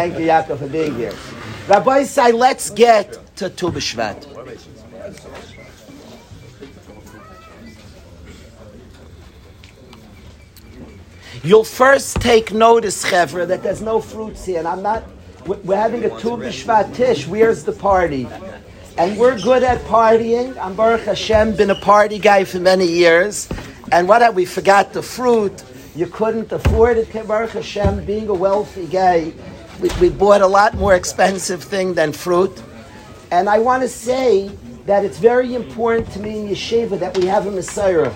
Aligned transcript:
Thank 0.00 0.16
you, 0.20 0.26
Yaakov, 0.26 0.60
for 0.60 0.68
being 0.68 0.94
here. 0.94 1.12
Rabbi 1.66 2.04
say, 2.04 2.30
let's 2.30 2.70
get 2.70 3.18
to 3.34 3.50
Tu 3.50 3.66
B'Shvat. 3.68 4.28
You'll 11.42 11.64
first 11.64 12.20
take 12.20 12.52
notice, 12.52 13.04
Chevra, 13.04 13.44
that 13.48 13.64
there's 13.64 13.82
no 13.82 14.00
fruits 14.00 14.44
here, 14.44 14.60
and 14.60 14.68
I'm 14.68 14.82
not. 14.82 15.02
We're 15.46 15.74
having 15.74 16.04
a 16.04 16.10
Tu 16.10 16.28
B'Shvat 16.28 16.94
Tish. 16.94 17.26
Where's 17.26 17.64
the 17.64 17.72
party? 17.72 18.28
And 18.98 19.18
we're 19.18 19.40
good 19.40 19.64
at 19.64 19.80
partying. 19.86 20.56
I'm 20.58 20.76
Baruch 20.76 21.06
Hashem, 21.06 21.56
been 21.56 21.70
a 21.70 21.80
party 21.80 22.20
guy 22.20 22.44
for 22.44 22.60
many 22.60 22.86
years. 22.86 23.48
And 23.90 24.06
what 24.06 24.22
have 24.22 24.36
we 24.36 24.44
forgot 24.44 24.92
the 24.92 25.02
fruit? 25.02 25.64
You 25.96 26.06
couldn't 26.06 26.52
afford 26.52 26.98
it, 26.98 27.12
Baruch 27.26 27.50
Hashem, 27.50 28.04
being 28.04 28.28
a 28.28 28.34
wealthy 28.34 28.86
guy. 28.86 29.32
We, 29.80 29.90
we 30.00 30.08
bought 30.08 30.40
a 30.40 30.46
lot 30.46 30.74
more 30.74 30.94
expensive 30.94 31.62
thing 31.62 31.94
than 31.94 32.12
fruit. 32.12 32.62
And 33.30 33.48
I 33.48 33.60
want 33.60 33.82
to 33.82 33.88
say 33.88 34.50
that 34.86 35.04
it's 35.04 35.18
very 35.18 35.54
important 35.54 36.10
to 36.12 36.18
me 36.18 36.40
in 36.40 36.48
Yeshiva 36.48 36.98
that 36.98 37.16
we 37.16 37.26
have 37.26 37.46
a 37.46 37.50
Mesorah. 37.50 38.14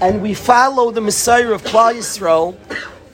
And 0.00 0.22
we 0.22 0.32
follow 0.32 0.90
the 0.90 1.00
Mesorah 1.00 1.54
of 1.54 1.62
Klal 1.62 1.94
Yisrael. 1.94 2.56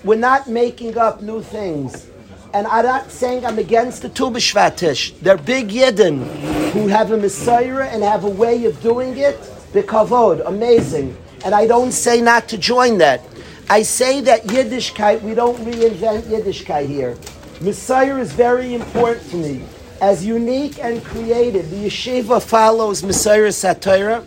We're 0.05 0.19
not 0.19 0.48
making 0.48 0.98
up 0.98 1.23
new 1.23 1.43
things. 1.43 2.09
And 2.53 2.69
I'm 2.69 2.84
not 2.84 3.11
saying 3.11 3.45
I'm 3.45 3.59
against 3.59 4.03
the 4.03 4.09
Tu 4.09 4.31
B'Shvatish. 4.31 5.19
They're 5.19 5.37
big 5.37 5.70
Yidden 5.70 6.23
who 6.70 6.87
have 6.87 7.11
a 7.11 7.19
Mesorah 7.19 7.93
and 7.93 8.05
have 8.05 8.23
a 8.23 8.31
way 8.31 8.67
of 8.67 8.81
doing 8.83 9.17
it. 9.17 9.37
Bekavod, 9.73 10.47
amazing. 10.47 11.17
And 11.45 11.55
I 11.55 11.67
don't 11.67 11.91
say 11.91 12.20
not 12.20 12.48
to 12.51 12.59
join 12.59 12.98
that. 12.98 13.20
I 13.69 13.83
say 13.83 14.20
that 14.20 14.45
Yiddishkeit, 14.45 15.23
we 15.23 15.34
don't 15.34 15.56
reinvent 15.65 16.23
Yiddishkeit 16.23 16.87
here. 16.87 17.17
Mesorah 17.61 18.21
is 18.21 18.33
very 18.33 18.75
important 18.75 19.31
to 19.31 19.37
me. 19.37 19.65
As 20.01 20.25
unique 20.25 20.79
and 20.83 21.03
creative, 21.05 21.71
the 21.71 21.87
yeshiva 21.87 22.42
follows 22.42 23.03
Mesorah 23.03 23.53
Satira, 23.53 24.27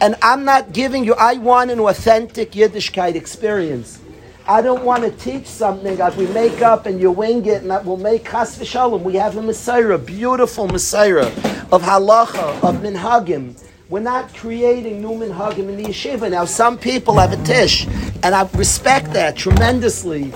and 0.00 0.14
I'm 0.22 0.44
not 0.44 0.72
giving 0.72 1.04
you, 1.04 1.14
I 1.14 1.34
want 1.34 1.70
an 1.70 1.80
authentic 1.80 2.52
Yiddishkeit 2.52 3.16
experience. 3.16 4.00
I 4.46 4.62
don't 4.62 4.84
want 4.84 5.02
to 5.04 5.10
teach 5.10 5.46
something 5.46 5.96
that 5.96 6.16
we 6.16 6.26
make 6.28 6.62
up 6.62 6.86
and 6.86 7.00
you 7.00 7.10
wing 7.10 7.44
it 7.46 7.62
and 7.62 7.70
that 7.70 7.84
will 7.84 7.98
make 7.98 8.24
chas 8.24 8.58
v'shalom. 8.58 9.02
We 9.02 9.14
have 9.16 9.36
a 9.36 9.40
Mesorah, 9.40 10.04
beautiful 10.04 10.66
Mesorah 10.66 11.26
of 11.70 11.82
halacha, 11.82 12.62
of 12.62 12.76
minhagim. 12.76 13.62
We're 13.88 14.00
not 14.00 14.32
creating 14.34 15.02
new 15.02 15.10
minhagim 15.10 15.68
in 15.68 15.76
the 15.76 15.84
yeshiva. 15.84 16.30
Now, 16.30 16.44
some 16.46 16.78
people 16.78 17.18
have 17.18 17.32
a 17.32 17.44
tish, 17.44 17.86
and 18.22 18.34
I 18.34 18.48
respect 18.54 19.12
that 19.12 19.36
tremendously. 19.36 20.32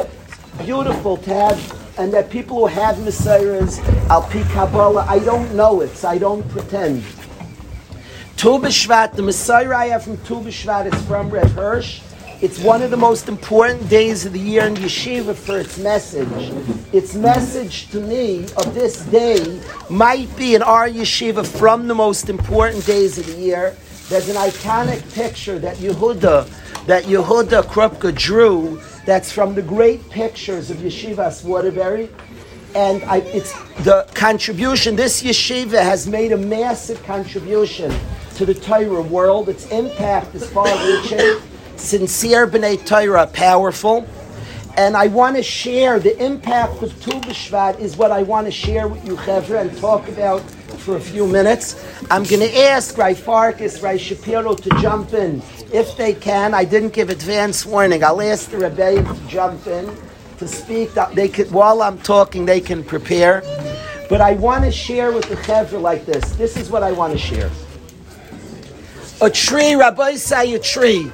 Beautiful 0.59 1.17
to 1.19 1.35
have, 1.35 1.84
and 1.99 2.13
that 2.13 2.31
people 2.31 2.59
who 2.59 2.67
have 2.67 2.97
mesorahs, 2.97 3.79
al 4.09 4.23
pi 4.23 4.43
Kabbalah, 4.53 5.07
I 5.09 5.19
don't 5.21 5.55
know 5.55 5.81
it, 5.81 5.91
so 5.97 6.09
I 6.09 6.19
don't 6.19 6.49
pretend. 6.51 7.03
Tu 8.37 8.49
B'Shvat, 8.49 9.13
the 9.13 9.23
Mesorah 9.23 9.75
I 9.75 9.87
have 9.87 10.03
from 10.03 10.17
Tu 10.19 10.35
B'Shvat 10.35 10.93
is 10.93 11.03
from 11.07 11.31
Red 11.31 11.51
Hirsch. 11.51 12.01
It's 12.43 12.59
one 12.59 12.83
of 12.83 12.91
the 12.91 12.97
most 12.97 13.29
important 13.29 13.89
days 13.89 14.27
of 14.27 14.33
the 14.33 14.41
year 14.41 14.67
in 14.67 14.75
Yeshiva 14.75 15.35
for 15.35 15.59
its 15.59 15.79
message. 15.79 16.53
Its 16.93 17.15
message 17.15 17.89
to 17.91 18.01
me 18.01 18.43
of 18.57 18.75
this 18.75 19.07
day 19.07 19.61
might 19.89 20.35
be 20.37 20.55
in 20.55 20.63
our 20.63 20.89
Yeshiva 20.89 21.47
from 21.47 21.87
the 21.87 21.95
most 21.95 22.29
important 22.29 22.85
days 22.85 23.19
of 23.19 23.27
the 23.27 23.41
year. 23.41 23.77
There's 24.09 24.29
an 24.29 24.37
iconic 24.37 25.15
picture 25.15 25.59
that 25.61 25.77
Yehuda, 25.77 26.85
that 26.87 27.05
Yehuda 27.05 27.63
Krupka 27.63 28.15
drew 28.15 28.79
that's 29.05 29.31
from 29.31 29.55
the 29.55 29.63
great 29.63 30.09
pictures 30.11 30.71
of 30.71 30.79
Yeshivas 30.79 31.45
Waterbury. 31.45 32.09
And 32.75 33.03
I, 33.05 33.19
it's 33.19 33.53
the 33.85 34.09
contribution, 34.15 34.97
this 34.97 35.23
yeshiva 35.23 35.81
has 35.81 36.09
made 36.09 36.33
a 36.33 36.37
massive 36.37 37.03
contribution 37.05 37.95
to 38.35 38.45
the 38.45 38.55
Torah 38.55 39.03
world. 39.03 39.49
Its 39.49 39.71
impact 39.71 40.35
is 40.35 40.49
far 40.51 40.67
reaching 40.87 41.41
sincere 41.77 42.47
B'nai 42.47 42.85
Torah, 42.85 43.27
powerful. 43.29 44.07
And 44.77 44.97
I 44.97 45.07
want 45.07 45.37
to 45.37 45.43
share 45.43 46.01
the 46.01 46.21
impact 46.21 46.83
of 46.83 47.01
Tu 47.01 47.13
B'Shvat 47.13 47.79
is 47.79 47.97
what 47.97 48.11
I 48.11 48.25
want 48.25 48.47
to 48.49 48.51
share 48.51 48.89
with 48.89 49.07
you, 49.07 49.15
Chevra, 49.17 49.61
and 49.61 49.77
talk 49.79 50.09
about 50.09 50.41
for 50.41 50.97
a 50.97 51.01
few 51.01 51.29
minutes. 51.29 51.81
I'm 52.11 52.25
going 52.25 52.41
to 52.41 52.59
ask 52.59 52.99
Rai 52.99 53.15
Farkas, 53.15 53.81
Rai 53.83 53.99
Shapiro 53.99 54.55
to 54.55 54.71
jump 54.81 55.13
in 55.13 55.41
if 55.73 55.97
they 55.97 56.15
can. 56.15 56.55
I 56.55 56.65
didn't 56.65 56.93
give 56.93 57.11
advance 57.11 57.65
warning. 57.65 58.05
I'll 58.05 58.21
ask 58.21 58.51
the 58.51 58.59
Rebbeim 58.59 59.07
to 59.07 59.29
jump 59.29 59.67
in 59.67 59.95
to 60.39 60.49
speak. 60.49 60.91
They 61.15 61.29
could, 61.29 61.51
while 61.51 61.83
I'm 61.83 61.99
talking, 61.99 62.45
they 62.45 62.61
can 62.61 62.83
prepare. 62.85 63.43
But 64.09 64.21
I 64.21 64.35
want 64.35 64.65
to 64.65 64.71
share 64.71 65.13
with 65.13 65.29
the 65.29 65.37
Chevra 65.37 65.81
like 65.81 66.05
this. 66.05 66.33
This 66.37 66.57
is 66.57 66.71
what 66.71 66.83
I 66.83 66.93
want 66.93 67.13
to 67.13 67.19
share. 67.19 67.51
A 69.21 69.31
tree, 69.31 69.75
Rabbi 69.75 70.17
say 70.17 70.55
a 70.55 70.59
tree. 70.59 71.11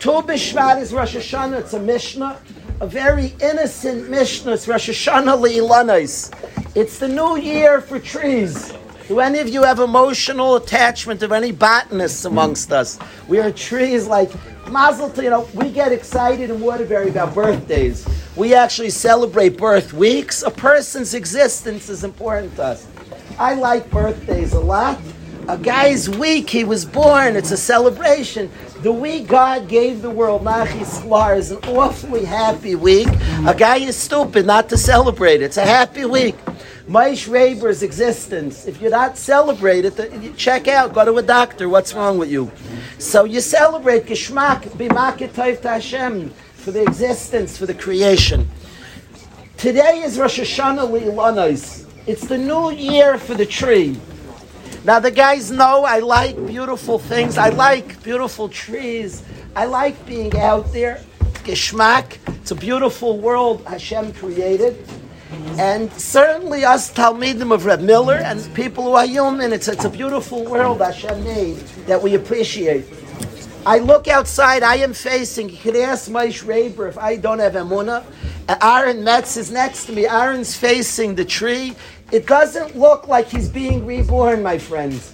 Tu 0.00 0.10
B'Shvat 0.10 0.80
is 0.80 0.92
Rosh 0.92 1.16
Hashanah. 1.16 1.60
It's 1.60 1.74
a 1.74 1.80
Mishnah, 1.80 2.40
a 2.80 2.86
very 2.86 3.34
innocent 3.40 4.10
Mishnah. 4.10 4.52
It's 4.52 4.66
Rosh 4.66 4.88
Hashanah 4.90 5.38
Le'ilanis. 5.40 6.32
It's 6.74 6.98
the 6.98 7.08
new 7.08 7.36
year 7.36 7.80
for 7.80 7.98
trees. 7.98 8.72
Do 9.08 9.20
any 9.20 9.38
of 9.38 9.48
you 9.48 9.62
have 9.62 9.78
emotional 9.78 10.56
attachment 10.56 11.22
of 11.22 11.30
any 11.30 11.52
botanists 11.52 12.24
amongst 12.24 12.72
us? 12.72 12.98
We 13.28 13.38
are 13.38 13.52
trees 13.52 14.08
like 14.08 14.32
Mazel 14.68 15.12
you 15.22 15.30
know, 15.30 15.48
we 15.54 15.70
get 15.70 15.92
excited 15.92 16.50
in 16.50 16.60
Waterbury 16.60 17.10
about 17.10 17.32
birthdays. 17.32 18.04
We 18.34 18.52
actually 18.52 18.90
celebrate 18.90 19.58
birth 19.58 19.92
weeks. 19.92 20.42
A 20.42 20.50
person's 20.50 21.14
existence 21.14 21.88
is 21.88 22.02
important 22.02 22.56
to 22.56 22.64
us. 22.64 22.88
I 23.38 23.54
like 23.54 23.88
birthdays 23.90 24.54
a 24.54 24.60
lot. 24.60 24.98
A 25.46 25.56
guy's 25.56 26.08
week, 26.08 26.50
he 26.50 26.64
was 26.64 26.84
born, 26.84 27.36
it's 27.36 27.52
a 27.52 27.56
celebration. 27.56 28.50
The 28.82 28.90
week 28.90 29.28
God 29.28 29.68
gave 29.68 30.02
the 30.02 30.10
world, 30.10 30.42
Nachis 30.42 31.38
is 31.38 31.50
an 31.52 31.58
awfully 31.68 32.24
happy 32.24 32.74
week. 32.74 33.06
A 33.46 33.54
guy 33.56 33.76
is 33.76 33.96
stupid 33.96 34.44
not 34.44 34.68
to 34.70 34.76
celebrate. 34.76 35.42
It's 35.42 35.58
a 35.58 35.64
happy 35.64 36.04
week. 36.04 36.34
Maish 36.88 37.28
Raber's 37.28 37.82
existence, 37.82 38.66
if 38.66 38.80
you're 38.80 38.92
not 38.92 39.18
celebrate 39.18 39.84
it, 39.84 40.36
check 40.36 40.68
out, 40.68 40.92
go 40.92 41.04
to 41.04 41.16
a 41.16 41.22
doctor. 41.22 41.68
What's 41.68 41.92
wrong 41.92 42.16
with 42.16 42.30
you? 42.30 42.52
So 42.98 43.24
you 43.24 43.40
celebrate 43.40 44.06
Geshmak, 44.06 44.60
Bimaketayv 44.78 45.64
Hashem, 45.64 46.30
for 46.30 46.70
the 46.70 46.82
existence, 46.82 47.58
for 47.58 47.66
the 47.66 47.74
creation. 47.74 48.48
Today 49.56 50.02
is 50.04 50.16
Rosh 50.16 50.38
Hashanah 50.38 50.88
Li'ilanos. 50.88 51.90
It's 52.06 52.28
the 52.28 52.38
new 52.38 52.70
year 52.70 53.18
for 53.18 53.34
the 53.34 53.46
tree. 53.46 53.98
Now 54.84 55.00
the 55.00 55.10
guys 55.10 55.50
know 55.50 55.84
I 55.84 55.98
like 55.98 56.36
beautiful 56.46 57.00
things. 57.00 57.36
I 57.36 57.48
like 57.48 58.00
beautiful 58.04 58.48
trees. 58.48 59.24
I 59.56 59.64
like 59.64 60.06
being 60.06 60.36
out 60.38 60.72
there. 60.72 61.00
Geschmack. 61.42 62.18
It's 62.40 62.52
a 62.52 62.54
beautiful 62.54 63.18
world 63.18 63.64
Hashem 63.66 64.12
created. 64.12 64.86
And 65.58 65.92
certainly 65.92 66.64
us 66.64 66.92
Talmidim 66.92 67.52
of 67.52 67.64
Reb 67.64 67.80
Miller 67.80 68.16
and 68.16 68.54
people 68.54 68.84
who 68.84 68.92
are 68.92 69.06
human, 69.06 69.52
it's, 69.52 69.68
it's 69.68 69.84
a 69.84 69.90
beautiful 69.90 70.44
world 70.44 70.80
Hashem 70.80 71.24
made 71.24 71.56
that 71.86 72.02
we 72.02 72.14
appreciate. 72.14 72.84
I 73.64 73.78
look 73.78 74.06
outside, 74.06 74.62
I 74.62 74.76
am 74.76 74.92
facing, 74.92 75.48
you 75.48 75.56
could 75.56 75.76
ask 75.76 76.10
Maish 76.10 76.44
Raber 76.44 76.88
if 76.88 76.98
I 76.98 77.16
don't 77.16 77.40
have 77.40 77.54
Emunah. 77.54 78.04
Aaron 78.62 79.02
Metz 79.02 79.36
is 79.36 79.50
next 79.50 79.86
to 79.86 79.92
me. 79.92 80.06
Aaron's 80.06 80.54
facing 80.54 81.14
the 81.14 81.24
tree. 81.24 81.74
It 82.12 82.26
doesn't 82.26 82.76
look 82.76 83.08
like 83.08 83.26
he's 83.28 83.48
being 83.48 83.84
reborn, 83.84 84.42
my 84.42 84.58
friends. 84.58 85.12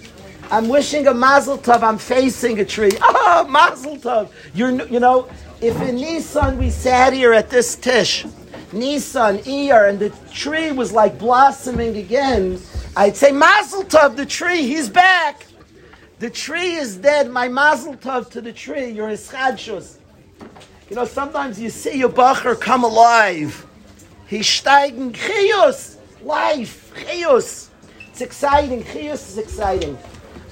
I'm 0.51 0.69
wishing 0.69 1.07
a 1.07 1.13
mazel 1.13 1.57
tov. 1.57 1.81
I'm 1.81 1.97
facing 1.97 2.59
a 2.59 2.65
tree. 2.65 2.91
Oh, 3.01 3.47
mazel 3.49 3.97
tov. 3.97 4.29
You're, 4.53 4.85
you 4.87 4.99
know, 4.99 5.27
if 5.61 5.81
in 5.81 5.95
Nissan 5.95 6.57
we 6.57 6.69
sat 6.69 7.13
here 7.13 7.33
at 7.33 7.49
this 7.49 7.75
tish, 7.75 8.25
Nissan, 8.73 9.43
Iyar, 9.43 9.89
and 9.89 9.99
the 9.99 10.09
tree 10.31 10.71
was 10.71 10.91
like 10.91 11.17
blossoming 11.19 11.95
again, 11.97 12.59
I'd 12.95 13.15
say, 13.15 13.31
mazel 13.31 13.83
tov, 13.83 14.15
the 14.15 14.25
tree, 14.25 14.63
he's 14.63 14.89
back. 14.89 15.45
The 16.19 16.29
tree 16.29 16.73
is 16.75 16.97
dead. 16.97 17.29
My 17.29 17.47
mazel 17.47 17.95
tov 17.95 18.29
to 18.31 18.41
the 18.41 18.53
tree. 18.53 18.89
You're 18.89 19.09
ischadshus. 19.09 19.97
You 20.89 20.95
know, 20.95 21.05
sometimes 21.05 21.59
you 21.59 21.69
see 21.69 21.97
your 21.97 22.09
bacher 22.09 22.59
come 22.59 22.83
alive. 22.83 23.65
He's 24.27 24.45
steigen 24.45 25.11
chiyus, 25.11 25.97
life. 26.23 26.93
Chiyus. 26.95 27.69
It's 28.09 28.21
exciting. 28.21 28.83
Chiyus 28.83 29.29
is 29.29 29.37
exciting. 29.37 29.97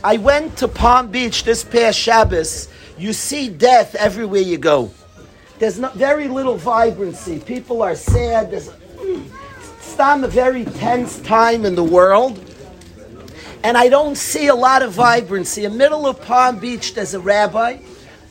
I 0.04 0.18
went 0.18 0.58
to 0.58 0.68
Palm 0.68 1.12
Beach 1.12 1.44
this 1.44 1.64
past 1.64 1.98
Shabbos. 1.98 2.68
You 2.98 3.14
see 3.14 3.50
death 3.50 3.96
everywhere 3.96 4.42
you 4.42 4.58
go. 4.58 4.92
There's 5.62 5.78
not, 5.78 5.94
very 5.94 6.28
little 6.28 6.58
vibrancy. 6.58 7.38
People 7.38 7.84
are 7.84 7.94
sad. 7.94 8.50
There's 8.50 8.70
mm, 8.70 9.24
it's 9.78 10.00
a 10.00 10.28
very 10.28 10.66
tense 10.66 11.20
time 11.20 11.66
in 11.66 11.76
the 11.76 11.84
world. 11.84 12.44
And 13.64 13.78
I 13.78 13.88
don't 13.88 14.16
see 14.16 14.48
a 14.48 14.56
lot 14.56 14.82
of 14.82 14.92
vibrancy. 14.94 15.66
In 15.66 15.74
the 15.74 15.78
middle 15.78 16.08
of 16.08 16.20
Palm 16.20 16.58
Beach, 16.58 16.96
there's 16.96 17.14
a 17.14 17.20
rabbi, 17.20 17.78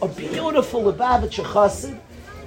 a 0.03 0.09
beautiful 0.09 0.83
Lubavitcher 0.83 1.45
chassid, 1.45 2.01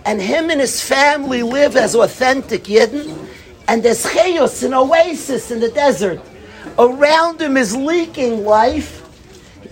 and 0.05 0.21
him 0.21 0.49
and 0.49 0.59
his 0.59 0.81
family 0.81 1.43
live 1.43 1.77
as 1.77 1.95
authentic 1.95 2.65
Yidden 2.65 3.29
And 3.69 3.83
there's 3.83 4.03
chayos, 4.03 4.65
an 4.65 4.73
oasis 4.73 5.49
in 5.49 5.61
the 5.61 5.69
desert. 5.69 6.19
Around 6.77 7.41
him 7.41 7.55
is 7.55 7.73
leaking 7.73 8.43
life. 8.43 9.02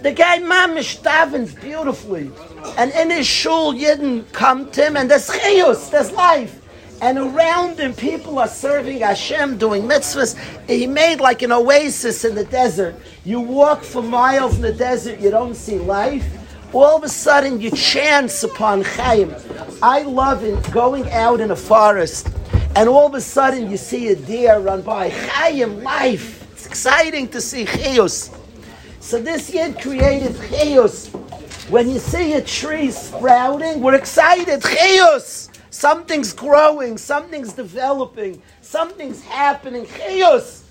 The 0.01 0.11
guy 0.11 0.39
mamish 0.39 1.01
davens 1.01 1.59
beautifully. 1.59 2.31
And 2.77 2.91
in 2.91 3.11
his 3.11 3.27
shul, 3.27 3.73
Yidden 3.73 4.31
come 4.33 4.71
to 4.71 4.85
him, 4.85 4.97
and 4.97 5.09
there's 5.09 5.27
chayos, 5.27 5.91
there's 5.91 6.11
life. 6.11 6.57
And 7.01 7.17
around 7.17 7.79
him, 7.79 7.93
people 7.93 8.39
are 8.39 8.47
serving 8.47 8.99
Hashem, 8.99 9.57
doing 9.57 9.83
mitzvahs. 9.83 10.37
He 10.67 10.87
made 10.87 11.19
like 11.19 11.41
an 11.43 11.51
oasis 11.51 12.25
in 12.25 12.35
the 12.35 12.45
desert. 12.45 12.95
You 13.25 13.41
walk 13.41 13.83
for 13.83 14.01
miles 14.01 14.55
in 14.55 14.61
the 14.61 14.73
desert, 14.73 15.19
you 15.19 15.29
don't 15.29 15.55
see 15.55 15.77
life. 15.77 16.25
All 16.73 16.97
of 16.97 17.03
a 17.03 17.09
sudden, 17.09 17.61
you 17.61 17.69
chance 17.69 18.43
upon 18.43 18.83
Chaim. 18.83 19.35
I 19.83 20.03
love 20.03 20.43
it 20.43 20.71
going 20.71 21.09
out 21.11 21.41
in 21.41 21.51
a 21.51 21.55
forest, 21.55 22.29
and 22.75 22.89
all 22.89 23.05
of 23.05 23.13
a 23.13 23.21
sudden, 23.21 23.69
you 23.69 23.77
see 23.77 24.07
a 24.07 24.15
deer 24.15 24.59
run 24.59 24.81
by. 24.81 25.09
Chaim, 25.09 25.83
life. 25.83 26.47
It's 26.53 26.65
exciting 26.65 27.27
to 27.29 27.41
see 27.41 27.65
Chayos. 27.65 28.35
So 29.01 29.19
this 29.19 29.51
Yid 29.51 29.81
created 29.81 30.33
Chayos. 30.35 31.09
When 31.69 31.89
you 31.89 31.97
see 31.97 32.33
a 32.33 32.41
tree 32.41 32.91
sprouting, 32.91 33.81
we're 33.81 33.95
excited. 33.95 34.61
Chayos. 34.61 35.49
Something's 35.71 36.33
growing, 36.33 36.97
something's 36.97 37.53
developing, 37.53 38.41
something's 38.61 39.23
happening. 39.23 39.85
Chayos. 39.85 40.63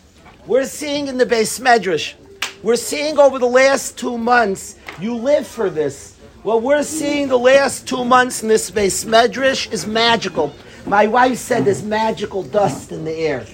We're 0.46 0.64
seeing 0.64 1.08
in 1.08 1.18
the 1.18 1.26
base 1.26 1.58
medrash. 1.58 2.14
We're 2.62 2.76
seeing 2.76 3.18
over 3.18 3.38
the 3.38 3.48
last 3.48 3.98
two 3.98 4.16
months, 4.16 4.76
you 5.00 5.16
live 5.16 5.46
for 5.46 5.68
this. 5.68 6.16
What 6.44 6.62
we're 6.62 6.84
seeing 6.84 7.28
the 7.28 7.38
last 7.38 7.88
two 7.88 8.04
months 8.04 8.42
in 8.42 8.48
this 8.48 8.70
base 8.70 9.04
medrash 9.04 9.70
is 9.72 9.86
magical. 9.86 10.54
My 10.86 11.06
wife 11.08 11.38
said 11.38 11.64
there's 11.64 11.82
magical 11.82 12.44
dust 12.44 12.92
in 12.92 13.04
the 13.04 13.12
air. 13.12 13.44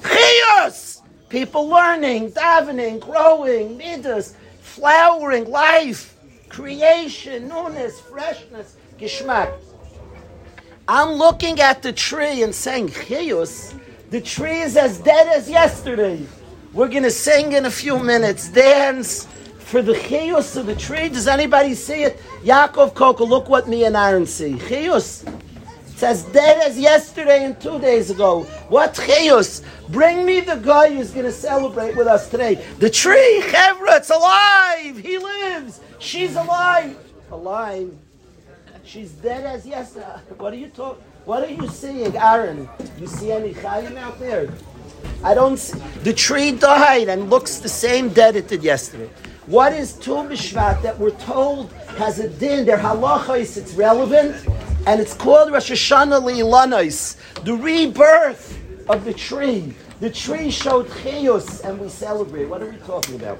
Chayos! 0.00 0.91
People 1.32 1.66
learning, 1.66 2.30
davening, 2.32 3.00
growing, 3.00 3.78
midas, 3.78 4.36
flowering, 4.60 5.50
life, 5.50 6.14
creation, 6.50 7.48
newness, 7.48 7.98
freshness, 8.00 8.76
geschmack. 8.98 9.50
I'm 10.86 11.12
looking 11.12 11.58
at 11.58 11.82
the 11.82 11.90
tree 11.90 12.42
and 12.42 12.54
saying, 12.54 12.90
Chiyus, 12.90 13.72
the 14.10 14.20
tree 14.20 14.60
is 14.60 14.76
as 14.76 14.98
dead 14.98 15.26
as 15.28 15.48
yesterday. 15.48 16.20
We're 16.74 16.88
going 16.88 17.04
to 17.04 17.10
sing 17.10 17.52
in 17.52 17.64
a 17.64 17.70
few 17.70 17.98
minutes, 17.98 18.50
dance 18.50 19.24
for 19.56 19.80
the 19.80 19.94
Chiyus 19.94 20.58
of 20.58 20.66
the 20.66 20.76
tree. 20.76 21.08
Does 21.08 21.28
anybody 21.28 21.74
see 21.74 22.02
it? 22.02 22.20
Yaakov 22.42 22.94
Koko, 22.94 23.24
look 23.24 23.48
what 23.48 23.66
me 23.66 23.86
and 23.86 23.96
Aaron 23.96 24.26
see. 24.26 24.52
Chiyus. 24.52 25.26
It's 26.02 26.24
as 26.24 26.32
dead 26.32 26.68
as 26.68 26.76
yesterday 26.76 27.44
and 27.44 27.60
two 27.60 27.78
days 27.78 28.10
ago. 28.10 28.42
What 28.68 28.92
Chiyus? 28.94 29.62
Bring 29.90 30.26
me 30.26 30.40
the 30.40 30.56
guy 30.56 30.92
who's 30.92 31.12
going 31.12 31.26
to 31.26 31.30
celebrate 31.30 31.94
with 31.94 32.08
us 32.08 32.28
today. 32.28 32.56
The 32.80 32.90
tree, 32.90 33.40
Chevra, 33.44 33.98
it's 33.98 34.10
alive. 34.10 34.98
He 34.98 35.16
lives. 35.18 35.78
She's 36.00 36.34
alive. 36.34 36.98
Alive. 37.30 37.96
She's 38.82 39.12
dead 39.12 39.46
as 39.46 39.64
yesterday. 39.64 40.06
What 40.38 40.52
are 40.52 40.56
you 40.56 40.70
talking? 40.70 41.04
What 41.24 41.44
are 41.44 41.52
you 41.52 41.68
seeing, 41.68 42.16
Aaron? 42.16 42.68
You 42.98 43.06
see 43.06 43.30
any 43.30 43.54
chayim 43.54 43.96
out 43.96 44.18
there? 44.18 44.52
I 45.22 45.34
don't 45.34 45.56
see. 45.56 45.78
The 46.02 46.12
tree 46.12 46.50
died 46.50 47.10
and 47.10 47.30
looks 47.30 47.58
the 47.58 47.68
same 47.68 48.08
dead 48.08 48.34
it 48.34 48.48
did 48.48 48.64
yesterday. 48.64 49.08
What 49.46 49.72
is 49.72 49.92
Tu 49.92 50.10
B'Shvat 50.10 50.82
that 50.82 50.98
we're 50.98 51.10
told 51.10 51.72
has 51.96 52.18
a 52.18 52.28
din? 52.28 52.66
Their 52.66 52.78
halachos, 52.78 53.56
it's 53.56 53.74
relevant, 53.74 54.36
and 54.86 55.00
it's 55.00 55.14
called 55.14 55.52
Rosh 55.52 55.70
Hashanah 55.70 56.22
Le'ilanos, 56.22 57.16
the 57.44 57.54
rebirth 57.54 58.58
of 58.88 59.04
the 59.04 59.14
tree. 59.14 59.74
The 60.00 60.10
tree 60.10 60.50
showed 60.50 60.88
chiyus, 60.88 61.64
and 61.64 61.78
we 61.78 61.88
celebrate. 61.88 62.46
What 62.46 62.62
are 62.62 62.70
we 62.70 62.76
talking 62.78 63.14
about? 63.14 63.38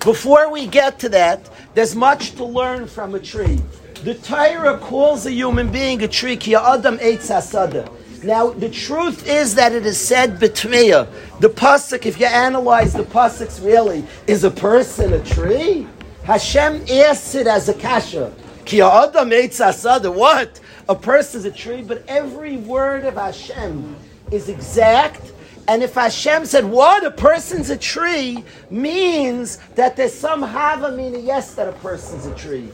Before 0.00 0.50
we 0.50 0.66
get 0.66 0.98
to 1.00 1.08
that, 1.10 1.48
there's 1.74 1.94
much 1.94 2.32
to 2.36 2.44
learn 2.44 2.86
from 2.86 3.14
a 3.14 3.20
tree. 3.20 3.60
The 4.04 4.14
Torah 4.14 4.78
calls 4.78 5.26
a 5.26 5.32
human 5.32 5.70
being 5.72 6.02
a 6.02 6.08
tree, 6.08 6.36
ki 6.36 6.54
adam 6.54 6.98
eitz 6.98 7.30
hasada. 7.30 7.90
Now, 8.22 8.50
the 8.50 8.70
truth 8.70 9.28
is 9.28 9.54
that 9.54 9.72
it 9.72 9.84
is 9.84 9.98
said 9.98 10.38
betmiya. 10.38 11.08
The 11.40 11.48
pasuk, 11.48 12.06
if 12.06 12.18
you 12.18 12.26
analyze 12.26 12.94
the 12.94 13.02
pasuks 13.02 13.62
really, 13.62 14.02
is 14.26 14.44
a 14.44 14.50
person 14.50 15.12
a 15.12 15.22
tree? 15.22 15.86
Hashem 16.24 16.86
asks 16.90 17.34
it 17.34 17.46
as 17.46 17.68
a 17.68 17.74
kasha. 17.74 18.32
Ki 18.64 18.80
adam 18.80 19.28
hasada. 19.28 20.12
What? 20.12 20.58
A 20.88 20.94
person 20.94 21.40
is 21.40 21.44
a 21.44 21.50
tree, 21.50 21.82
but 21.82 22.02
every 22.08 22.56
word 22.56 23.04
of 23.04 23.14
Hashem 23.14 23.94
is 24.30 24.48
exact. 24.48 25.32
And 25.68 25.82
if 25.82 25.94
Hashem 25.94 26.46
said, 26.46 26.64
what, 26.64 27.04
a 27.04 27.10
person's 27.10 27.70
a 27.70 27.76
tree, 27.76 28.42
means 28.70 29.58
that 29.76 29.96
there's 29.96 30.14
some 30.14 30.42
havamina, 30.42 31.24
yes, 31.24 31.54
that 31.54 31.68
a 31.68 31.72
person's 31.72 32.26
a 32.26 32.34
tree. 32.34 32.68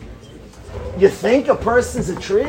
You 0.99 1.09
think 1.09 1.49
a 1.49 1.57
person's 1.57 2.09
a 2.09 2.21
tree? 2.21 2.49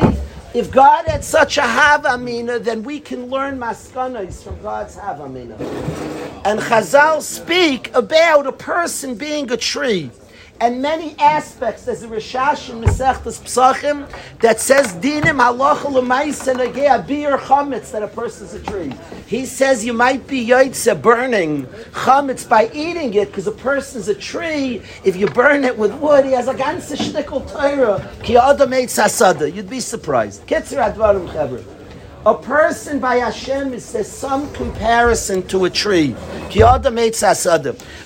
If 0.54 0.70
God 0.72 1.06
had 1.06 1.24
such 1.24 1.58
a 1.58 1.62
havamina, 1.62 2.64
then 2.64 2.84
we 2.84 3.00
can 3.00 3.28
learn 3.28 3.58
maskanas 3.58 4.44
from 4.44 4.62
God's 4.62 4.96
havamina. 4.96 5.60
And 6.46 6.60
Chazal 6.60 7.22
speak 7.22 7.94
about 7.96 8.46
a 8.46 8.52
person 8.52 9.16
being 9.16 9.52
a 9.52 9.58
tree. 9.58 10.12
And 10.62 10.80
many 10.80 11.16
aspects, 11.18 11.86
there's 11.86 12.04
a 12.04 12.08
Rashash 12.08 12.70
in 12.70 12.82
Mesechtes 12.82 13.42
Psachim 13.42 14.08
that 14.42 14.60
says 14.60 14.94
dinim 14.94 15.40
halacha 15.40 15.90
l'maisa 15.90 16.54
negea 16.54 17.08
bir 17.08 17.36
chametz 17.40 17.90
that 17.92 18.04
a 18.04 18.08
person's 18.08 18.54
a 18.54 18.60
tree. 18.60 18.94
He 19.26 19.48
says 19.48 19.84
you 19.84 19.94
might 19.94 20.28
be 20.28 20.46
yaitze 20.46 21.02
burning 21.02 21.66
chametz 22.04 22.48
by 22.48 22.70
eating 22.76 23.12
it 23.16 23.30
because 23.30 23.48
a 23.48 23.52
person's 23.52 24.08
a 24.08 24.14
tree. 24.14 24.84
If 25.04 25.16
you 25.16 25.26
burn 25.26 25.64
it 25.64 25.76
with 25.76 25.96
wood, 25.96 26.26
he 26.26 26.34
has 26.34 26.48
a 26.48 26.54
ganze 26.54 26.96
shtickle 26.96 27.52
Torah 27.52 28.08
ki 28.22 28.38
adam. 28.38 28.72
You'd 29.56 29.68
be 29.68 29.80
surprised. 29.80 30.46
Ketzer 30.46 30.94
advarim 30.94 31.28
chevra. 31.30 31.81
A 32.24 32.36
person 32.36 33.00
by 33.00 33.16
Hashem 33.16 33.74
is 33.74 33.92
there's 33.92 34.08
some 34.08 34.54
comparison 34.54 35.42
to 35.48 35.66
a 35.66 35.72
tree. 35.72 36.16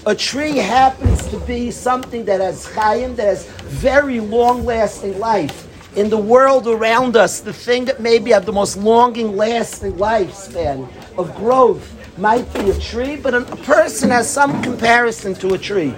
A 0.06 0.16
tree 0.16 0.58
happens 0.58 1.28
to 1.28 1.38
be 1.40 1.70
something 1.70 2.24
that 2.24 2.40
has 2.40 2.66
chayim, 2.66 3.18
that 3.18 3.26
has 3.26 3.46
very 3.64 4.22
long-lasting 4.22 5.20
life. 5.20 5.68
In 5.98 6.10
the 6.10 6.18
world 6.18 6.66
around 6.66 7.18
us, 7.18 7.42
the 7.42 7.52
thing 7.52 7.84
that 7.86 8.00
maybe 8.00 8.32
have 8.32 8.46
the 8.46 8.54
most 8.54 8.78
longing, 8.78 9.36
lasting 9.36 9.92
lifespan 9.96 10.88
of 11.18 11.36
growth 11.36 11.94
might 12.18 12.54
be 12.54 12.70
a 12.70 12.80
tree, 12.80 13.18
but 13.18 13.34
a 13.34 13.42
person 13.42 14.12
has 14.12 14.30
some 14.30 14.64
comparison 14.64 15.36
to 15.36 15.56
a 15.56 15.58
tree. 15.58 15.94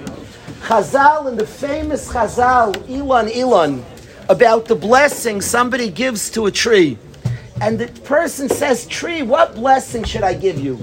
Chazal, 0.63 1.27
and 1.27 1.37
the 1.37 1.45
famous 1.45 2.11
Chazal, 2.11 2.73
Ilan 2.87 3.29
Ilan, 3.29 3.83
about 4.27 4.65
the 4.65 4.75
blessing 4.75 5.39
somebody 5.39 5.91
gives 5.91 6.31
to 6.31 6.47
a 6.47 6.51
tree 6.51 6.97
and 7.61 7.79
the 7.79 7.87
person 8.01 8.49
says, 8.49 8.85
Tree, 8.87 9.21
what 9.21 9.55
blessing 9.55 10.03
should 10.03 10.23
I 10.23 10.33
give 10.33 10.59
you? 10.59 10.77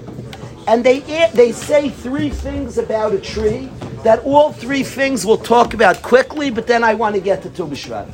And 0.66 0.84
they, 0.84 1.00
they 1.34 1.52
say 1.52 1.90
three 1.90 2.30
things 2.30 2.78
about 2.78 3.12
a 3.12 3.20
tree 3.20 3.70
that 4.02 4.20
all 4.20 4.52
three 4.52 4.82
things 4.82 5.24
we'll 5.24 5.38
talk 5.38 5.74
about 5.74 6.02
quickly, 6.02 6.50
but 6.50 6.66
then 6.66 6.82
I 6.82 6.94
want 6.94 7.14
to 7.14 7.20
get 7.20 7.42
to 7.42 7.50
Tu 7.50 7.66
B'Shvat. 7.66 8.10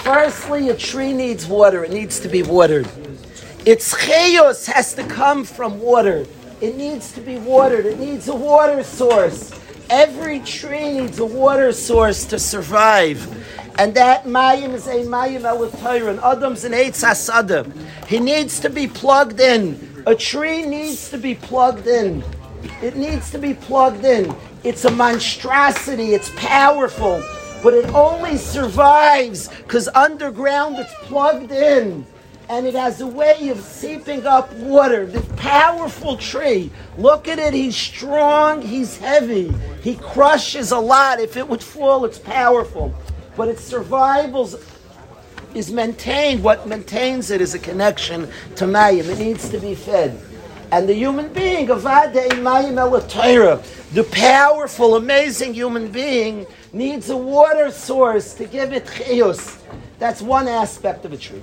Firstly, 0.00 0.68
a 0.70 0.76
tree 0.76 1.12
needs 1.12 1.46
water. 1.46 1.84
It 1.84 1.92
needs 1.92 2.18
to 2.20 2.28
be 2.28 2.42
watered. 2.42 2.88
Its 3.64 3.94
chayos 3.94 4.66
has 4.66 4.94
to 4.94 5.04
come 5.04 5.44
from 5.44 5.78
water. 5.78 6.26
It 6.60 6.76
needs 6.76 7.12
to 7.12 7.20
be 7.20 7.38
watered. 7.38 7.86
It 7.86 7.98
needs 7.98 8.26
a 8.28 8.34
water 8.34 8.82
source. 8.82 9.52
Every 9.88 10.40
tree 10.40 10.92
needs 10.92 11.20
a 11.20 11.24
water 11.26 11.72
source 11.72 12.24
to 12.26 12.38
survive. 12.38 13.20
And 13.78 13.94
that 13.94 14.24
mayim 14.24 14.74
is 14.74 14.86
a 14.86 15.04
mayim 15.04 15.42
elatayran. 15.42 16.22
Adam's 16.22 16.64
an 16.64 16.72
eitz 16.72 17.02
hasada. 17.02 17.70
He 18.06 18.20
needs 18.20 18.60
to 18.60 18.68
be 18.68 18.86
plugged 18.86 19.40
in. 19.40 20.04
A 20.06 20.14
tree 20.14 20.62
needs 20.62 21.08
to 21.10 21.18
be 21.18 21.34
plugged 21.34 21.86
in. 21.86 22.22
It 22.82 22.96
needs 22.96 23.30
to 23.30 23.38
be 23.38 23.54
plugged 23.54 24.04
in. 24.04 24.34
It's 24.62 24.84
a 24.84 24.90
monstrosity. 24.90 26.12
It's 26.12 26.30
powerful. 26.36 27.22
But 27.62 27.74
it 27.74 27.86
only 27.94 28.36
survives 28.36 29.48
because 29.48 29.88
underground 29.94 30.78
it's 30.78 30.94
plugged 31.02 31.52
in. 31.52 32.04
And 32.50 32.66
it 32.66 32.74
has 32.74 33.00
a 33.00 33.06
way 33.06 33.48
of 33.48 33.60
seeping 33.60 34.26
up 34.26 34.52
water. 34.54 35.06
This 35.06 35.24
powerful 35.36 36.18
tree. 36.18 36.70
Look 36.98 37.26
at 37.26 37.38
it. 37.38 37.54
He's 37.54 37.76
strong. 37.76 38.60
He's 38.60 38.98
heavy. 38.98 39.54
He 39.80 39.94
crushes 39.94 40.72
a 40.72 40.78
lot. 40.78 41.20
If 41.20 41.38
it 41.38 41.48
would 41.48 41.62
fall, 41.62 42.04
it's 42.04 42.18
powerful 42.18 42.94
but 43.36 43.48
its 43.48 43.64
survival 43.64 44.50
is 45.54 45.70
maintained. 45.70 46.42
What 46.42 46.66
maintains 46.66 47.30
it 47.30 47.40
is 47.40 47.54
a 47.54 47.58
connection 47.58 48.28
to 48.56 48.64
Mayim. 48.64 49.08
It 49.08 49.18
needs 49.18 49.48
to 49.50 49.58
be 49.58 49.74
fed. 49.74 50.20
And 50.70 50.88
the 50.88 50.94
human 50.94 51.32
being, 51.32 51.66
the 51.66 51.78
powerful, 54.10 54.96
amazing 54.96 55.52
human 55.52 55.92
being, 55.92 56.46
needs 56.72 57.10
a 57.10 57.16
water 57.16 57.70
source 57.70 58.32
to 58.34 58.46
give 58.46 58.72
it 58.72 58.86
chiyus. 58.86 59.58
That's 59.98 60.22
one 60.22 60.48
aspect 60.48 61.04
of 61.04 61.12
a 61.12 61.18
tree. 61.18 61.42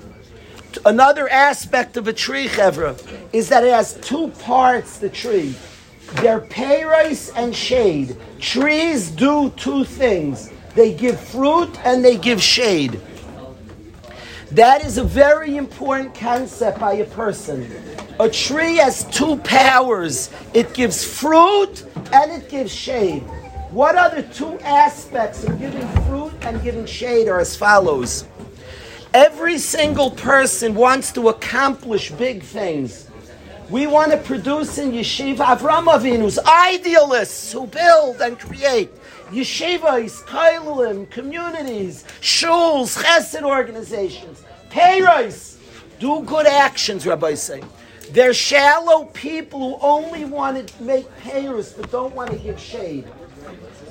Another 0.86 1.29
aspect 1.29 1.96
of 1.98 2.08
a 2.08 2.13
tree, 2.13 2.48
chevra, 2.48 2.96
is 3.31 3.50
that 3.50 3.63
it 3.63 3.72
has 3.72 3.93
two 4.01 4.29
parts. 4.39 4.98
The 4.98 5.10
tree, 5.10 5.55
they're 6.15 6.41
and 7.36 7.55
shade. 7.55 8.17
Trees 8.39 9.12
do 9.12 9.51
two 9.51 9.84
things: 9.84 10.51
they 10.79 10.93
give 10.93 11.19
fruit 11.19 11.69
and 11.83 12.03
they 12.03 12.17
give 12.17 12.41
shade. 12.41 13.01
That 14.51 14.83
is 14.86 14.98
a 14.98 15.03
very 15.03 15.57
important 15.57 16.15
concept 16.15 16.79
by 16.79 16.93
a 16.93 17.05
person. 17.05 17.69
A 18.19 18.29
tree 18.29 18.77
has 18.77 19.03
two 19.12 19.38
powers 19.38 20.29
it 20.53 20.74
gives 20.74 21.03
fruit 21.03 21.86
and 22.13 22.31
it 22.31 22.50
gives 22.50 22.74
shade. 22.74 23.21
What 23.71 23.95
are 23.95 24.09
the 24.09 24.24
two 24.24 24.57
aspects 24.62 25.43
of 25.43 25.59
giving 25.59 25.88
fruit 26.07 26.33
and 26.41 26.63
giving 26.63 26.86
shade 26.86 27.27
are 27.27 27.39
as 27.39 27.55
follows. 27.55 28.25
Every 29.13 29.57
single 29.57 30.12
person 30.12 30.75
wants 30.75 31.12
to 31.13 31.29
accomplish 31.29 32.12
big 32.12 32.41
things. 32.41 33.07
We 33.69 33.86
want 33.86 34.12
to 34.12 34.17
produce 34.17 34.77
in 34.77 34.91
Yeshiva 34.91 35.57
Avram 35.57 35.86
Avinu's 35.86 36.39
idealists 36.39 37.51
who 37.51 37.67
build 37.67 38.21
and 38.21 38.39
create 38.39 38.89
yeshivas, 39.31 40.24
kailulim, 40.25 41.09
communities, 41.09 42.03
shuls, 42.21 43.01
chesed 43.01 43.43
organizations, 43.43 44.43
payros. 44.69 45.57
Do 46.00 46.21
good 46.24 46.45
actions, 46.45 47.05
Rabbi 47.05 47.33
say. 47.33 47.62
They're 48.12 48.33
shallow 48.33 49.05
people 49.05 49.77
who 49.77 49.86
only 49.86 50.25
want 50.25 50.67
to 50.67 50.83
make 50.83 51.05
payros 51.17 51.75
but 51.77 51.91
don't 51.91 52.15
want 52.15 52.31
to 52.31 52.38
give 52.38 52.59
shade. 52.59 53.05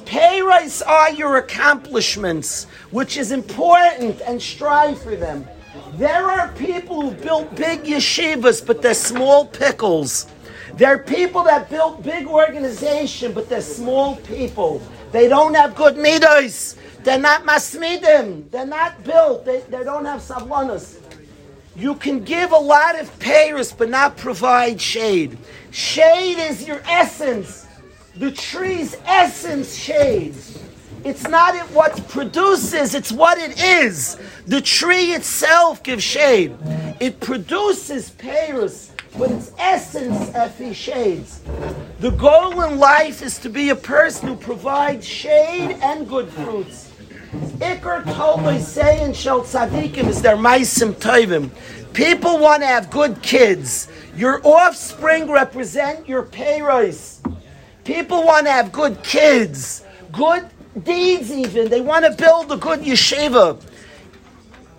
Payros 0.04 0.82
are 0.86 1.12
your 1.12 1.36
accomplishments, 1.36 2.64
which 2.90 3.16
is 3.16 3.30
important, 3.30 4.20
and 4.22 4.40
strive 4.40 5.00
for 5.00 5.14
them. 5.14 5.46
There 5.94 6.24
are 6.30 6.48
people 6.52 7.02
who 7.02 7.10
built 7.10 7.54
big 7.54 7.84
yeshivas, 7.84 8.64
but 8.64 8.80
they're 8.82 8.94
small 8.94 9.46
pickles. 9.46 10.26
There 10.74 10.94
are 10.94 10.98
people 10.98 11.42
that 11.44 11.68
built 11.68 12.02
big 12.02 12.26
organization, 12.26 13.32
but 13.32 13.48
they're 13.48 13.60
small 13.60 14.16
people. 14.16 14.82
They 15.12 15.28
don't 15.28 15.54
have 15.54 15.74
good 15.74 15.96
midos. 15.96 16.76
They're 17.02 17.18
not 17.18 17.44
masmidim. 17.44 18.50
They're 18.50 18.66
not 18.66 19.02
built. 19.04 19.44
They, 19.44 19.60
they 19.60 19.84
don't 19.84 20.04
have 20.04 20.20
savlanas. 20.20 21.00
You 21.76 21.94
can 21.94 22.24
give 22.24 22.52
a 22.52 22.58
lot 22.58 22.98
of 22.98 23.16
payers, 23.18 23.72
but 23.72 23.88
not 23.88 24.16
provide 24.16 24.80
shade. 24.80 25.38
Shade 25.70 26.38
is 26.38 26.66
your 26.66 26.82
essence. 26.86 27.66
The 28.16 28.32
tree's 28.32 28.96
essence 29.06 29.76
shades. 29.76 30.60
It's 31.04 31.28
not 31.28 31.54
it 31.54 31.62
what 31.70 32.06
produces, 32.08 32.94
it's 32.94 33.12
what 33.12 33.38
it 33.38 33.62
is. 33.62 34.18
The 34.46 34.60
tree 34.60 35.12
itself 35.14 35.82
gives 35.84 36.02
shade. 36.02 36.56
It 36.98 37.20
produces 37.20 38.10
payers, 38.10 38.90
but 39.18 39.32
its 39.32 39.52
essence 39.58 40.30
efi 40.30 40.74
shades. 40.74 41.40
The 41.98 42.10
goal 42.10 42.62
in 42.62 42.78
life 42.78 43.20
is 43.20 43.38
to 43.38 43.50
be 43.50 43.70
a 43.70 43.76
person 43.76 44.28
who 44.28 44.36
provides 44.36 45.06
shade 45.06 45.76
and 45.82 46.08
good 46.08 46.28
fruits. 46.28 46.92
Iker 47.58 48.04
told 48.14 48.44
me 48.44 48.60
saying 48.60 49.12
shel 49.14 49.42
tzadikim 49.42 50.06
is 50.06 50.22
their 50.22 50.36
maisim 50.36 50.94
tovim. 50.94 51.50
People 51.92 52.38
want 52.38 52.62
to 52.62 52.66
have 52.66 52.90
good 52.90 53.20
kids. 53.22 53.88
Your 54.16 54.40
offspring 54.46 55.30
represent 55.30 56.08
your 56.08 56.22
payros. 56.22 57.18
People 57.84 58.24
want 58.24 58.46
to 58.46 58.52
have 58.52 58.70
good 58.70 59.02
kids, 59.02 59.84
good 60.12 60.48
deeds 60.84 61.32
even. 61.32 61.68
They 61.68 61.80
want 61.80 62.04
to 62.04 62.12
build 62.12 62.52
a 62.52 62.56
good 62.56 62.80
yeshiva. 62.80 63.60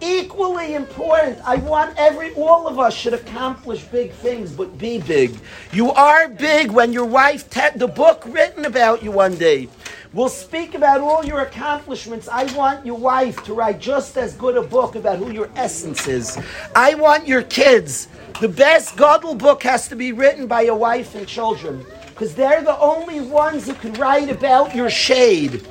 Equally 0.02 0.76
important, 0.76 1.40
I 1.46 1.58
want 1.58 1.94
every, 1.98 2.34
all 2.36 2.68
of 2.68 2.80
us 2.80 2.96
should 2.96 3.14
accomplish 3.14 3.84
big 3.84 4.12
things, 4.12 4.52
but 4.52 4.78
be 4.78 5.02
big. 5.02 5.38
You 5.74 5.92
are 5.92 6.30
big 6.30 6.72
when 6.72 6.94
your 6.94 7.06
wife, 7.06 7.50
te- 7.50 7.78
the 7.78 7.88
book 7.88 8.24
written 8.26 8.66
about 8.66 9.04
you 9.04 9.12
one 9.12 9.36
day, 9.36 9.68
will 10.14 10.30
speak 10.30 10.74
about 10.74 11.02
all 11.02 11.26
your 11.26 11.42
accomplishments. 11.42 12.30
I 12.30 12.46
want 12.56 12.86
your 12.86 12.98
wife 12.98 13.44
to 13.44 13.54
write 13.54 13.80
just 13.80 14.18
as 14.18 14.36
good 14.36 14.56
a 14.56 14.62
book 14.62 14.96
about 14.96 15.18
who 15.18 15.32
your 15.32 15.50
essence 15.56 16.08
is. 16.08 16.40
I 16.76 16.96
want 16.96 17.28
your 17.28 17.44
kids. 17.44 18.08
The 18.40 18.48
best 18.50 18.96
Godel 18.96 19.38
book 19.38 19.64
has 19.64 19.90
to 19.90 19.98
be 19.98 20.14
written 20.14 20.48
by 20.48 20.62
your 20.62 20.78
wife 20.78 21.14
and 21.14 21.28
children 21.28 21.86
because 22.08 22.34
they're 22.36 22.64
the 22.64 22.80
only 22.80 23.20
ones 23.20 23.68
who 23.68 23.74
can 23.74 23.94
write 23.94 24.30
about 24.30 24.74
your 24.74 24.90
shade. 24.90 25.68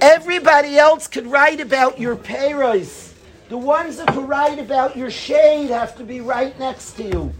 Everybody 0.00 0.76
else 0.76 1.08
could 1.08 1.26
write 1.26 1.60
about 1.60 1.98
your 1.98 2.16
payros. 2.16 3.05
The 3.48 3.56
ones 3.56 3.98
that 3.98 4.08
can 4.08 4.26
write 4.26 4.58
about 4.58 4.96
your 4.96 5.10
shade 5.10 5.70
have 5.70 5.96
to 5.98 6.04
be 6.04 6.20
right 6.20 6.58
next 6.58 6.92
to 6.94 7.04
you. 7.04 7.32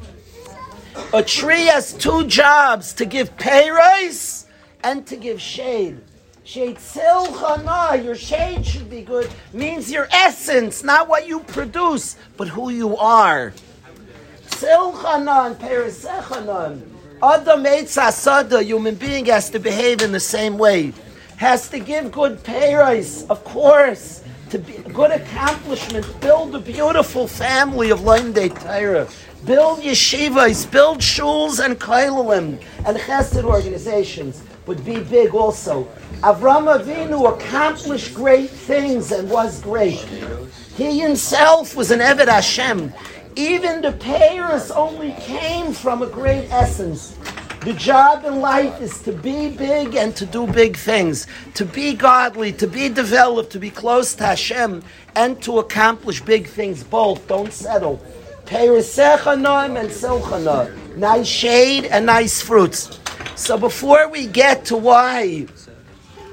A 1.12 1.22
tree 1.22 1.64
has 1.64 1.92
two 1.92 2.26
jobs 2.26 2.92
to 2.94 3.04
give 3.04 3.36
payros 3.36 4.46
and 4.84 5.04
to 5.08 5.16
give 5.16 5.40
shade. 5.40 6.00
Shade 6.44 6.76
silchana, 6.76 8.04
your 8.04 8.14
shade 8.14 8.64
should 8.64 8.88
be 8.88 9.02
good, 9.02 9.28
means 9.52 9.90
your 9.90 10.06
essence, 10.12 10.84
not 10.84 11.08
what 11.08 11.26
you 11.26 11.40
produce, 11.40 12.14
but 12.36 12.46
who 12.46 12.70
you 12.70 12.96
are. 12.96 13.52
Silchanan, 14.46 15.56
perisechanan. 15.56 16.82
Adam 17.20 17.64
Asada, 17.64 18.62
human 18.62 18.94
being 18.94 19.25
has 19.26 19.50
to 19.50 19.58
behave 19.58 20.02
in 20.02 20.12
the 20.12 20.20
same 20.20 20.56
way. 20.56 20.92
Has 21.36 21.68
to 21.70 21.80
give 21.80 22.12
good 22.12 22.38
payros, 22.44 23.28
of 23.28 23.42
course, 23.42 24.22
to 24.50 24.59
be 24.59 24.76
a 24.76 24.83
good 24.91 25.11
accomplishments, 25.11 26.09
build 26.21 26.55
a 26.55 26.61
beautiful 26.61 27.26
family 27.26 27.91
of 27.91 28.05
Day 28.33 28.49
Torah, 28.49 29.09
build 29.45 29.81
yeshivas, 29.81 30.71
build 30.71 30.99
shuls 30.99 31.65
and 31.65 31.79
kailulim 31.79 32.62
and 32.87 32.97
chesed 32.97 33.43
organizations, 33.43 34.43
but 34.65 34.85
be 34.85 35.00
big 35.00 35.35
also. 35.35 35.85
Avram 36.23 36.67
Avinu 36.79 37.37
accomplished 37.37 38.15
great 38.15 38.50
things 38.50 39.11
and 39.12 39.29
was 39.29 39.61
great. 39.62 39.99
He 40.76 41.00
himself 41.00 41.75
was 41.75 41.91
an 41.91 42.00
Eved 42.00 42.29
Hashem. 42.29 42.93
Even 43.35 43.83
the 43.83 43.93
payers 43.93 44.71
only 44.71 45.12
came 45.21 45.73
from 45.73 46.03
a 46.03 46.07
great 46.07 46.49
essence. 46.50 47.17
The 47.66 47.73
job 47.73 48.25
in 48.25 48.40
life 48.40 48.80
is 48.80 49.00
to 49.00 49.12
be 49.12 49.49
big 49.49 49.96
and 49.96 50.14
to 50.14 50.25
do 50.25 50.46
big 50.46 50.76
things, 50.76 51.26
to 51.54 51.64
be 51.64 51.94
godly, 51.94 52.52
to 52.52 52.66
be 52.68 52.88
developed, 52.88 53.50
to 53.50 53.58
be 53.58 53.70
close 53.70 54.14
to 54.14 54.25
Hashem, 54.25 54.85
and 55.16 55.42
to 55.42 55.58
accomplish 55.58 56.20
big 56.20 56.46
things 56.46 56.85
both. 56.85 57.26
Don't 57.26 57.52
settle. 57.52 58.00
Perisechanom 58.44 59.80
and 59.80 59.88
silchanom. 59.88 60.96
Nice 60.96 61.26
shade 61.26 61.87
and 61.87 62.06
nice 62.06 62.40
fruits. 62.40 63.00
So 63.35 63.58
before 63.58 64.08
we 64.08 64.28
get 64.28 64.64
to 64.66 64.76
why, 64.76 65.49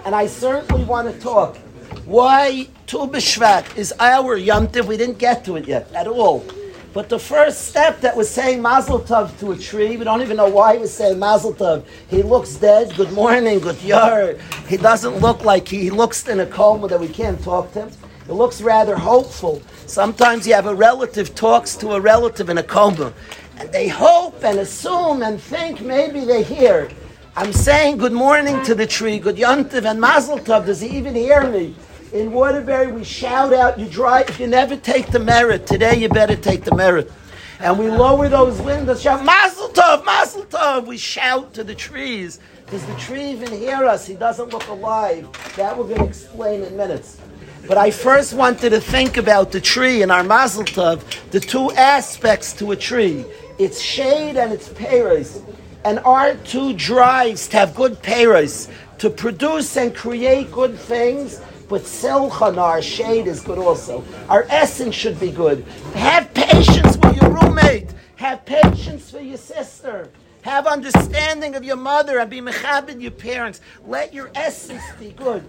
and 0.05 0.13
I 0.13 0.27
certainly 0.27 0.83
want 0.83 1.11
to 1.11 1.19
talk, 1.19 1.57
why 2.05 2.67
Tu 2.85 2.97
B'Shvat 3.07 3.75
is 3.75 3.91
our 3.99 4.37
Yom 4.37 4.67
we 4.85 4.97
didn't 4.97 5.17
get 5.17 5.43
to 5.45 5.55
it 5.55 5.67
yet 5.67 5.91
at 5.93 6.05
all. 6.05 6.45
But 6.93 7.09
the 7.09 7.17
first 7.17 7.69
step 7.69 8.01
that 8.01 8.15
was 8.15 8.29
saying 8.29 8.61
Mazel 8.61 8.99
Tov 8.99 9.39
to 9.39 9.51
a 9.51 9.57
tree, 9.57 9.97
we 9.97 10.03
don't 10.03 10.21
even 10.21 10.37
know 10.37 10.47
why 10.47 10.75
he 10.75 10.79
was 10.79 10.93
saying 10.93 11.17
Mazel 11.17 11.51
Tov. 11.51 11.83
He 12.07 12.21
looks 12.21 12.53
dead. 12.55 12.95
Good 12.95 13.11
morning, 13.13 13.59
good 13.59 13.81
year. 13.81 14.39
He 14.67 14.77
doesn't 14.77 15.15
look 15.17 15.43
like 15.43 15.67
he, 15.67 15.79
he 15.79 15.89
looks 15.89 16.27
in 16.27 16.39
a 16.39 16.45
coma 16.45 16.87
that 16.89 16.99
we 16.99 17.07
can't 17.07 17.41
talk 17.43 17.71
to 17.73 17.87
him. 17.87 17.91
It 18.29 18.33
looks 18.33 18.61
rather 18.61 18.95
hopeful. 18.95 19.63
Sometimes 19.87 20.45
you 20.45 20.53
have 20.53 20.67
a 20.67 20.75
relative 20.75 21.33
talks 21.33 21.75
to 21.77 21.93
a 21.93 21.99
relative 21.99 22.51
in 22.51 22.59
a 22.59 22.63
coma, 22.63 23.11
and 23.57 23.71
they 23.71 23.87
hope 23.87 24.43
and 24.43 24.59
assume 24.59 25.23
and 25.23 25.41
think 25.41 25.81
maybe 25.81 26.25
they 26.25 26.43
hear. 26.43 26.91
I'm 27.35 27.53
saying 27.53 27.97
good 27.97 28.13
morning 28.13 28.63
to 28.65 28.75
the 28.75 28.85
tree, 28.85 29.17
good 29.17 29.37
yontiv 29.37 29.89
and 29.89 29.99
mazel 29.99 30.37
tov. 30.37 30.67
Does 30.67 30.81
he 30.81 30.89
even 30.89 31.15
hear 31.15 31.49
me? 31.49 31.75
In 32.13 32.31
Waterbury, 32.31 32.91
we 32.91 33.03
shout 33.03 33.53
out, 33.53 33.79
you 33.79 33.87
drive, 33.87 34.29
if 34.29 34.39
you 34.39 34.45
never 34.45 34.77
take 34.77 35.07
the 35.07 35.17
merit, 35.17 35.65
today 35.65 35.97
you 35.97 36.09
better 36.09 36.35
take 36.35 36.63
the 36.63 36.75
merit. 36.75 37.11
And 37.59 37.79
we 37.79 37.89
lower 37.89 38.29
those 38.29 38.61
windows, 38.61 39.01
shout, 39.01 39.25
Mazel 39.25 39.69
Tov, 39.69 40.05
Mazel 40.05 40.43
Tov. 40.43 40.85
We 40.85 40.95
shout 40.95 41.55
to 41.55 41.63
the 41.63 41.73
trees. 41.73 42.39
Does 42.69 42.85
the 42.85 42.93
tree 42.97 43.31
even 43.31 43.51
hear 43.51 43.85
us? 43.85 44.05
He 44.05 44.13
doesn't 44.13 44.49
look 44.49 44.67
alive. 44.67 45.27
That 45.55 45.75
we're 45.75 45.85
going 45.85 46.01
to 46.01 46.05
explain 46.05 46.61
in 46.61 46.77
minutes. 46.77 47.19
But 47.67 47.79
I 47.79 47.89
first 47.89 48.35
wanted 48.35 48.69
to 48.69 48.79
think 48.79 49.17
about 49.17 49.51
the 49.51 49.61
tree 49.61 50.03
in 50.03 50.11
our 50.11 50.23
Mazel 50.23 50.65
Tov, 50.65 51.01
the 51.31 51.39
two 51.39 51.71
aspects 51.71 52.53
to 52.53 52.73
a 52.73 52.75
tree. 52.75 53.25
Its 53.57 53.81
shade 53.81 54.37
and 54.37 54.53
its 54.53 54.69
payros. 54.69 55.41
And 55.83 55.97
our 55.99 56.35
two 56.35 56.73
drives 56.73 57.47
to 57.47 57.57
have 57.57 57.73
good 57.73 58.03
payros, 58.03 58.69
to 58.99 59.09
produce 59.09 59.75
and 59.77 59.95
create 59.95 60.51
good 60.51 60.77
things, 60.77 61.41
but 61.67 61.83
silchan, 61.83 62.57
our 62.57 62.81
shade 62.81 63.27
is 63.27 63.41
good 63.41 63.57
also. 63.57 64.03
Our 64.29 64.45
essence 64.49 64.95
should 64.95 65.19
be 65.19 65.31
good. 65.31 65.63
Have 65.95 66.33
patience 66.33 66.97
with 66.97 67.21
your 67.21 67.31
roommate. 67.31 67.93
Have 68.15 68.45
patience 68.45 69.11
for 69.11 69.19
your 69.19 69.37
sister. 69.37 70.09
Have 70.43 70.67
understanding 70.67 71.55
of 71.55 71.63
your 71.63 71.77
mother 71.77 72.19
and 72.19 72.29
be 72.29 72.41
mechabed 72.41 73.01
your 73.01 73.11
parents. 73.11 73.61
Let 73.87 74.13
your 74.13 74.29
essence 74.35 74.83
be 74.99 75.11
good. 75.11 75.43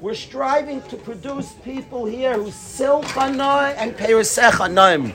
We're 0.00 0.14
striving 0.14 0.80
to 0.82 0.96
produce 0.96 1.52
people 1.64 2.06
here 2.06 2.34
who 2.34 2.50
silchana 2.50 3.74
and 3.76 3.96
perisechanaim. 3.96 5.12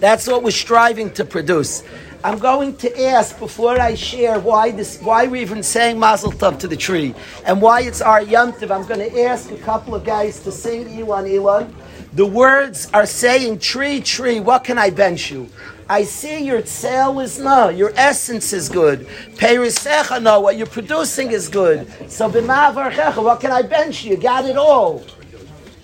That's 0.00 0.26
what 0.26 0.42
we're 0.42 0.50
striving 0.52 1.12
to 1.14 1.24
produce. 1.24 1.82
I'm 2.24 2.38
going 2.38 2.76
to 2.78 3.04
ask 3.06 3.38
before 3.38 3.80
I 3.80 3.94
share 3.94 4.40
why 4.40 4.72
this, 4.72 5.00
why 5.00 5.28
we're 5.28 5.40
even 5.42 5.62
saying 5.62 6.00
Mazel 6.00 6.32
Tov 6.32 6.58
to 6.58 6.68
the 6.68 6.76
tree, 6.76 7.14
and 7.46 7.62
why 7.62 7.82
it's 7.82 8.00
our 8.00 8.20
Yomtiv. 8.20 8.72
I'm 8.72 8.86
going 8.86 9.08
to 9.08 9.20
ask 9.22 9.52
a 9.52 9.56
couple 9.58 9.94
of 9.94 10.04
guys 10.04 10.40
to 10.40 10.50
sing 10.50 10.86
Ilan 10.86 11.32
Elon. 11.32 11.72
The 12.14 12.26
words 12.26 12.88
are 12.92 13.06
saying, 13.06 13.60
"Tree, 13.60 14.00
tree, 14.00 14.40
what 14.40 14.64
can 14.64 14.78
I 14.78 14.90
bench 14.90 15.30
you?" 15.30 15.48
I 15.88 16.04
see 16.04 16.44
your 16.44 16.66
sale 16.66 17.18
is 17.20 17.38
no, 17.38 17.70
your 17.70 17.92
essence 17.96 18.52
is 18.52 18.68
good. 18.68 19.06
Perisecha 19.36 20.20
no, 20.20 20.40
what 20.40 20.58
you're 20.58 20.66
producing 20.66 21.30
is 21.30 21.48
good. 21.48 21.86
So 22.10 22.28
b'ma'avarchecha, 22.28 23.22
what 23.22 23.40
can 23.40 23.52
I 23.52 23.62
bench 23.62 24.04
you? 24.04 24.10
You 24.10 24.16
got 24.18 24.44
it 24.44 24.56
all. 24.56 25.02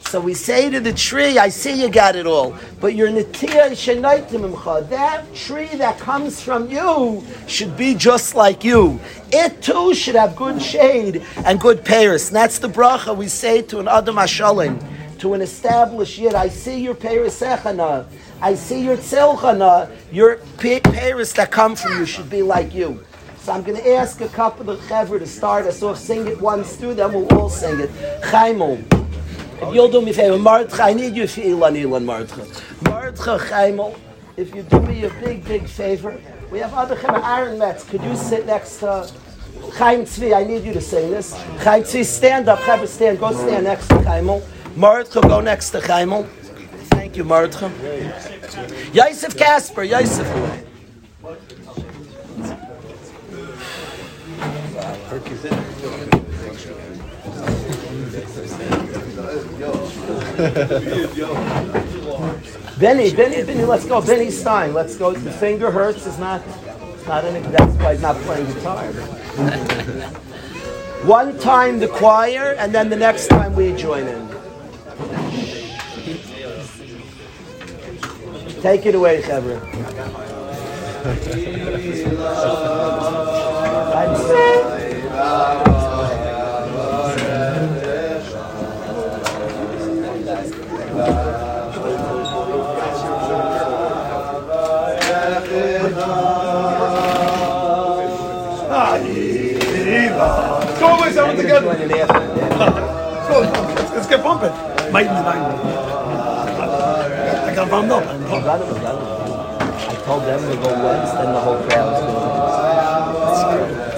So 0.08 0.20
we 0.20 0.34
say 0.34 0.70
to 0.70 0.78
the 0.78 0.92
tree, 0.92 1.38
I 1.38 1.48
see 1.48 1.80
you 1.80 1.88
got 1.88 2.14
it 2.14 2.24
all, 2.26 2.56
but 2.80 2.94
your 2.94 3.08
netiya 3.08 3.70
shenaitim 3.72 4.88
That 4.88 5.34
tree 5.34 5.66
that 5.74 5.98
comes 5.98 6.40
from 6.40 6.70
you 6.70 7.24
should 7.48 7.76
be 7.76 7.94
just 7.94 8.34
like 8.34 8.62
you. 8.62 9.00
It 9.32 9.60
too 9.60 9.92
should 9.94 10.14
have 10.14 10.36
good 10.36 10.62
shade 10.62 11.24
and 11.44 11.58
good 11.58 11.84
payers. 11.84 12.28
And 12.28 12.36
that's 12.36 12.58
the 12.60 12.68
bracha 12.68 13.16
we 13.16 13.26
say 13.26 13.62
to 13.62 13.80
an 13.80 13.88
adam 13.88 14.16
ashalim, 14.16 14.80
to 15.18 15.34
an 15.34 15.40
established 15.42 16.18
yid. 16.18 16.34
I 16.34 16.48
see 16.48 16.80
your 16.80 16.94
perisechana. 16.94 18.06
I 18.40 18.54
see 18.54 18.84
your 18.84 18.96
tzilchana, 18.96 19.90
your 20.12 20.36
parents 20.58 21.32
that 21.32 21.50
come 21.50 21.74
from 21.74 21.98
you 21.98 22.06
should 22.06 22.30
be 22.30 22.42
like 22.42 22.72
you. 22.74 23.02
So 23.38 23.52
I'm 23.52 23.62
going 23.62 23.76
to 23.76 23.94
ask 23.94 24.20
a 24.20 24.28
couple 24.28 24.70
of 24.70 24.80
chevra 24.80 25.18
to 25.18 25.26
start 25.26 25.66
us 25.66 25.82
off, 25.82 25.98
sing 25.98 26.26
it 26.26 26.40
once 26.40 26.76
through, 26.76 26.94
then 26.94 27.12
we'll 27.12 27.26
all 27.38 27.50
sing 27.50 27.80
it. 27.80 27.90
Chaimel. 28.22 29.03
If 29.62 29.74
you'll 29.74 29.88
do 29.88 30.02
me 30.02 30.10
a 30.10 30.14
favor, 30.14 30.36
Martcha, 30.36 30.80
I 30.80 30.92
need 30.92 31.14
you 31.14 31.26
for 31.26 31.40
Ilan 31.40 31.76
Ilan 31.76 32.04
Martcha. 32.04 32.44
Martcha 32.82 33.38
Chaimel, 33.38 33.96
if 34.36 34.54
you 34.54 34.62
do 34.62 34.80
me 34.80 35.04
a 35.04 35.10
big, 35.24 35.44
big 35.44 35.66
favor, 35.66 36.18
we 36.50 36.58
have 36.58 36.74
other 36.74 36.96
chevra, 36.96 37.22
Aaron 37.24 37.58
Metz, 37.58 37.84
could 37.84 38.02
you 38.02 38.16
sit 38.16 38.46
next 38.46 38.78
to 38.80 38.90
uh, 38.90 39.10
Chaim 39.74 40.02
Tzvi, 40.02 40.36
I 40.36 40.44
need 40.44 40.64
you 40.64 40.72
to 40.72 40.80
sing 40.80 41.10
this. 41.10 41.32
Chaim 41.62 41.82
Tzvi, 41.84 42.04
stand 42.04 42.48
up, 42.48 42.58
chevra, 42.60 42.86
stand, 42.86 43.20
go 43.20 43.32
stand 43.32 43.64
next 43.64 43.86
to 43.88 43.94
Chaimel. 43.96 44.42
Martcha, 44.76 45.22
go 45.22 45.40
next 45.40 45.70
to 45.70 45.78
Chaimel. 45.80 46.26
Thank 46.90 47.16
you, 47.16 47.24
Martcha. 47.24 47.70
Yosef 48.92 49.36
Kasper, 49.36 49.84
Yosef. 49.84 50.64
Benny, 62.78 63.14
Benny, 63.14 63.44
Benny, 63.44 63.64
let's 63.64 63.86
go. 63.86 64.00
Benny 64.00 64.28
Stein, 64.28 64.74
let's 64.74 64.96
go. 64.96 65.12
The 65.12 65.30
finger 65.30 65.70
hurts 65.70 66.04
is 66.04 66.18
not, 66.18 66.42
not 67.06 67.24
an, 67.24 67.40
that's 67.52 67.76
why 67.76 67.92
he's 67.92 68.02
not 68.02 68.16
playing 68.22 68.44
guitar. 68.46 68.84
One 71.06 71.38
time 71.38 71.78
the 71.78 71.86
choir, 71.86 72.56
and 72.58 72.74
then 72.74 72.88
the 72.88 72.96
next 72.96 73.28
time 73.28 73.54
we 73.54 73.72
join 73.76 74.08
in. 74.08 74.28
Take 78.62 78.86
it 78.86 78.96
away, 78.96 79.22
Chevra. 79.22 79.60
Go 85.04 85.83
someone 101.12 101.36
together. 101.36 101.66
Let's 103.94 104.06
get 104.06 104.22
pumping. 104.22 104.52
Might 104.92 105.08
I 107.46 107.52
got 107.54 107.70
bummed 107.70 107.90
up. 107.90 108.04
I 108.04 108.08
told 110.04 110.22
them 110.24 110.40
to 110.40 110.56
go 110.56 110.70
once, 110.84 111.10
then 111.12 111.32
the 111.32 111.40
whole 111.40 111.62
crowd's 111.62 112.00
going. 112.00 113.93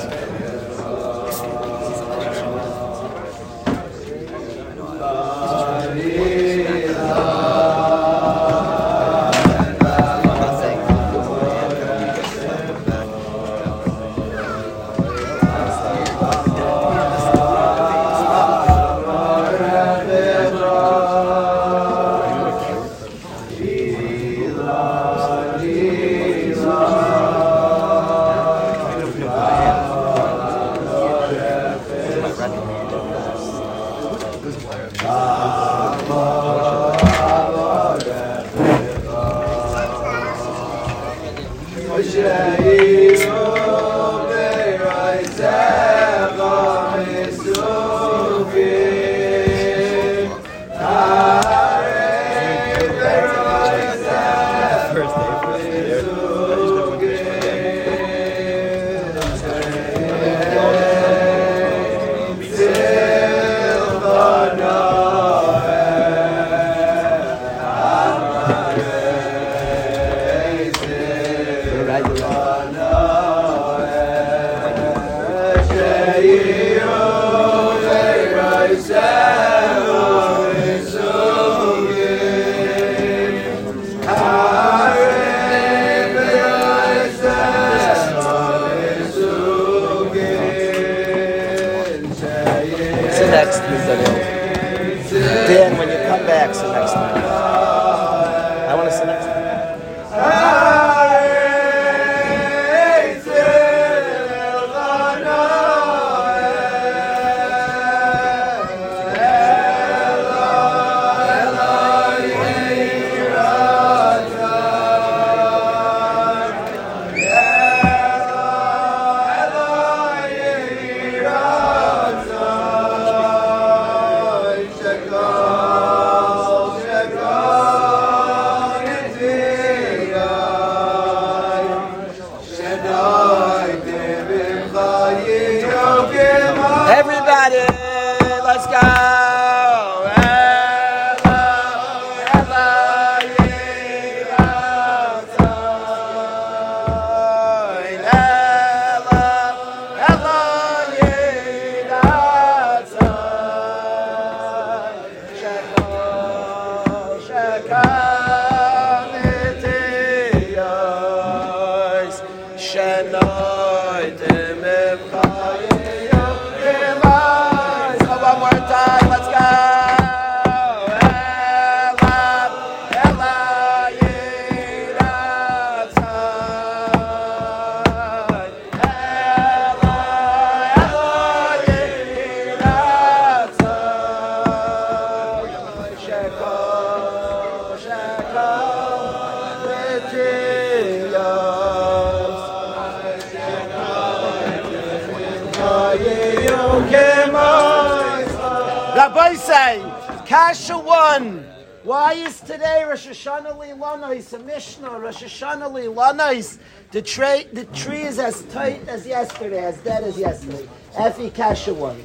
Leilanois, 204.26 204.32
a 204.32 204.38
Mishnah, 204.44 204.98
Rosh 204.98 205.22
Hashanah 205.22 205.70
Leilanois? 205.70 206.58
The, 206.90 207.02
tra- 207.02 207.44
the 207.52 207.64
tree 207.66 208.02
is 208.02 208.18
as 208.18 208.42
tight 208.44 208.86
as 208.88 209.06
yesterday, 209.06 209.64
as 209.64 209.78
dead 209.78 210.04
as 210.04 210.18
yesterday. 210.18 210.68
Effie 210.96 211.30
Kasha 211.30 211.74
one. 211.74 212.02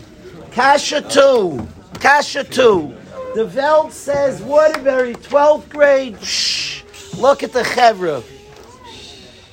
Kasha 0.52 1.02
two. 1.02 1.66
Kasha 2.00 2.44
two. 2.44 2.96
The 3.36 3.46
Veld 3.46 3.94
says 3.94 4.42
Waterbury, 4.42 5.14
12th 5.16 5.70
grade. 5.70 6.22
Shh. 6.22 6.84
Look 7.18 7.44
at 7.44 7.54
the 7.54 7.64
Chevra. 7.64 8.24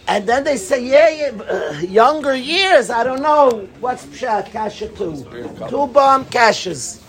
And 0.08 0.26
then 0.26 0.42
they 0.42 0.56
say, 0.56 0.84
yeah, 0.84 1.08
yeah 1.10 1.42
uh, 1.42 1.78
younger 1.80 2.34
years, 2.34 2.88
I 2.88 3.04
don't 3.04 3.20
know. 3.20 3.68
What's 3.78 4.06
Pshat? 4.06 4.50
Kasha 4.50 4.88
two. 4.88 5.24
Two 5.68 5.86
bomb 5.86 6.24
caches. 6.26 7.04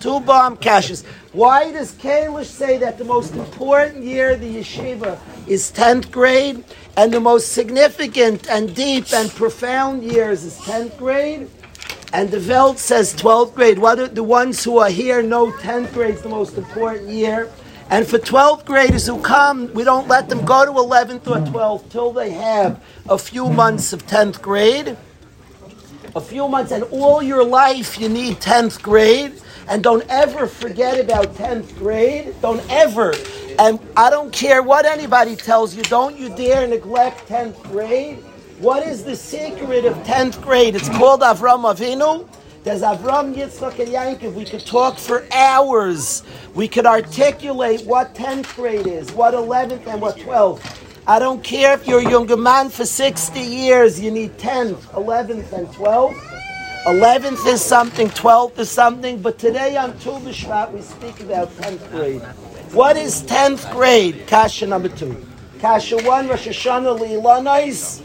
Two 0.00 0.20
bomb 0.20 0.56
kashas. 0.56 1.04
Why 1.32 1.72
does 1.72 1.92
Kalish 1.92 2.46
say 2.46 2.78
that 2.78 2.96
the 2.96 3.04
most 3.04 3.34
important 3.34 4.02
year 4.02 4.30
of 4.30 4.40
the 4.40 4.56
yeshiva 4.56 5.18
is 5.46 5.70
10th 5.70 6.10
grade, 6.10 6.64
and 6.96 7.12
the 7.12 7.20
most 7.20 7.52
significant 7.52 8.48
and 8.48 8.74
deep 8.74 9.12
and 9.12 9.30
profound 9.30 10.04
years 10.04 10.42
is 10.42 10.56
10th 10.60 10.96
grade? 10.96 11.50
And 12.14 12.30
the 12.30 12.40
Veld 12.40 12.78
says 12.78 13.14
12th 13.14 13.54
grade. 13.54 13.78
What 13.78 13.98
are 13.98 14.08
the 14.08 14.22
ones 14.24 14.64
who 14.64 14.78
are 14.78 14.88
here 14.88 15.22
know 15.22 15.52
10th 15.52 15.92
grade 15.92 16.14
is 16.14 16.22
the 16.22 16.30
most 16.30 16.56
important 16.56 17.10
year? 17.10 17.50
And 17.90 18.06
for 18.06 18.18
12th 18.18 18.64
graders 18.64 19.06
who 19.06 19.20
come, 19.20 19.70
we 19.74 19.84
don't 19.84 20.08
let 20.08 20.30
them 20.30 20.46
go 20.46 20.64
to 20.64 20.72
11th 20.72 21.26
or 21.26 21.44
12th 21.44 21.90
till 21.90 22.12
they 22.12 22.30
have 22.30 22.82
a 23.06 23.18
few 23.18 23.50
months 23.50 23.92
of 23.92 24.06
10th 24.06 24.40
grade. 24.40 24.96
A 26.16 26.20
few 26.22 26.48
months, 26.48 26.72
and 26.72 26.84
all 26.84 27.22
your 27.22 27.44
life 27.44 28.00
you 28.00 28.08
need 28.08 28.36
10th 28.36 28.80
grade. 28.80 29.34
And 29.68 29.82
don't 29.82 30.04
ever 30.08 30.46
forget 30.46 30.98
about 30.98 31.34
10th 31.34 31.76
grade. 31.76 32.34
Don't 32.40 32.64
ever. 32.70 33.12
And 33.58 33.78
I 33.96 34.08
don't 34.08 34.32
care 34.32 34.62
what 34.62 34.86
anybody 34.86 35.36
tells 35.36 35.74
you, 35.74 35.82
don't 35.82 36.16
you 36.16 36.34
dare 36.34 36.66
neglect 36.66 37.28
10th 37.28 37.62
grade. 37.64 38.18
What 38.60 38.86
is 38.86 39.04
the 39.04 39.14
secret 39.14 39.84
of 39.84 39.94
10th 39.98 40.40
grade? 40.42 40.74
It's 40.74 40.88
called 40.88 41.20
Avram 41.20 41.64
Avinu. 41.64 42.26
There's 42.64 42.82
Avram, 42.82 43.34
Yitzchak, 43.34 43.78
and 43.78 43.88
Yankov. 44.20 44.34
We 44.34 44.44
could 44.44 44.64
talk 44.64 44.98
for 44.98 45.26
hours. 45.32 46.22
We 46.54 46.66
could 46.66 46.86
articulate 46.86 47.84
what 47.84 48.14
10th 48.14 48.54
grade 48.56 48.86
is, 48.86 49.12
what 49.12 49.34
11th, 49.34 49.86
and 49.86 50.00
what 50.00 50.16
12th. 50.16 50.78
I 51.06 51.18
don't 51.18 51.42
care 51.44 51.74
if 51.74 51.86
you're 51.86 52.00
a 52.00 52.10
younger 52.10 52.36
man 52.36 52.68
for 52.68 52.84
60 52.84 53.40
years, 53.40 54.00
you 54.00 54.10
need 54.10 54.36
10th, 54.38 54.80
11th, 54.92 55.52
and 55.52 55.68
12th. 55.68 56.37
11th 56.86 57.46
is 57.46 57.62
something, 57.62 58.08
12th 58.08 58.58
is 58.58 58.70
something, 58.70 59.20
but 59.20 59.38
today 59.38 59.76
on 59.76 59.92
Tu 59.98 60.10
B'Shvat 60.10 60.72
we 60.72 60.80
speak 60.80 61.20
about 61.20 61.48
10th 61.56 61.90
grade. 61.90 62.22
What 62.72 62.96
is 62.96 63.22
10th 63.22 63.70
grade? 63.72 64.26
Kasha 64.26 64.66
number 64.66 64.88
2. 64.88 65.26
Kasha 65.60 65.96
1, 65.96 66.28
Rosh 66.28 66.46
Hashanah 66.48 66.98
Leilonais. 66.98 68.00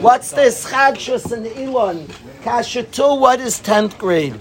What's 0.00 0.30
this 0.32 0.70
Chadshus 0.70 1.32
and 1.32 1.46
Elon? 1.46 2.06
Kasha 2.42 2.82
2, 2.82 3.14
what 3.14 3.40
is 3.40 3.60
10th 3.60 3.96
grade? 3.96 4.38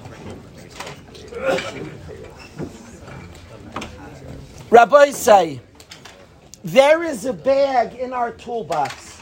Rabbi 4.69 5.12
say, 5.12 5.62
there 6.63 7.04
is 7.04 7.26
a 7.26 7.32
bag 7.32 7.95
in 7.95 8.12
our 8.12 8.32
toolbox. 8.32 9.21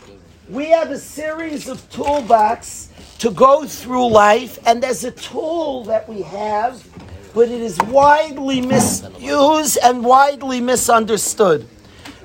We 0.50 0.66
have 0.72 0.90
a 0.90 0.98
series 0.98 1.68
of 1.68 1.88
toolbox 1.92 2.85
to 3.20 3.32
go 3.32 3.66
through 3.66 4.10
life, 4.10 4.60
and 4.66 4.84
there's 4.84 5.04
a 5.04 5.12
tool 5.12 5.84
that 5.86 6.08
we 6.08 6.22
have, 6.22 6.86
but 7.34 7.50
it 7.50 7.62
is 7.62 7.78
widely 7.84 8.62
misused 8.62 9.78
and 9.84 10.04
widely 10.04 10.60
misunderstood. 10.62 11.68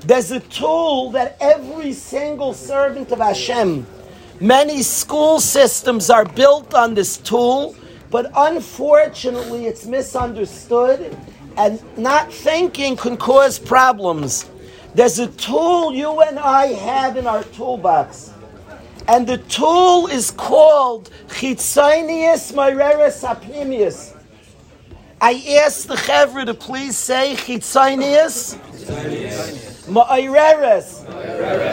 There's 0.01 0.31
a 0.31 0.41
tool 0.41 1.11
that 1.13 1.37
every 1.41 1.93
single 1.93 2.55
servant 2.55 3.13
of 3.13 3.19
Hashem, 3.19 3.87
many 4.41 4.83
school 4.83 5.41
systems 5.41 6.11
are 6.11 6.25
built 6.25 6.75
on 6.75 6.95
this 6.95 7.19
tool, 7.19 7.77
but 8.11 8.31
unfortunately 8.35 9.67
it's 9.67 9.87
misunderstood, 9.87 11.17
and 11.57 11.83
not 11.99 12.33
thinking 12.33 12.97
can 12.97 13.17
cause 13.17 13.59
problems. 13.59 14.49
There's 14.95 15.19
a 15.19 15.29
tool 15.29 15.93
you 15.93 16.21
and 16.21 16.39
I 16.39 16.67
have 16.69 17.17
in 17.17 17.27
our 17.27 17.45
toolbox. 17.45 18.33
And 19.11 19.27
the 19.27 19.39
tool 19.39 20.07
is 20.07 20.31
called 20.31 21.11
Chitzonius 21.27 22.53
Moireres 22.53 23.25
Apnimius. 23.25 24.17
I 25.21 25.33
asked 25.67 25.89
the 25.89 25.97
Chevra 25.97 26.47
to 26.47 26.55
please 26.55 26.97
say 26.97 27.35
Chitzonius 27.35 28.55
Moireres 29.89 31.05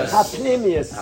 Apnimius. 0.09 0.95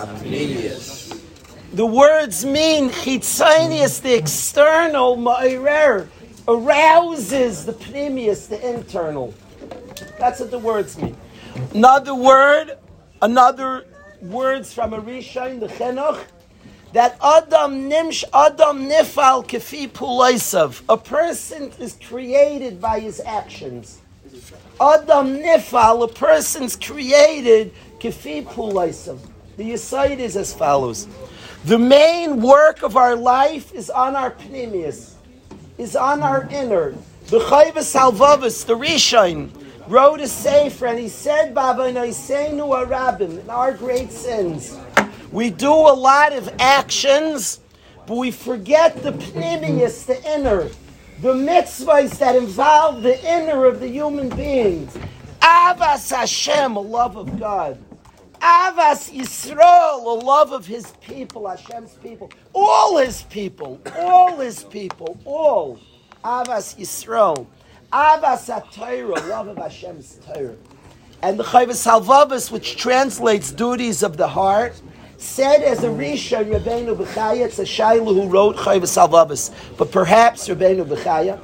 The 1.72 1.86
words 1.86 2.44
mean 2.44 2.90
Chitzonius, 2.90 4.02
the 4.02 4.14
external, 4.14 5.16
Moirer, 5.16 6.06
arouses 6.46 7.64
the 7.64 7.72
Pnimius, 7.72 8.46
the 8.46 8.74
internal. 8.74 9.32
That's 10.18 10.40
what 10.40 10.50
the 10.50 10.58
words 10.58 10.98
mean. 10.98 11.16
Another 11.72 12.14
word, 12.14 12.76
another 13.22 13.86
words 14.22 14.72
from 14.72 14.92
a 14.92 15.00
Rishon, 15.00 15.60
the 15.60 15.68
Chinuch, 15.68 16.24
that 16.92 17.18
Adam 17.22 17.90
nimsh 17.90 18.24
Adam 18.32 18.88
nifal 18.88 19.46
kefi 19.46 19.88
pulaisav. 19.88 20.82
A 20.88 20.96
person 20.96 21.72
is 21.78 21.98
created 22.08 22.80
by 22.80 23.00
his 23.00 23.20
actions. 23.20 24.00
Adam 24.80 25.38
nifal, 25.38 26.04
a 26.04 26.08
person's 26.08 26.76
created 26.76 27.72
kefi 27.98 28.44
pulaisav. 28.44 29.18
The 29.56 29.72
aside 29.72 30.20
is 30.20 30.36
as 30.36 30.52
follows: 30.52 31.08
the 31.64 31.78
main 31.78 32.40
work 32.40 32.82
of 32.82 32.96
our 32.96 33.16
life 33.16 33.72
is 33.74 33.90
on 33.90 34.14
our 34.14 34.30
pnimius, 34.32 35.14
is 35.78 35.96
on 35.96 36.22
our 36.22 36.48
inner. 36.50 36.94
The 37.26 37.40
chayvus 37.40 37.94
halvavus, 37.94 38.64
the 38.66 38.74
Rishon 38.76 39.50
wrote 39.88 40.20
a 40.20 40.28
sefer 40.28 40.86
and 40.86 40.98
he 40.98 41.08
said, 41.08 41.54
Baba 41.54 41.92
Naisenu 41.92 42.86
Arabim, 42.86 43.40
in 43.40 43.50
our 43.50 43.72
great 43.72 44.10
sins, 44.10 44.78
we 45.32 45.50
do 45.50 45.70
a 45.70 45.94
lot 45.94 46.32
of 46.32 46.48
actions, 46.58 47.60
but 48.06 48.16
we 48.16 48.30
forget 48.30 49.02
the 49.02 49.12
pnimius, 49.12 50.06
the 50.06 50.22
inner, 50.32 50.68
the 51.20 51.32
mitzvahs 51.32 52.18
that 52.18 52.36
involve 52.36 53.02
the 53.02 53.18
inner 53.24 53.64
of 53.64 53.80
the 53.80 53.88
human 53.88 54.28
beings. 54.30 54.96
Avas 55.40 56.14
Hashem, 56.14 56.76
a 56.76 56.80
love 56.80 57.16
of 57.16 57.38
God. 57.38 57.78
Avas 58.40 59.10
Yisrael, 59.12 60.04
a 60.04 60.24
love 60.24 60.52
of 60.52 60.66
His 60.66 60.92
people, 61.00 61.48
Hashem's 61.48 61.94
people, 61.94 62.30
all 62.52 62.98
His 62.98 63.22
people, 63.22 63.80
all 63.98 64.36
His 64.36 64.64
people, 64.64 65.18
all. 65.24 65.78
Avas 66.24 66.76
Yisrael. 66.76 67.46
Avas 67.92 69.28
love 69.28 69.48
of 69.48 69.56
Hashem's 69.56 70.18
Torah. 70.26 70.56
And 71.22 71.38
the 71.38 71.44
Chayvus 71.44 71.86
Halvavus, 71.86 72.50
which 72.50 72.76
translates 72.76 73.52
duties 73.52 74.02
of 74.02 74.16
the 74.16 74.28
heart, 74.28 74.80
said 75.18 75.62
as 75.62 75.82
a 75.82 75.88
Rishon, 75.88 76.50
Rabbeinu 76.50 76.96
B'chaya, 76.96 77.46
it's 77.46 77.58
a 77.58 77.64
Shailu 77.64 78.14
who 78.14 78.28
wrote 78.28 78.56
Chayvus 78.56 78.96
Halvavus, 78.96 79.50
but 79.76 79.90
perhaps 79.90 80.48
Rabbeinu 80.48 80.86
B'chaya. 80.86 81.40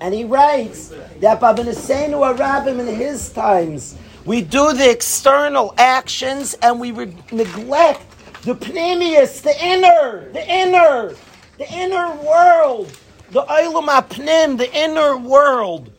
And 0.00 0.14
he 0.14 0.24
writes 0.24 0.92
that 1.20 1.40
Babanasenu 1.40 2.36
Arabim 2.36 2.80
in 2.80 2.94
his 2.94 3.30
times, 3.32 3.96
we 4.24 4.42
do 4.42 4.72
the 4.72 4.90
external 4.90 5.74
actions 5.78 6.54
and 6.62 6.78
we 6.78 6.92
re- 6.92 7.16
neglect 7.32 8.02
the 8.42 8.54
pnimius, 8.54 9.42
the 9.42 9.64
inner, 9.64 10.30
the 10.32 10.46
inner, 10.48 11.14
the 11.58 11.72
inner 11.72 12.14
world, 12.16 12.92
the 13.30 13.42
Olam 13.42 13.88
HaPnim, 13.88 14.56
the 14.56 14.74
inner 14.74 15.16
world, 15.16 15.92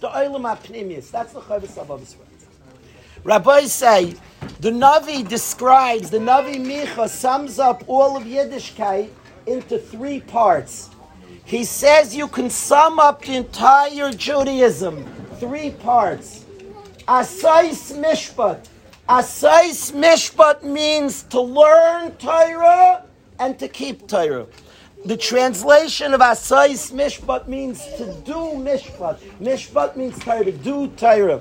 the 0.00 0.08
Olam 0.08 0.42
HaPnimius. 0.42 1.10
That's 1.10 1.32
the 1.32 1.40
Chavos 1.40 1.76
Havavos. 1.76 2.16
Rabbis 3.22 3.70
say 3.70 4.14
The 4.60 4.70
Navi 4.70 5.28
describes, 5.28 6.08
the 6.08 6.18
Navi 6.18 6.56
Micha 6.56 7.08
sums 7.08 7.58
up 7.58 7.84
all 7.86 8.16
of 8.16 8.24
Yiddishkeit 8.24 9.10
into 9.46 9.78
three 9.78 10.20
parts. 10.20 10.88
He 11.44 11.64
says 11.64 12.16
you 12.16 12.28
can 12.28 12.48
sum 12.48 12.98
up 12.98 13.22
the 13.22 13.34
entire 13.36 14.10
Judaism, 14.12 15.04
three 15.38 15.70
parts. 15.70 16.46
Asais 17.06 17.92
Mishpat. 17.98 18.68
Asais 19.08 19.92
Mishpat 19.92 20.62
means 20.62 21.24
to 21.24 21.40
learn 21.40 22.12
Torah 22.12 23.04
and 23.38 23.58
to 23.58 23.68
keep 23.68 24.06
Torah. 24.06 24.46
The 25.02 25.16
translation 25.16 26.12
of 26.12 26.20
Asais 26.20 26.92
Mishpat 26.92 27.48
means 27.48 27.82
to 27.96 28.04
do 28.22 28.34
Mishpat. 28.34 29.18
Mishpat 29.40 29.96
means 29.96 30.18
Torah, 30.18 30.44
to 30.44 30.52
do 30.52 30.88
Torah. 30.88 31.40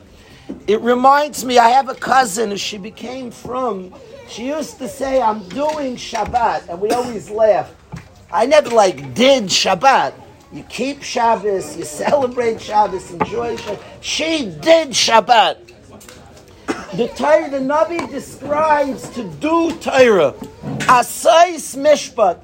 It 0.66 0.80
reminds 0.80 1.44
me, 1.44 1.58
I 1.58 1.70
have 1.70 1.90
a 1.90 1.94
cousin 1.94 2.52
who 2.52 2.58
she 2.58 2.78
became 2.78 3.32
from. 3.32 3.94
She 4.30 4.48
used 4.48 4.78
to 4.78 4.88
say, 4.88 5.22
I'm 5.22 5.48
doing 5.50 5.98
Shabbat, 5.98 6.70
and 6.70 6.80
we 6.80 6.92
always 6.92 7.30
laugh. 7.30 7.74
I 8.32 8.46
never 8.46 8.70
like 8.70 9.14
did 9.14 9.46
Shabbat. 9.46 10.14
You 10.54 10.64
keep 10.64 11.04
Shabbos, 11.04 11.76
you 11.78 11.84
celebrate 11.84 12.62
Shabbos, 12.62 13.12
enjoy. 13.12 13.58
She 14.00 14.46
did 14.62 14.92
Shabbat. 14.92 15.58
The 16.96 17.08
Torah, 17.10 17.50
the 17.50 17.60
Navi 17.60 18.10
describes 18.10 19.10
to 19.10 19.24
do 19.24 19.76
Torah. 19.80 20.32
Asais 20.88 21.76
Mishpat. 21.76 22.40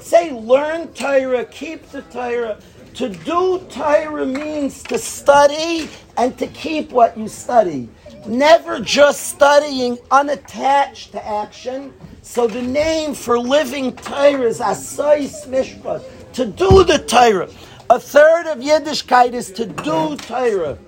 Say, 0.00 0.32
learn 0.32 0.92
Torah, 0.94 1.44
keep 1.44 1.88
the 1.90 2.02
Torah. 2.02 2.58
To 2.94 3.08
do 3.08 3.64
Torah 3.68 4.26
means 4.26 4.82
to 4.84 4.98
study 4.98 5.88
and 6.16 6.36
to 6.38 6.46
keep 6.48 6.90
what 6.90 7.16
you 7.16 7.28
study. 7.28 7.88
Never 8.26 8.80
just 8.80 9.28
studying 9.28 9.98
unattached 10.10 11.12
to 11.12 11.24
action. 11.26 11.92
So 12.22 12.46
the 12.46 12.62
name 12.62 13.14
for 13.14 13.38
living 13.38 13.94
Torah 13.94 14.42
is 14.42 14.60
Asais 14.60 15.46
Mishpat, 15.46 16.02
to 16.34 16.46
do 16.46 16.84
the 16.84 16.98
Torah. 16.98 17.48
A 17.90 17.98
third 17.98 18.46
of 18.46 18.58
Yiddishkeit 18.58 19.32
is 19.32 19.50
to 19.52 19.66
do 19.66 20.16
Torah. 20.16 20.78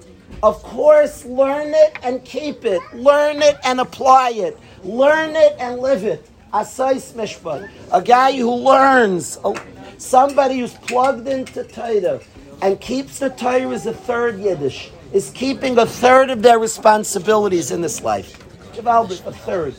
Of 0.42 0.62
course, 0.62 1.24
learn 1.24 1.68
it 1.74 1.98
and 2.02 2.24
keep 2.24 2.64
it. 2.64 2.82
Learn 2.94 3.42
it 3.42 3.58
and 3.64 3.80
apply 3.80 4.30
it. 4.30 4.58
Learn 4.84 5.36
it 5.36 5.54
and 5.58 5.80
live 5.80 6.04
it. 6.04 6.26
Asais 6.52 7.12
Mishpat. 7.14 7.70
A 7.92 8.02
guy 8.02 8.36
who 8.36 8.54
learns 8.54 9.38
Somebody 10.00 10.60
who's 10.60 10.72
plugged 10.72 11.28
into 11.28 11.62
Torah 11.62 12.20
and 12.62 12.80
keeps 12.80 13.18
the 13.18 13.28
Torah 13.28 13.68
as 13.68 13.84
a 13.84 13.92
third 13.92 14.40
Yiddish 14.40 14.90
is 15.12 15.30
keeping 15.30 15.76
a 15.76 15.84
third 15.84 16.30
of 16.30 16.40
their 16.40 16.58
responsibilities 16.58 17.70
in 17.70 17.82
this 17.82 18.02
life. 18.02 18.34
A 18.78 19.32
third. 19.32 19.74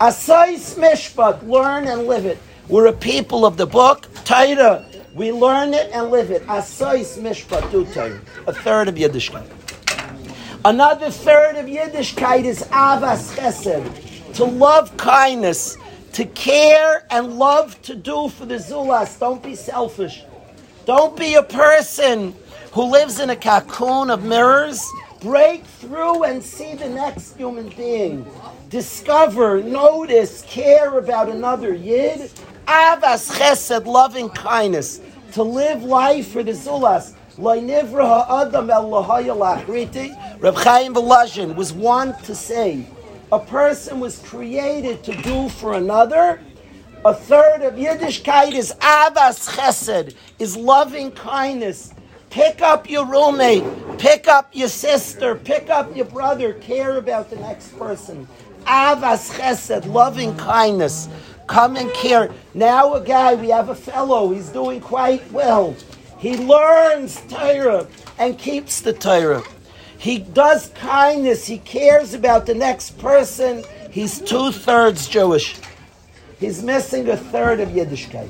Asais 0.00 0.74
mishpat, 0.78 1.46
learn 1.46 1.86
and 1.86 2.06
live 2.06 2.24
it. 2.24 2.38
We're 2.68 2.86
a 2.86 2.92
people 2.94 3.44
of 3.44 3.58
the 3.58 3.66
book, 3.66 4.08
Torah. 4.24 4.86
We 5.14 5.32
learn 5.32 5.74
it 5.74 5.90
and 5.92 6.10
live 6.10 6.30
it. 6.30 6.46
Asais 6.46 7.18
mishpat, 7.18 7.70
do 7.70 7.84
Torah. 7.92 8.20
A 8.46 8.54
third 8.54 8.88
of 8.88 8.94
Yiddishkeit. 8.94 9.46
Another 10.64 11.10
third 11.10 11.56
of 11.56 11.66
Yiddishkeit 11.66 12.44
is 12.44 12.62
avas 12.70 13.36
chesed, 13.36 14.34
to 14.34 14.44
love 14.44 14.96
kindness 14.96 15.76
to 16.12 16.24
care 16.24 17.06
and 17.10 17.38
love 17.38 17.80
to 17.82 17.94
do 17.94 18.28
for 18.28 18.46
the 18.46 18.56
Zulas. 18.56 19.18
Don't 19.18 19.42
be 19.42 19.54
selfish. 19.54 20.24
Don't 20.86 21.16
be 21.16 21.34
a 21.34 21.42
person 21.42 22.34
who 22.72 22.84
lives 22.84 23.20
in 23.20 23.30
a 23.30 23.36
cocoon 23.36 24.10
of 24.10 24.24
mirrors. 24.24 24.86
Break 25.20 25.64
through 25.64 26.24
and 26.24 26.42
see 26.42 26.74
the 26.74 26.88
next 26.88 27.36
human 27.36 27.68
being. 27.70 28.26
Discover, 28.68 29.62
notice, 29.62 30.42
care 30.42 30.96
about 30.98 31.28
another 31.28 31.74
Yid. 31.74 32.30
Avas 32.66 33.30
chesed, 33.36 33.86
loving 33.86 34.28
kindness. 34.30 35.00
To 35.32 35.42
live 35.42 35.82
life 35.82 36.28
for 36.28 36.42
the 36.42 36.52
Zulas. 36.52 37.14
Reb 40.40 40.54
Chaim 40.56 40.94
Volozhin 40.94 41.54
was 41.54 41.72
one 41.72 42.14
to 42.22 42.34
say, 42.34 42.86
a 43.30 43.38
person 43.38 44.00
was 44.00 44.18
created 44.20 45.04
to 45.04 45.14
do 45.22 45.48
for 45.48 45.74
another. 45.74 46.40
A 47.04 47.14
third 47.14 47.62
of 47.62 47.74
Yiddishkeit 47.74 48.54
is 48.54 48.72
avas 48.80 49.48
chesed, 49.54 50.14
is 50.38 50.56
loving 50.56 51.10
kindness. 51.12 51.92
Pick 52.30 52.60
up 52.60 52.88
your 52.88 53.06
roommate, 53.06 53.64
pick 53.98 54.28
up 54.28 54.54
your 54.54 54.68
sister, 54.68 55.34
pick 55.34 55.70
up 55.70 55.94
your 55.94 56.06
brother, 56.06 56.54
care 56.54 56.96
about 56.96 57.30
the 57.30 57.36
next 57.36 57.78
person. 57.78 58.26
Avas 58.64 59.30
chesed, 59.38 59.86
loving 59.86 60.34
kindness. 60.36 61.08
Come 61.46 61.76
and 61.76 61.92
care. 61.94 62.30
Now 62.52 62.94
a 62.94 63.00
guy, 63.04 63.34
we 63.34 63.48
have 63.48 63.68
a 63.68 63.74
fellow, 63.74 64.32
he's 64.32 64.50
doing 64.50 64.80
quite 64.80 65.30
well. 65.32 65.74
He 66.18 66.36
learns 66.36 67.22
Torah 67.28 67.86
and 68.18 68.38
keeps 68.38 68.80
the 68.80 68.92
Torah. 68.92 69.42
He 69.98 70.20
does 70.20 70.68
kindness. 70.76 71.46
He 71.46 71.58
cares 71.58 72.14
about 72.14 72.46
the 72.46 72.54
next 72.54 72.98
person. 72.98 73.64
He's 73.90 74.20
two 74.20 74.52
thirds 74.52 75.08
Jewish. 75.08 75.56
He's 76.38 76.62
missing 76.62 77.08
a 77.08 77.16
third 77.16 77.58
of 77.58 77.70
Yiddishkeit. 77.70 78.28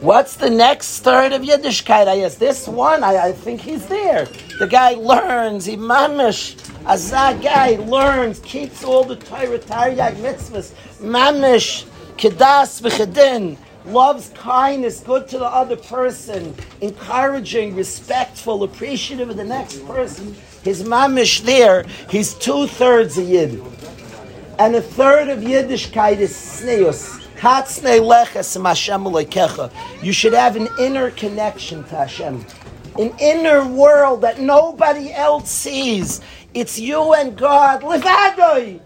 What's 0.00 0.36
the 0.36 0.50
next 0.50 1.00
third 1.00 1.32
of 1.32 1.42
Yiddishkeit? 1.42 2.08
I 2.08 2.16
guess 2.16 2.34
this 2.34 2.68
one. 2.68 3.02
I, 3.02 3.28
I 3.28 3.32
think 3.32 3.60
he's 3.62 3.86
there. 3.86 4.26
The 4.58 4.66
guy 4.66 4.92
learns. 4.92 5.64
He 5.64 5.76
mamish. 5.76 6.56
As 6.86 7.10
that 7.10 7.42
guy 7.42 7.76
learns, 7.76 8.40
keeps 8.40 8.84
all 8.84 9.04
the 9.04 9.16
Torah, 9.16 9.58
Taryag 9.58 10.14
mitzvahs, 10.16 10.72
mamish, 11.00 11.84
kedas 12.16 12.80
v'chedin 12.80 13.56
loves 13.86 14.30
kindness, 14.34 15.00
good 15.00 15.28
to 15.28 15.38
the 15.38 15.46
other 15.46 15.76
person, 15.76 16.54
encouraging, 16.80 17.74
respectful, 17.74 18.62
appreciative 18.62 19.30
of 19.30 19.36
the 19.36 19.44
next 19.44 19.86
person. 19.86 20.34
His 20.62 20.82
mamish 20.82 21.42
there, 21.42 21.84
he's 22.08 22.34
two 22.34 22.66
thirds 22.66 23.18
a 23.18 23.22
yid. 23.22 23.62
And 24.58 24.76
a 24.76 24.82
third 24.82 25.28
of 25.28 25.40
Yiddishkeit 25.40 26.18
is 26.18 26.32
sneus. 26.32 27.18
You 30.02 30.12
should 30.12 30.34
have 30.34 30.56
an 30.56 30.68
inner 30.78 31.10
connection 31.12 31.84
to 31.84 31.96
Hashem. 31.96 32.44
An 32.98 33.14
inner 33.18 33.66
world 33.66 34.20
that 34.20 34.40
nobody 34.40 35.10
else 35.10 35.50
sees. 35.50 36.20
It's 36.52 36.78
you 36.78 37.14
and 37.14 37.38
God. 37.38 37.80
Levadoi 37.80 38.80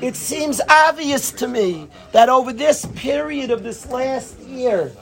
it 0.00 0.16
seems 0.16 0.60
obvious 0.68 1.32
to 1.32 1.48
me 1.48 1.88
that 2.12 2.28
over 2.28 2.52
this 2.52 2.84
period 2.94 3.50
of 3.50 3.62
this 3.62 3.86
last 3.86 4.38
year, 4.40 4.92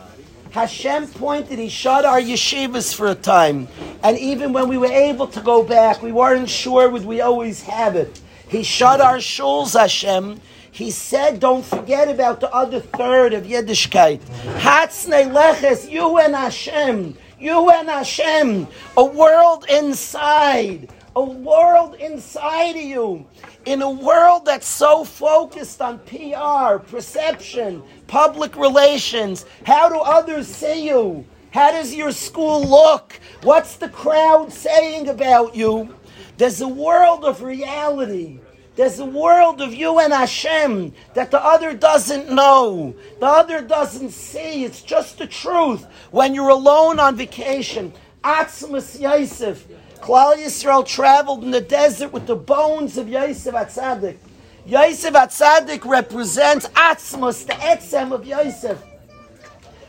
Hashem 0.53 1.09
pointed, 1.09 1.59
He 1.59 1.69
shut 1.69 2.05
our 2.05 2.21
yeshivas 2.21 2.95
for 2.95 3.09
a 3.09 3.15
time. 3.15 3.67
And 4.05 4.17
even 4.19 4.53
when 4.53 4.69
we 4.69 4.79
were 4.79 4.87
able 4.87 5.27
to 5.27 5.41
go 5.41 5.65
back, 5.65 6.01
we 6.01 6.13
weren't 6.13 6.49
sure 6.49 6.89
would 6.91 7.05
we 7.05 7.21
always 7.21 7.63
have 7.63 7.97
it. 7.97 8.21
He 8.49 8.63
shut 8.63 9.01
our 9.01 9.17
shuls, 9.17 9.79
Hashem. 9.79 10.41
He 10.71 10.91
said, 10.91 11.39
don't 11.39 11.65
forget 11.65 12.09
about 12.09 12.41
the 12.41 12.53
other 12.53 12.81
third 12.81 13.33
of 13.33 13.45
Yiddishkeit. 13.45 14.19
Hatzne 14.59 15.33
leches, 15.33 15.89
you 15.89 16.19
and 16.19 16.35
Hashem. 16.35 17.17
You 17.39 17.71
and 17.71 17.89
Hashem. 17.89 18.67
A 18.97 19.05
world 19.05 19.67
inside. 19.71 20.89
A 21.17 21.23
world 21.23 21.95
inside 21.95 22.75
of 22.77 22.83
you 22.83 23.27
in 23.67 23.83
a 23.83 23.91
world 23.91 24.45
that's 24.45 24.67
so 24.67 25.05
focused 25.05 25.81
on 25.81 26.01
PR, 26.01 26.79
perception, 26.79 27.83
public 28.09 28.57
relations, 28.57 29.47
how 29.65 29.89
do 29.89 29.99
others 29.99 30.49
see 30.49 30.89
you? 30.89 31.25
How 31.53 31.71
does 31.71 31.95
your 31.95 32.11
school 32.11 32.65
look? 32.67 33.21
What's 33.43 33.77
the 33.77 33.89
crowd 33.89 34.53
saying 34.53 35.09
about 35.09 35.55
you? 35.55 35.95
There's 36.37 36.61
a 36.61 36.69
world 36.69 37.25
of 37.25 37.43
reality. 37.43 38.41
There's 38.75 38.99
a 38.99 39.07
world 39.07 39.61
of 39.61 39.73
you 39.73 40.01
and 40.01 40.13
Hashem 40.13 40.93
that 41.15 41.31
the 41.31 41.41
other 41.41 41.75
doesn't 41.75 42.29
know, 42.29 42.97
the 43.21 43.27
other 43.27 43.63
doesn't 43.63 44.11
see. 44.11 44.65
It's 44.65 44.83
just 44.83 45.19
the 45.19 45.29
truth. 45.29 45.87
When 46.11 46.35
you're 46.35 46.49
alone 46.49 46.99
on 46.99 47.15
vacation, 47.15 47.93
Atzmas 48.25 49.01
Yosef, 49.01 49.65
Klal 50.05 50.37
Yisrael 50.37 50.87
traveled 50.87 51.45
in 51.45 51.51
the 51.51 51.63
desert 51.63 52.13
with 52.13 52.27
the 52.27 52.37
bones 52.37 52.99
of 52.99 53.09
Yosef 53.09 53.55
Atzadik. 53.55 54.19
Yosef 54.67 55.15
Atzadik 55.15 55.83
represents 55.87 56.67
Atzmos, 56.75 57.47
the 57.47 57.55
Etzem 57.55 58.13
of 58.13 58.27
Yosef. 58.27 58.77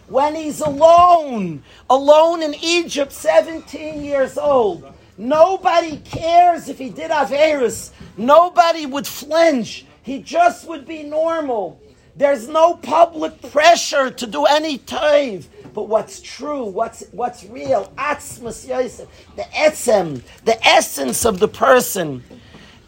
When 0.07 0.33
he's 0.33 0.61
alone, 0.61 1.63
alone 1.89 2.43
in 2.43 2.55
Egypt, 2.61 3.11
17 3.11 4.05
years 4.05 4.37
old, 4.37 4.89
nobody 5.17 5.97
cares 5.97 6.69
if 6.69 6.77
he 6.77 6.87
did 6.87 7.11
Averis. 7.11 7.91
Nobody 8.15 8.85
would 8.85 9.05
flinch. 9.05 9.85
He 10.01 10.21
just 10.21 10.65
would 10.69 10.87
be 10.87 11.03
normal. 11.03 11.77
There's 12.15 12.47
no 12.47 12.75
public 12.75 13.41
pressure 13.51 14.11
to 14.11 14.25
do 14.25 14.45
any 14.45 14.77
taiv 14.77 15.47
but 15.75 15.89
what's 15.89 16.21
true, 16.21 16.63
what's 16.63 17.03
what's 17.11 17.43
real, 17.43 17.91
atzmas 17.97 18.65
yosef, 18.65 19.09
the 19.35 19.43
etzem, 19.53 20.21
the 20.45 20.65
essence 20.65 21.25
of 21.25 21.39
the 21.39 21.49
person. 21.49 22.23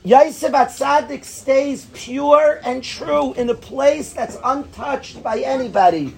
Yosef 0.06 0.54
Atzadik 0.54 1.26
stays 1.26 1.88
pure 1.93 2.62
and 2.63 2.82
true 2.82 3.34
in 3.34 3.50
a 3.50 3.54
place 3.54 4.13
that's 4.13 4.38
untouched 4.41 5.21
by 5.21 5.39
anybody. 5.39 6.15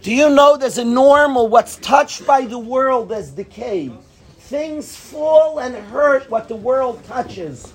Do 0.00 0.14
you 0.14 0.30
know 0.30 0.56
there's 0.56 0.78
a 0.78 0.84
normal, 0.84 1.48
what's 1.48 1.76
touched 1.76 2.26
by 2.26 2.46
the 2.46 2.58
world 2.58 3.12
as 3.12 3.32
decay? 3.32 3.92
Things 4.38 4.96
fall 4.96 5.58
and 5.58 5.74
hurt 5.74 6.30
what 6.30 6.48
the 6.48 6.56
world 6.56 7.04
touches. 7.04 7.70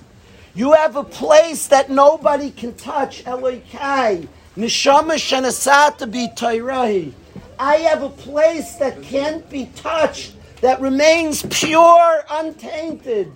You 0.56 0.72
have 0.72 0.96
a 0.96 1.04
place 1.04 1.68
that 1.68 1.88
nobody 1.88 2.50
can 2.50 2.74
touch, 2.74 3.22
Elokai. 3.24 4.26
Neshama 4.56 5.14
Shanasata 5.14 6.10
be 6.10 6.26
Tairahi. 6.34 7.12
I 7.58 7.76
have 7.76 8.02
a 8.02 8.10
place 8.10 8.74
that 8.76 9.02
can't 9.02 9.48
be 9.48 9.66
touched, 9.76 10.34
that 10.60 10.80
remains 10.80 11.44
pure, 11.50 12.24
untainted. 12.30 13.32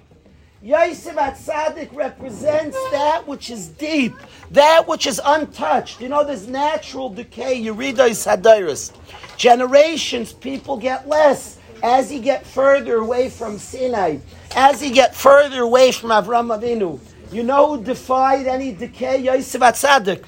Yosef 0.61 1.15
Atzadik 1.15 1.95
represents 1.95 2.77
that 2.91 3.27
which 3.29 3.49
is 3.49 3.69
deep, 3.69 4.13
that 4.51 4.89
which 4.89 5.07
is 5.07 5.21
untouched. 5.25 6.01
You 6.01 6.09
know, 6.09 6.25
there's 6.25 6.49
natural 6.49 7.11
decay. 7.11 7.71
Read 7.71 7.95
those 7.95 8.25
Hadiris. 8.25 8.93
Generations, 9.37 10.33
people 10.33 10.77
get 10.77 11.07
less 11.07 11.59
as 11.85 12.13
you 12.13 12.21
get 12.21 12.45
further 12.45 12.97
away 12.97 13.31
from 13.31 13.57
Sinai, 13.57 14.19
as 14.57 14.83
you 14.83 14.93
get 14.93 15.15
further 15.15 15.63
away 15.63 15.93
from 15.93 16.11
Avram 16.11 16.59
Avinu. 16.59 16.99
You 17.31 17.45
know 17.45 17.77
who 17.77 17.85
defied 17.85 18.47
any 18.47 18.73
decay? 18.73 19.19
Yosef 19.19 19.61
Atzadik. 19.61 20.25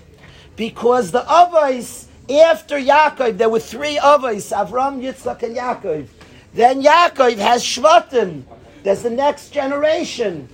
Because 0.55 1.11
the 1.11 1.23
Avos, 1.23 2.07
after 2.39 2.79
Yaakov, 2.79 3.39
there 3.39 3.49
were 3.49 3.61
three 3.61 3.97
Avos, 3.97 4.55
Avram, 4.57 5.01
Yitzchak, 5.01 5.43
and 5.43 5.57
Yaakov. 5.57 6.07
Then 6.55 6.83
Yaakov 6.83 7.37
has 7.39 7.65
Shvatim. 7.65 8.45
There's 8.83 9.03
the 9.03 9.11
next 9.11 9.51
generation. 9.51 10.49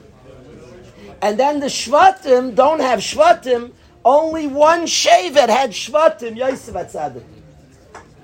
And 1.22 1.38
then 1.38 1.60
the 1.60 1.66
Shvatim 1.66 2.54
don't 2.54 2.80
have 2.80 3.00
Shvatim. 3.00 3.72
Only 4.04 4.46
one 4.46 4.82
Shevet 4.82 5.48
had 5.48 5.70
Shvatim, 5.70 6.36
Yosef 6.36 6.74
Atzadik. 6.74 7.24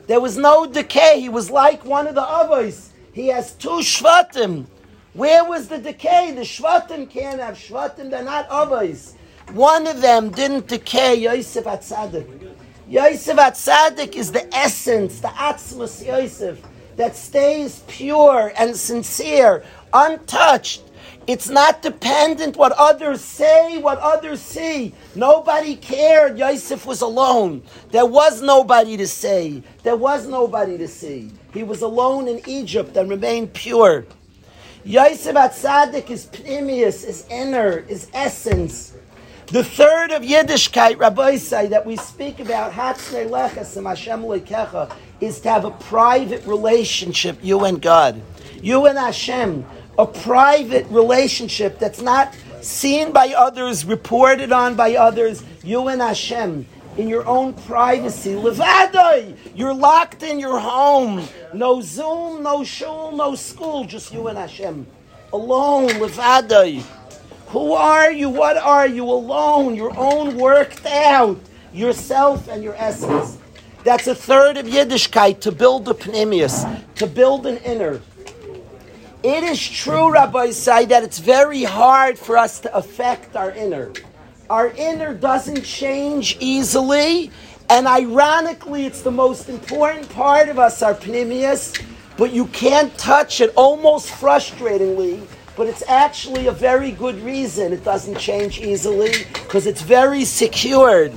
There 0.07 0.21
was 0.21 0.37
no 0.37 0.67
decay. 0.67 1.21
He 1.21 1.29
was 1.29 1.51
like 1.51 1.85
one 1.85 2.07
of 2.07 2.15
the 2.15 2.23
Avos. 2.23 2.89
He 3.13 3.29
has 3.29 3.53
two 3.55 3.81
Shvatim. 3.81 4.67
Where 5.15 5.45
was 5.45 5.69
the 5.69 5.79
decay? 5.79 6.33
The 6.33 6.43
Shvatim 6.43 7.11
can't 7.11 7.41
have 7.41 7.57
Shvatim. 7.57 8.11
They're 8.11 8.25
not 8.25 8.49
Avos. 8.49 9.15
One 9.53 9.87
of 9.87 10.01
them 10.01 10.31
didn't 10.31 10.69
decay, 10.69 11.17
Yosef 11.17 11.65
Atzadik. 11.65 12.52
Yosef 12.93 13.39
Atzadik 13.39 14.17
is 14.17 14.33
the 14.33 14.55
essence, 14.55 15.21
the 15.21 15.29
Atzmus 15.29 16.05
Yosef, 16.07 16.61
that 16.97 17.17
stays 17.17 17.83
pure 17.89 18.53
and 18.59 18.77
sincere 18.77 19.65
untouched. 19.95 20.83
It's 21.27 21.49
not 21.49 21.81
dependent 21.81 22.59
what 22.59 22.73
others 22.73 23.23
say, 23.23 23.79
what 23.79 23.97
others 23.97 24.43
see. 24.43 24.93
Nobody 25.15 25.75
cared. 25.75 26.37
Yosef 26.37 26.85
was 26.85 27.01
alone. 27.01 27.63
There 27.93 28.05
was 28.05 28.43
nobody 28.43 28.99
to 28.99 29.07
say. 29.07 29.63
There 29.85 29.97
was 29.97 30.27
nobody 30.27 30.77
to 30.77 30.87
see. 30.87 31.31
He 31.55 31.63
was 31.63 31.81
alone 31.81 32.29
in 32.29 32.43
Egypt 32.47 32.95
and 32.99 33.09
remained 33.09 33.55
pure. 33.55 34.05
Yosef 34.85 35.35
Atzadik 35.35 36.11
is 36.11 36.27
pnimius, 36.27 37.09
is 37.09 37.25
inner, 37.31 37.87
is 37.89 38.11
essence. 38.13 38.93
The 39.53 39.63
third 39.63 40.13
of 40.13 40.23
Yiddishkeit, 40.23 40.97
Rabbosai, 40.97 41.69
that 41.69 41.85
we 41.85 41.97
speak 41.97 42.41
about, 42.41 42.73
Hatzne 42.73 43.29
Lechas 43.29 43.77
and 43.77 43.87
Hashem 43.87 44.23
Lekecha, 44.23 44.91
is 45.21 45.41
to 45.41 45.51
have 45.51 45.67
a 45.67 45.71
private 45.73 46.43
relationship, 46.47 47.37
you 47.43 47.67
and 47.67 47.83
God. 47.83 48.23
You 48.63 48.87
and 48.87 48.97
Hashem 48.97 49.67
a 49.99 50.07
private 50.07 50.87
relationship 50.89 51.79
that's 51.79 52.01
not 52.01 52.35
seen 52.63 53.13
by 53.13 53.35
others, 53.37 53.85
reported 53.85 54.53
on 54.53 54.75
by 54.75 54.95
others, 54.95 55.45
you 55.63 55.89
and 55.89 56.01
Hashem, 56.01 56.65
in 56.97 57.09
your 57.09 57.27
own 57.27 57.53
privacy. 57.53 58.33
Levadai, 58.33 59.37
you're 59.55 59.75
locked 59.75 60.23
in 60.23 60.41
your 60.41 60.61
home. 60.61 61.29
No 61.53 61.83
Zoom, 61.83 62.43
no 62.43 62.65
shul, 62.65 63.13
no 63.13 63.35
school, 63.35 63.85
just 63.85 64.15
you 64.15 64.29
and 64.29 64.39
Hashem. 64.39 64.87
Alone, 65.31 65.89
Levadai. 65.91 66.83
Who 67.53 67.75
are 67.75 68.11
you? 68.11 68.31
What 68.31 68.57
are 68.57 68.87
you? 68.87 69.05
Alone, 69.05 69.75
your 69.75 69.95
own 69.95 70.39
worked 70.39 70.87
out, 70.87 71.39
yourself 71.71 72.49
and 72.49 72.65
your 72.65 72.75
essence. 72.77 73.37
That's 73.85 74.07
a 74.07 74.15
third 74.15 74.57
of 74.57 74.65
Yiddishkeit, 74.65 75.41
to 75.41 75.53
build 75.53 75.87
a 75.87 75.93
pnimius, 75.93 76.65
to 76.95 77.07
build 77.07 77.45
an 77.45 77.59
inner. 77.59 78.01
It 79.23 79.45
is 79.45 79.61
true, 79.61 80.11
Rabbosai, 80.15 80.89
that 80.89 81.03
it's 81.03 81.19
very 81.19 81.63
hard 81.63 82.19
for 82.19 82.39
us 82.39 82.59
to 82.61 82.75
affect 82.75 83.37
our 83.37 83.51
inner. 83.51 83.93
Our 84.49 84.69
inner 84.71 85.13
doesn't 85.13 85.63
change 85.63 86.39
easily, 86.41 87.31
and 87.69 87.87
ironically, 87.87 88.87
it's 88.87 89.03
the 89.03 89.11
most 89.11 89.51
important 89.51 90.09
part 90.09 90.49
of 90.49 90.59
us, 90.59 90.81
our 90.81 90.95
pnimius, 90.95 91.79
but 92.17 92.33
you 92.33 92.47
can't 92.47 92.97
touch 92.97 93.43
it 93.43 93.53
almost 93.57 94.09
frustratingly, 94.09 95.27
but 95.57 95.67
it's 95.67 95.83
actually 95.89 96.47
a 96.47 96.53
very 96.53 96.91
good 96.93 97.21
reason 97.23 97.73
it 97.73 97.85
doesn't 97.85 98.19
change 98.19 98.61
easily, 98.61 99.13
because 99.33 99.67
it's 99.67 99.83
very 99.83 100.25
secured. 100.25 101.13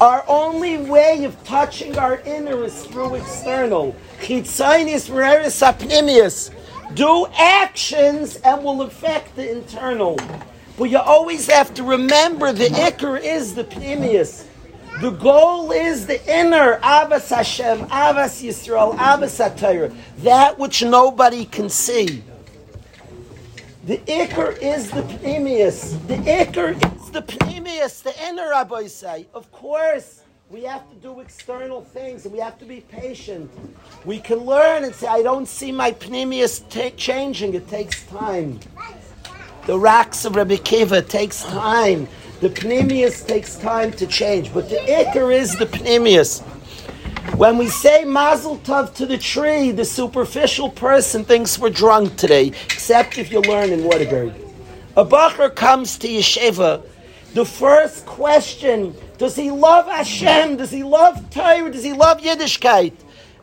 Our 0.00 0.24
only 0.28 0.78
way 0.78 1.24
of 1.24 1.42
touching 1.44 1.98
our 1.98 2.20
inner 2.20 2.64
is 2.64 2.84
through 2.84 3.16
external. 3.16 3.96
Chitzonius 4.20 5.10
Mereris 5.10 5.60
Apnimius 5.60 6.50
do 6.94 7.26
actions 7.36 8.36
and 8.36 8.64
will 8.64 8.82
affect 8.82 9.34
the 9.36 9.50
internal. 9.50 10.18
But 10.78 10.84
you 10.84 10.98
always 10.98 11.50
have 11.50 11.74
to 11.74 11.82
remember 11.82 12.52
the 12.52 12.68
ikar 12.68 13.20
is 13.20 13.54
the 13.54 13.64
pnimius. 13.64 14.46
The 15.00 15.10
goal 15.10 15.72
is 15.72 16.06
the 16.06 16.20
inner 16.32 16.78
Abbas 16.82 17.28
Hashem, 17.28 17.82
Abbas 17.82 18.42
Yisrael, 18.42 18.96
Atayr, 18.96 19.94
that 20.18 20.58
which 20.58 20.82
nobody 20.82 21.44
can 21.44 21.68
see. 21.68 22.22
The 23.88 23.96
ikar 24.00 24.60
is 24.60 24.90
the 24.90 25.00
pnimius. 25.00 25.96
The 26.08 26.16
ikar 26.16 26.74
is 26.94 27.10
the 27.10 27.22
pnimius, 27.22 28.02
the 28.02 28.12
inner 28.22 28.50
Rabbosai. 28.50 29.24
Of 29.32 29.50
course, 29.50 30.24
we 30.50 30.64
have 30.64 30.86
to 30.90 30.96
do 30.96 31.20
external 31.20 31.80
things 31.80 32.26
and 32.26 32.34
we 32.34 32.38
have 32.38 32.58
to 32.58 32.66
be 32.66 32.82
patient. 32.82 33.50
We 34.04 34.18
can 34.18 34.40
learn 34.40 34.84
and 34.84 34.94
say, 34.94 35.06
I 35.06 35.22
don't 35.22 35.48
see 35.48 35.72
my 35.72 35.92
pnimius 35.92 36.68
t- 36.68 36.90
changing. 36.98 37.54
It 37.54 37.66
takes 37.68 38.04
time. 38.04 38.60
The 39.64 39.78
racks 39.78 40.26
of 40.26 40.36
Rabbi 40.36 40.56
Akiva 40.56 41.08
takes 41.08 41.42
time. 41.44 42.08
The 42.40 42.50
pnimius 42.50 43.26
takes 43.26 43.56
time 43.56 43.92
to 43.92 44.06
change. 44.06 44.52
But 44.52 44.68
the 44.68 44.76
ikar 44.76 45.34
is 45.34 45.56
the 45.56 45.64
pnimius. 45.64 46.42
When 47.36 47.56
we 47.56 47.68
say 47.68 48.04
mazel 48.04 48.58
tov 48.58 48.94
to 48.94 49.06
the 49.06 49.18
tree, 49.18 49.70
the 49.70 49.84
superficial 49.84 50.70
person 50.70 51.24
thinks 51.24 51.58
we're 51.58 51.70
drunk 51.70 52.16
today, 52.16 52.48
except 52.48 53.18
if 53.18 53.30
you 53.30 53.40
learn 53.40 53.70
in 53.70 53.84
Waterbury. 53.84 54.32
A 54.96 55.04
bacher 55.04 55.54
comes 55.54 55.98
to 55.98 56.08
yeshiva. 56.08 56.84
The 57.34 57.44
first 57.44 58.06
question 58.06 58.96
does 59.18 59.36
he 59.36 59.50
love 59.50 59.86
Hashem? 59.86 60.56
Does 60.56 60.70
he 60.70 60.82
love 60.82 61.30
Torah? 61.30 61.70
Does 61.70 61.84
he 61.84 61.92
love 61.92 62.18
Yiddishkeit? 62.18 62.94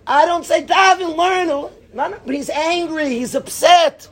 I 0.07 0.25
don't 0.25 0.45
say 0.45 0.63
daven 0.65 1.15
learn, 1.15 1.69
but 1.93 2.35
he's 2.35 2.49
angry. 2.49 3.09
He's 3.09 3.35
upset. 3.35 4.07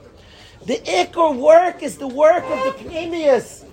The 0.66 0.78
ikor 0.78 1.36
work 1.38 1.84
is 1.84 1.98
the 1.98 2.08
work 2.08 2.44
of 2.44 2.64
the 2.64 2.84
Pnimius. 2.84 3.66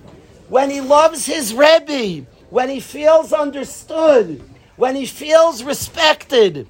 When 0.48 0.70
he 0.70 0.80
loves 0.80 1.26
his 1.26 1.54
Rebbe, 1.54 2.26
when 2.50 2.68
he 2.68 2.80
feels 2.80 3.32
understood, 3.32 4.42
when 4.80 4.96
he 4.96 5.04
feels 5.04 5.62
respected, 5.62 6.66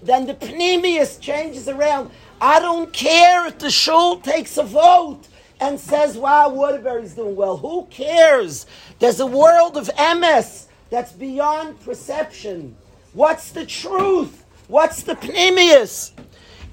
then 0.00 0.24
the 0.24 0.34
Pnimius 0.34 1.20
changes 1.20 1.68
around. 1.68 2.12
I 2.40 2.60
don't 2.60 2.92
care 2.92 3.48
if 3.48 3.58
the 3.58 3.72
shul 3.72 4.20
takes 4.20 4.56
a 4.56 4.62
vote 4.62 5.22
and 5.60 5.80
says, 5.80 6.16
wow, 6.16 6.48
Waterbury's 6.48 7.14
doing 7.14 7.34
well. 7.34 7.56
Who 7.56 7.86
cares? 7.90 8.66
There's 9.00 9.18
a 9.18 9.26
world 9.26 9.76
of 9.76 9.88
emes 9.96 10.66
that's 10.90 11.10
beyond 11.10 11.80
perception. 11.80 12.76
What's 13.14 13.50
the 13.50 13.66
truth? 13.66 14.44
What's 14.68 15.02
the 15.02 15.16
pnimius? 15.16 16.12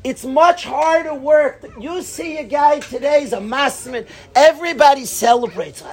It's 0.03 0.25
much 0.25 0.65
harder 0.65 1.15
work. 1.15 1.65
You 1.79 2.03
see 2.03 2.37
a 2.37 2.43
guy 2.43 2.79
today 2.79 3.23
a 3.33 3.41
massman. 3.41 4.05
Everybody 4.35 5.05
celebrates. 5.05 5.83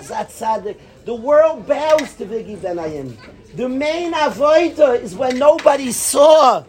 The 1.09 1.15
world 1.15 1.67
bows 1.67 2.13
to 2.17 2.27
Vigi 2.27 2.57
Benayim. 2.57 3.17
The 3.55 3.67
main 3.67 4.13
avoida 4.13 5.01
is 5.01 5.15
when 5.15 5.39
nobody 5.39 5.91
saw. 5.91 6.65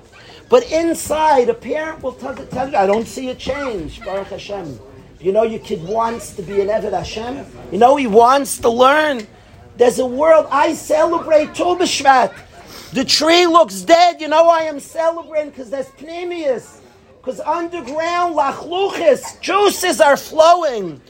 But 0.47 0.63
inside, 0.71 1.49
a 1.49 1.53
parent 1.53 2.01
will 2.01 2.13
tell, 2.13 2.33
tell 2.33 2.69
you, 2.69 2.77
I 2.77 2.85
don't 2.85 3.05
see 3.05 3.31
a 3.31 3.35
change. 3.35 4.01
Baruch 4.01 4.27
Hashem. 4.27 4.79
You 5.19 5.33
know, 5.33 5.43
your 5.43 5.59
kid 5.59 5.83
wants 5.83 6.33
to 6.35 6.41
be 6.41 6.61
an 6.61 6.69
Eved 6.69 6.93
Hashem. 6.93 7.45
You 7.69 7.79
know, 7.79 7.97
he 7.97 8.07
wants 8.07 8.59
to 8.59 8.69
learn. 8.69 9.27
There's 9.75 9.99
a 9.99 10.05
world. 10.05 10.47
I 10.49 10.73
celebrate 10.73 11.53
Tu 11.53 11.65
B'Shvat. 11.75 12.33
The 12.93 13.03
tree 13.03 13.45
looks 13.45 13.81
dead. 13.81 14.21
You 14.21 14.29
know 14.29 14.47
I 14.47 14.61
am 14.61 14.79
celebrating 14.79 15.49
because 15.49 15.69
there's 15.69 15.89
pnimius. 15.99 16.79
Because 17.17 17.41
underground 17.41 18.37
lachluchis, 18.37 19.41
juices 19.41 19.99
are 19.99 20.15
flowing. 20.15 21.01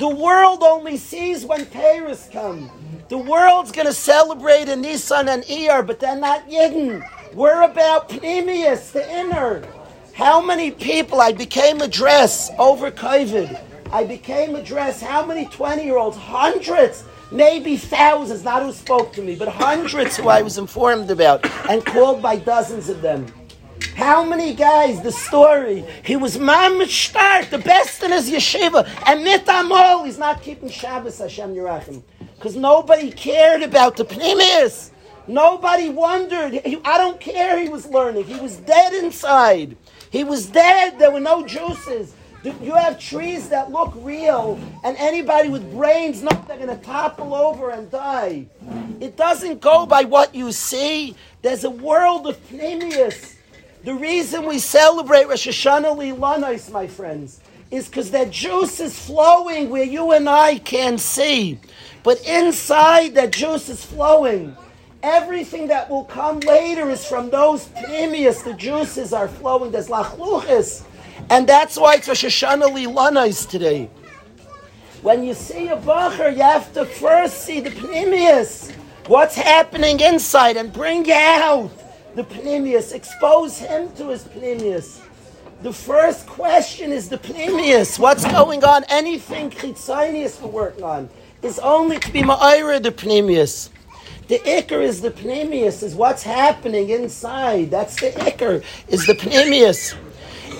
The 0.00 0.08
world 0.08 0.62
only 0.62 0.96
sees 0.96 1.44
when 1.44 1.66
peiros 1.66 2.32
come. 2.32 2.70
The 3.10 3.18
world's 3.18 3.70
going 3.70 3.86
to 3.86 3.92
celebrate 3.92 4.66
in 4.66 4.80
Nissan 4.80 5.28
and 5.28 5.42
Iyar, 5.42 5.86
but 5.86 6.00
they're 6.00 6.16
not 6.16 6.48
Yidden. 6.48 7.06
We're 7.34 7.60
about 7.60 8.08
Pnimius, 8.08 8.92
the 8.92 9.06
inner. 9.14 9.62
How 10.14 10.40
many 10.40 10.70
people 10.70 11.20
I 11.20 11.32
became 11.32 11.82
a 11.82 11.86
dress 11.86 12.50
over 12.58 12.90
COVID? 12.90 13.60
I 13.92 14.04
became 14.04 14.56
a 14.56 14.62
dress. 14.62 15.02
How 15.02 15.26
many 15.26 15.44
20 15.44 15.84
year 15.84 15.98
olds? 15.98 16.16
Hundreds, 16.16 17.04
maybe 17.30 17.76
thousands, 17.76 18.42
not 18.42 18.62
who 18.62 18.72
spoke 18.72 19.12
to 19.12 19.22
me, 19.22 19.36
but 19.36 19.48
hundreds 19.48 20.16
who 20.16 20.30
I 20.30 20.40
was 20.40 20.56
informed 20.56 21.10
about 21.10 21.44
and 21.68 21.84
called 21.84 22.22
by 22.22 22.36
dozens 22.36 22.88
of 22.88 23.02
them. 23.02 23.26
How 24.00 24.24
many 24.24 24.54
guys, 24.54 25.02
the 25.02 25.12
story, 25.12 25.84
he 26.02 26.16
was 26.16 26.38
mamish 26.38 27.08
start, 27.10 27.50
the 27.50 27.58
best 27.58 28.02
in 28.02 28.12
his 28.12 28.30
yeshiva, 28.30 28.88
and 29.06 29.26
mitamol, 29.26 30.06
he's 30.06 30.16
not 30.16 30.40
keeping 30.40 30.70
Shabbos, 30.70 31.18
Hashem 31.18 31.54
Yerachim. 31.54 32.02
Because 32.34 32.56
nobody 32.56 33.10
cared 33.10 33.62
about 33.62 33.98
the 33.98 34.06
pnimius. 34.06 34.92
Nobody 35.26 35.90
wondered. 35.90 36.54
He, 36.54 36.80
I 36.82 36.96
don't 36.96 37.20
care 37.20 37.60
he 37.60 37.68
was 37.68 37.84
learning. 37.88 38.24
He 38.24 38.40
was 38.40 38.56
dead 38.56 38.94
inside. 38.94 39.76
He 40.10 40.24
was 40.24 40.46
dead. 40.46 40.98
There 40.98 41.10
were 41.10 41.20
no 41.20 41.46
juices. 41.46 42.14
You 42.42 42.72
have 42.72 42.98
trees 42.98 43.50
that 43.50 43.70
look 43.70 43.92
real, 43.96 44.58
and 44.82 44.96
anybody 44.96 45.50
with 45.50 45.70
brains 45.74 46.22
know 46.22 46.30
they're 46.48 46.56
going 46.56 46.74
to 46.74 46.82
topple 46.82 47.34
over 47.34 47.68
and 47.68 47.90
die. 47.90 48.46
It 48.98 49.18
doesn't 49.18 49.60
go 49.60 49.84
by 49.84 50.04
what 50.04 50.34
you 50.34 50.52
see. 50.52 51.16
There's 51.42 51.64
a 51.64 51.70
world 51.70 52.26
of 52.26 52.42
pnimius. 52.48 53.36
The 53.82 53.94
reason 53.94 54.44
we 54.44 54.58
celebrate 54.58 55.26
Rosh 55.26 55.48
Hashanah 55.48 55.96
Lilanais, 55.96 56.70
my 56.70 56.86
friends, 56.86 57.40
is 57.70 57.88
because 57.88 58.10
that 58.10 58.30
juice 58.30 58.78
is 58.78 58.98
flowing 58.98 59.70
where 59.70 59.84
you 59.84 60.12
and 60.12 60.28
I 60.28 60.58
can 60.58 60.98
see. 60.98 61.58
But 62.02 62.20
inside, 62.26 63.14
that 63.14 63.32
juice 63.32 63.70
is 63.70 63.82
flowing. 63.82 64.54
Everything 65.02 65.68
that 65.68 65.88
will 65.88 66.04
come 66.04 66.40
later 66.40 66.90
is 66.90 67.06
from 67.06 67.30
those 67.30 67.68
pnimius. 67.68 68.44
The 68.44 68.52
juices 68.52 69.14
are 69.14 69.28
flowing. 69.28 69.70
There's 69.70 69.88
lachluchis. 69.88 70.84
And 71.30 71.48
that's 71.48 71.78
why 71.78 71.94
it's 71.94 72.08
Rosh 72.08 72.24
Hashanah 72.24 72.70
Lilanais 72.74 73.48
today. 73.48 73.88
When 75.00 75.24
you 75.24 75.32
see 75.32 75.68
a 75.68 75.78
bacher, 75.78 76.36
you 76.36 76.42
have 76.42 76.70
to 76.74 76.84
first 76.84 77.46
see 77.46 77.60
the 77.60 77.70
pnimius. 77.70 78.72
What's 79.06 79.36
happening 79.36 80.00
inside 80.00 80.58
and 80.58 80.70
bring 80.70 81.10
out 81.10 81.70
the 82.14 82.24
pnimius. 82.24 82.94
Expose 82.94 83.58
him 83.58 83.92
to 83.92 84.08
his 84.08 84.24
pnimius. 84.24 85.00
The 85.62 85.72
first 85.72 86.26
question 86.26 86.90
is 86.90 87.08
the 87.08 87.18
pnimius. 87.18 87.98
What's 87.98 88.24
going 88.24 88.64
on? 88.64 88.84
Anything 88.88 89.50
chitzonius 89.50 90.40
we're 90.40 90.48
working 90.48 90.84
on 90.84 91.10
is 91.42 91.58
only 91.58 91.98
to 91.98 92.12
be 92.12 92.22
ma'ira 92.22 92.82
the 92.82 92.92
pnimius. 92.92 93.68
The 94.28 94.38
ikar 94.38 94.80
is 94.82 95.00
the 95.00 95.10
pnimius, 95.10 95.82
is 95.82 95.94
what's 95.94 96.22
happening 96.22 96.90
inside. 96.90 97.70
That's 97.70 98.00
the 98.00 98.10
ikar, 98.12 98.64
is 98.88 99.06
the 99.06 99.14
pnimius. 99.14 99.96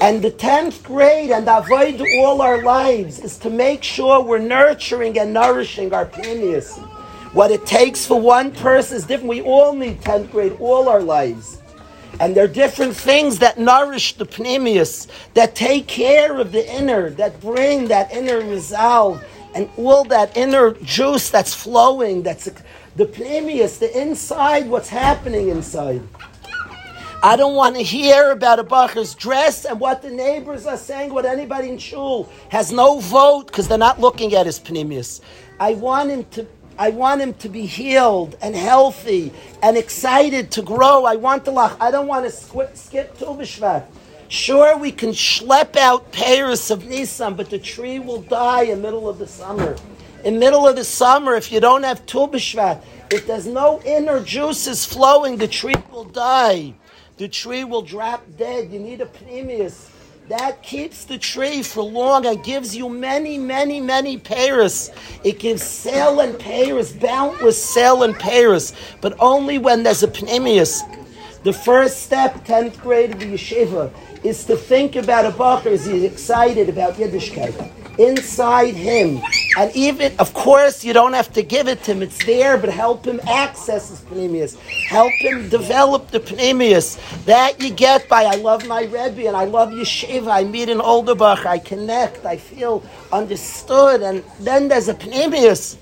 And 0.01 0.23
the 0.23 0.31
10th 0.31 0.83
grade 0.83 1.31
and 1.31 1.47
avoid 1.49 2.03
all 2.19 2.43
our 2.43 2.63
lives 2.63 3.21
is 3.21 3.39
to 3.39 3.51
make 3.51 3.83
sure 3.83 4.23
we're 4.23 4.39
nurturing 4.39 5.19
and 5.19 5.33
nourishing 5.33 5.95
our 5.95 6.07
pnimius. 6.07 6.79
What 7.33 7.53
it 7.53 7.65
takes 7.65 8.05
for 8.05 8.21
one 8.21 8.51
person 8.51 8.97
is 8.97 9.05
different. 9.05 9.29
We 9.29 9.43
all 9.43 9.73
need 9.73 10.01
10th 10.01 10.33
grade 10.33 10.57
all 10.59 10.89
our 10.89 11.01
lives. 11.01 11.63
And 12.19 12.35
there 12.35 12.45
are 12.45 12.49
different 12.49 12.97
things 12.97 13.39
that 13.39 13.57
nourish 13.57 14.15
the 14.15 14.27
pnimius, 14.27 15.07
that 15.35 15.55
take 15.55 15.87
care 15.87 16.39
of 16.39 16.51
the 16.51 16.69
inner, 16.75 17.11
that 17.11 17.41
bring 17.41 17.87
that 17.87 18.13
inner 18.13 18.41
resolve 18.41 19.25
and 19.55 19.71
all 19.77 20.03
that 20.05 20.37
inner 20.37 20.73
juice 20.83 21.31
that's 21.31 21.55
flowing, 21.55 22.23
that's 22.23 22.49
the 22.97 23.07
pnimius, 23.07 23.79
the 23.79 23.97
inside, 24.01 24.69
what's 24.69 24.89
happening 24.89 25.51
inside. 25.51 26.03
I 27.23 27.37
don't 27.37 27.55
want 27.55 27.77
to 27.77 27.83
hear 27.83 28.33
about 28.33 28.59
a 28.59 28.65
bacher's 28.65 29.15
dress 29.15 29.67
and 29.67 29.79
what 29.79 30.03
the 30.03 30.11
neighbors 30.11 30.67
are 30.67 30.77
saying, 30.77 31.13
what 31.13 31.27
anybody 31.27 31.69
in 31.69 31.79
shul 31.79 32.29
has 32.49 32.73
no 32.73 32.99
vote 32.99 33.47
because 33.47 33.69
they're 33.69 33.79
not 33.79 34.01
looking 34.01 34.35
at 34.35 34.47
his 34.47 34.59
pnimius. 34.59 35.21
I 35.61 35.75
want 35.75 36.11
him 36.11 36.25
to 36.31 36.47
I 36.81 36.89
want 36.89 37.21
him 37.21 37.35
to 37.35 37.51
be 37.51 37.67
healed 37.67 38.39
and 38.41 38.57
healthy 38.57 39.35
and 39.63 39.77
excited 39.77 40.51
to 40.53 40.63
grow. 40.63 41.05
I 41.05 41.17
want 41.17 41.45
to 41.45 41.51
lach. 41.51 41.77
I 41.79 41.91
don't 41.91 42.07
want 42.07 42.25
to 42.25 42.31
skip, 42.31 42.75
skip 42.75 43.19
Tu 43.19 43.27
B'Shvat. 43.27 43.85
Sure, 44.29 44.79
we 44.79 44.91
can 44.91 45.11
schlep 45.11 45.77
out 45.77 46.11
peiros 46.11 46.71
of 46.71 46.87
Nisan, 46.87 47.35
but 47.35 47.51
the 47.51 47.59
tree 47.59 47.99
will 47.99 48.23
die 48.23 48.63
in 48.63 48.81
middle 48.81 49.11
of 49.11 49.19
the 49.19 49.27
summer. 49.27 49.77
In 50.25 50.39
middle 50.39 50.67
of 50.67 50.75
the 50.75 50.85
summer, 50.85 51.35
if 51.35 51.53
you 51.53 51.61
don't 51.61 51.83
have 51.83 52.07
Tu 52.07 52.31
if 53.11 53.27
there's 53.27 53.47
no 53.47 53.83
inner 53.83 54.25
juices 54.25 54.87
flowing, 54.87 55.37
the 55.37 55.49
tree 55.49 55.75
will 55.93 56.05
die 56.05 56.73
the 57.21 57.29
tree 57.29 57.65
will 57.65 57.83
drop 57.83 58.25
dead. 58.39 58.73
You 58.73 58.81
need 58.81 59.03
a 59.03 59.05
pnimius. 59.05 59.90
That 60.31 60.63
keeps 60.63 61.07
the 61.07 61.19
tree 61.19 61.61
for 61.65 61.83
long 61.83 62.25
and 62.25 62.45
gives 62.45 62.77
you 62.77 62.89
many, 62.89 63.37
many, 63.37 63.81
many 63.81 64.17
pairs. 64.17 64.93
It 65.25 65.41
gives 65.41 65.65
sale 65.65 66.21
and 66.21 66.39
pairs, 66.39 66.93
boundless 66.93 67.61
sale 67.61 68.05
and 68.05 68.15
pairs, 68.15 68.73
but 69.01 69.17
only 69.19 69.59
when 69.59 69.83
there's 69.83 70.05
a 70.05 70.07
pnimius. 70.07 70.83
The 71.43 71.53
first 71.53 72.05
step, 72.05 72.45
10th 72.45 72.81
grade 72.81 73.11
of 73.11 73.19
the 73.19 73.27
yeshiva, 73.27 73.91
is 74.23 74.45
to 74.45 74.57
think 74.57 74.95
about 74.95 75.27
a 75.27 75.33
bacher 75.33 75.73
as 75.73 75.85
he's 75.85 76.05
excited 76.05 76.69
about 76.69 76.95
Yiddishkeit 76.95 77.80
inside 78.01 78.75
him. 78.75 79.21
And 79.59 79.75
even, 79.77 80.13
of 80.19 80.33
course, 80.33 80.85
you 80.85 80.93
don't 80.93 81.13
have 81.13 81.33
to 81.35 81.43
give 81.43 81.69
it 81.69 81.83
to 81.85 81.93
him, 81.93 82.03
it's 82.03 82.25
there, 82.25 82.57
but 82.57 82.71
help 82.71 83.05
him 83.05 83.21
access 83.29 83.91
his 83.91 84.01
pnimius. 84.03 84.57
Help 84.89 85.13
him 85.21 85.49
develop 85.49 86.11
the 86.11 86.21
pnimius. 86.21 86.99
That 87.25 87.61
you 87.61 87.71
get 87.71 88.09
by, 88.09 88.25
I 88.25 88.37
love 88.37 88.67
my 88.67 88.83
Rebbe 88.85 89.27
and 89.27 89.37
I 89.37 89.45
love 89.45 89.71
Yeshiva, 89.71 90.29
I 90.29 90.45
meet 90.45 90.69
an 90.69 90.81
older 90.81 91.15
Bach, 91.15 91.45
I 91.45 91.59
connect, 91.59 92.25
I 92.25 92.37
feel 92.37 92.83
understood, 93.13 94.03
and 94.03 94.25
then 94.41 94.69
there's 94.69 94.89
a 94.89 94.95
pnimius. 94.95 95.77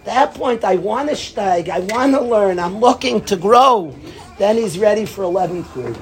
At 0.00 0.04
that 0.04 0.34
point, 0.34 0.64
I 0.64 0.76
want 0.76 1.10
to 1.10 1.14
steig, 1.16 1.68
I 1.68 1.80
want 1.80 2.14
to 2.14 2.20
learn, 2.22 2.58
I'm 2.58 2.78
looking 2.78 3.22
to 3.26 3.36
grow. 3.36 3.94
Then 4.38 4.56
he's 4.56 4.78
ready 4.78 5.04
for 5.04 5.24
11th 5.24 5.70
grade. 5.74 5.98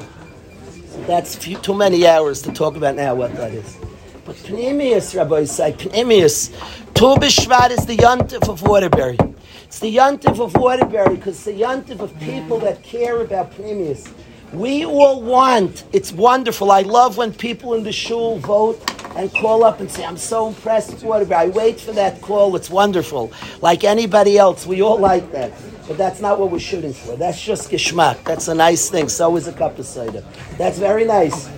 That's 1.06 1.34
few, 1.34 1.56
too 1.58 1.74
many 1.74 2.06
hours 2.06 2.42
to 2.42 2.52
talk 2.52 2.76
about 2.76 2.94
now 2.94 3.14
what 3.14 3.34
that 3.36 3.52
is. 3.52 3.85
But 4.26 4.34
Pnimius, 4.38 5.16
Rabbi 5.16 5.44
say, 5.44 5.72
Pnimius, 5.72 6.50
Tu 6.94 7.12
is 7.24 7.86
the 7.86 7.96
yontif 7.96 8.48
of 8.48 8.62
Waterbury. 8.62 9.18
It's 9.66 9.78
the 9.78 9.94
yontif 9.94 10.40
of 10.40 10.52
Waterbury 10.56 11.14
because 11.14 11.44
the 11.44 11.52
yontif 11.52 12.00
of 12.00 12.18
people 12.18 12.58
that 12.58 12.82
care 12.82 13.20
about 13.22 13.52
Pnimius. 13.52 14.12
We 14.52 14.84
all 14.84 15.22
want, 15.22 15.84
it's 15.92 16.12
wonderful. 16.12 16.72
I 16.72 16.82
love 16.82 17.16
when 17.16 17.32
people 17.32 17.74
in 17.74 17.84
the 17.84 17.92
shul 17.92 18.38
vote 18.40 18.82
and 19.16 19.32
call 19.32 19.62
up 19.62 19.78
and 19.78 19.88
say, 19.88 20.04
I'm 20.04 20.16
so 20.16 20.48
impressed 20.48 20.90
with 20.90 21.04
Waterbury. 21.04 21.40
I 21.42 21.46
wait 21.50 21.78
for 21.78 21.92
that 21.92 22.20
call. 22.20 22.56
It's 22.56 22.68
wonderful. 22.68 23.32
Like 23.62 23.84
anybody 23.84 24.38
else, 24.38 24.66
we 24.66 24.82
all 24.82 24.98
like 24.98 25.30
that. 25.30 25.52
But 25.86 25.98
that's 25.98 26.20
not 26.20 26.40
what 26.40 26.50
we're 26.50 26.58
shooting 26.58 26.92
for. 26.92 27.16
That's 27.16 27.40
just 27.40 27.70
geschmack. 27.70 28.24
That's 28.24 28.48
a 28.48 28.54
nice 28.56 28.90
thing. 28.90 29.08
So 29.08 29.36
is 29.36 29.46
a 29.46 29.52
cup 29.52 29.78
of 29.78 29.86
cider. 29.86 30.24
That's 30.58 30.80
very 30.80 31.04
nice. 31.04 31.48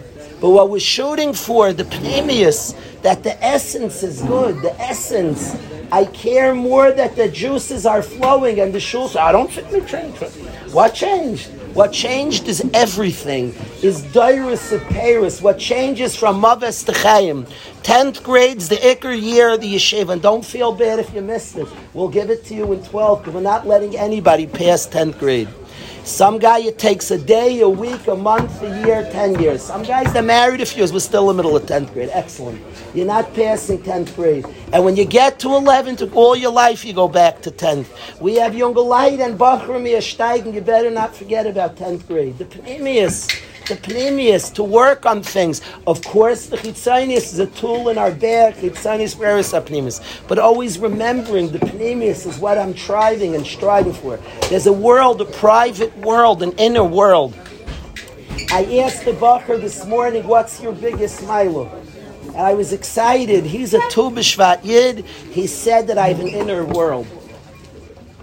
But 0.40 0.50
what 0.50 0.70
we're 0.70 0.78
shooting 0.78 1.32
for, 1.32 1.72
the 1.72 1.84
pnimius, 1.84 2.76
that 3.02 3.22
the 3.22 3.42
essence 3.44 4.02
is 4.02 4.22
good, 4.22 4.62
the 4.62 4.78
essence. 4.80 5.56
I 5.90 6.04
care 6.04 6.54
more 6.54 6.92
that 6.92 7.16
the 7.16 7.28
juices 7.28 7.86
are 7.86 8.02
flowing 8.02 8.60
and 8.60 8.72
the 8.72 8.80
shul. 8.80 9.10
I 9.18 9.32
don't 9.32 9.50
think 9.50 9.70
we 9.72 9.80
changed. 9.80 10.22
What 10.72 10.94
changed? 10.94 11.50
What 11.74 11.92
changed 11.92 12.46
is 12.46 12.68
everything. 12.74 13.54
Is 13.82 14.02
Dairis 14.02 14.72
of 14.72 14.82
peiros. 14.82 15.40
What 15.40 15.58
changes 15.58 16.14
from 16.14 16.40
Maves 16.40 16.84
to 16.86 16.92
Chaim. 16.92 17.46
Tenth 17.82 18.22
grade's 18.22 18.68
the 18.68 18.76
Iker 18.76 19.18
year 19.20 19.54
of 19.54 19.60
the 19.60 19.74
yeshiva. 19.74 20.10
And 20.10 20.22
don't 20.22 20.44
feel 20.44 20.72
bad 20.72 20.98
if 20.98 21.12
you 21.14 21.22
missed 21.22 21.56
it. 21.56 21.66
We'll 21.94 22.08
give 22.08 22.30
it 22.30 22.44
to 22.46 22.54
you 22.54 22.72
in 22.72 22.84
12 22.84 23.20
because 23.20 23.34
we're 23.34 23.40
not 23.40 23.66
letting 23.66 23.96
anybody 23.96 24.46
pass 24.46 24.86
10th 24.86 25.18
grade. 25.18 25.48
Some 26.08 26.38
guy 26.38 26.60
it 26.60 26.78
takes 26.78 27.10
a 27.10 27.18
day, 27.18 27.60
a 27.60 27.68
week, 27.68 28.06
a 28.06 28.16
month, 28.16 28.62
a 28.62 28.84
year, 28.86 29.06
ten 29.12 29.38
years. 29.38 29.62
Some 29.62 29.82
guys 29.82 30.10
they're 30.14 30.22
married 30.22 30.62
a 30.62 30.66
few 30.66 30.78
years, 30.78 30.90
we're 30.90 31.00
still 31.00 31.30
in 31.30 31.36
the 31.36 31.42
middle 31.42 31.54
of 31.54 31.66
tenth 31.66 31.92
grade. 31.92 32.08
Excellent. 32.12 32.60
You're 32.94 33.06
not 33.06 33.34
passing 33.34 33.82
tenth 33.82 34.16
grade. 34.16 34.46
And 34.72 34.86
when 34.86 34.96
you 34.96 35.04
get 35.04 35.38
to 35.40 35.48
eleven, 35.54 35.96
to 35.96 36.10
all 36.14 36.34
your 36.34 36.50
life 36.50 36.82
you 36.82 36.94
go 36.94 37.08
back 37.08 37.42
to 37.42 37.50
tenth. 37.50 37.92
We 38.22 38.36
have 38.36 38.54
younger 38.54 38.80
light 38.80 39.20
and 39.20 39.38
Bachram 39.38 39.84
steigen. 39.98 40.54
You 40.54 40.62
better 40.62 40.90
not 40.90 41.14
forget 41.14 41.46
about 41.46 41.76
tenth 41.76 42.08
grade. 42.08 42.38
The 42.38 42.46
Pnimius 42.46 43.42
the 43.68 43.76
pnimius, 43.76 44.52
to 44.54 44.62
work 44.64 45.06
on 45.06 45.22
things. 45.22 45.60
Of 45.86 46.02
course, 46.04 46.46
the 46.46 46.56
chitzonius 46.56 47.32
is 47.32 47.38
a 47.38 47.46
tool 47.46 47.88
in 47.90 47.98
our 47.98 48.10
bag, 48.10 48.54
chitzonius 48.54 49.16
veris 49.16 49.52
pnimius. 49.52 50.00
But 50.26 50.38
always 50.38 50.78
remembering 50.78 51.50
the 51.52 51.58
pnimius 51.58 52.26
is 52.26 52.38
what 52.38 52.58
I'm 52.58 52.76
striving 52.76 53.34
and 53.34 53.46
striving 53.46 53.92
for. 53.92 54.16
There's 54.48 54.66
a 54.66 54.72
world, 54.72 55.20
a 55.20 55.26
private 55.26 55.96
world, 55.98 56.42
an 56.42 56.52
inner 56.52 56.84
world. 56.84 57.34
I 58.50 58.80
asked 58.80 59.04
the 59.04 59.12
Bacher 59.12 59.60
this 59.60 59.84
morning, 59.84 60.26
what's 60.26 60.62
your 60.62 60.72
biggest 60.72 61.22
milo? 61.24 61.68
And 62.28 62.36
I 62.36 62.54
was 62.54 62.72
excited. 62.72 63.44
He's 63.44 63.74
a 63.74 63.80
Tu 63.90 64.10
B'Shvat 64.10 64.64
Yid. 64.64 65.04
He 65.04 65.46
said 65.46 65.86
that 65.88 65.98
I 65.98 66.08
have 66.08 66.20
an 66.20 66.28
inner 66.28 66.64
world. 66.64 67.06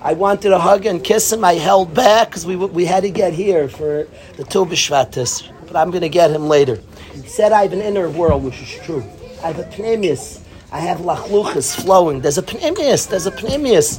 I 0.06 0.14
wanted 0.14 0.50
to 0.50 0.60
hug 0.60 0.86
and 0.86 1.04
kiss 1.04 1.34
him. 1.34 1.44
I 1.44 1.54
held 1.56 1.96
back 1.96 2.30
because 2.30 2.46
we, 2.46 2.56
we 2.56 2.86
had 2.86 3.02
to 3.02 3.10
get 3.10 3.34
here 3.34 3.68
for 3.68 4.08
the 4.38 4.44
Tu 4.44 4.64
B'Shvatis. 4.64 5.50
But 5.66 5.76
I'm 5.76 5.90
going 5.90 6.04
to 6.04 6.10
get 6.10 6.30
him 6.30 6.48
later. 6.48 6.80
He 7.12 7.28
said 7.28 7.52
I 7.52 7.64
have 7.64 7.74
an 7.74 7.82
inner 7.82 8.08
world, 8.08 8.44
which 8.44 8.62
is 8.62 8.72
true. 8.86 9.04
I 9.44 9.48
have 9.48 9.58
a 9.58 9.64
pnimius. 9.64 10.44
I 10.72 10.80
have 10.80 11.00
lachluchas 11.00 11.82
flowing. 11.82 12.22
There's 12.22 12.38
a 12.38 12.44
pnimius. 12.44 13.10
There's 13.10 13.26
a 13.26 13.32
pnimius. 13.32 13.98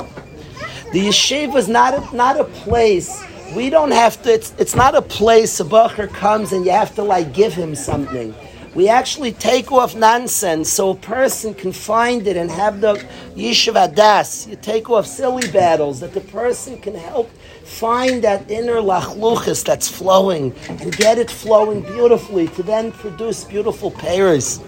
The 0.93 1.09
yeshiva 1.09 1.57
is 1.57 1.67
not 1.67 1.95
a, 1.95 2.15
not 2.15 2.39
a 2.39 2.45
place. 2.45 3.25
We 3.57 3.69
don't 3.69 3.91
have 3.91 4.23
to. 4.23 4.33
It's, 4.33 4.55
it's 4.59 4.77
not 4.77 4.95
a 4.95 5.03
place 5.03 5.59
a 5.59 5.65
bacher 5.65 6.09
comes 6.09 6.53
and 6.53 6.65
you 6.65 6.71
have 6.71 6.95
to 6.95 7.03
like 7.03 7.35
give 7.35 7.53
him 7.53 7.75
something. 7.75 8.33
We 8.77 8.91
actually 8.91 9.33
take 9.33 9.73
off 9.73 9.97
nonsense 9.97 10.69
so 10.69 10.91
a 10.91 10.95
person 10.95 11.55
can 11.55 11.73
find 11.73 12.27
it 12.27 12.37
and 12.37 12.51
have 12.51 12.83
the 12.83 13.03
yeshiva 13.35 13.95
das. 13.95 14.47
You 14.47 14.57
take 14.57 14.91
off 14.91 15.07
silly 15.07 15.51
battles 15.51 16.01
that 16.01 16.13
the 16.13 16.21
person 16.21 16.77
can 16.77 16.95
help 16.95 17.31
find 17.65 18.23
that 18.25 18.51
inner 18.51 18.75
lachluchas 18.75 19.65
that's 19.65 19.89
flowing 19.89 20.55
and 20.69 20.95
get 20.95 21.17
it 21.17 21.31
flowing 21.31 21.81
beautifully 21.81 22.49
to 22.49 22.63
then 22.63 22.93
produce 22.93 23.45
beautiful 23.45 23.91
pears. 23.91 24.61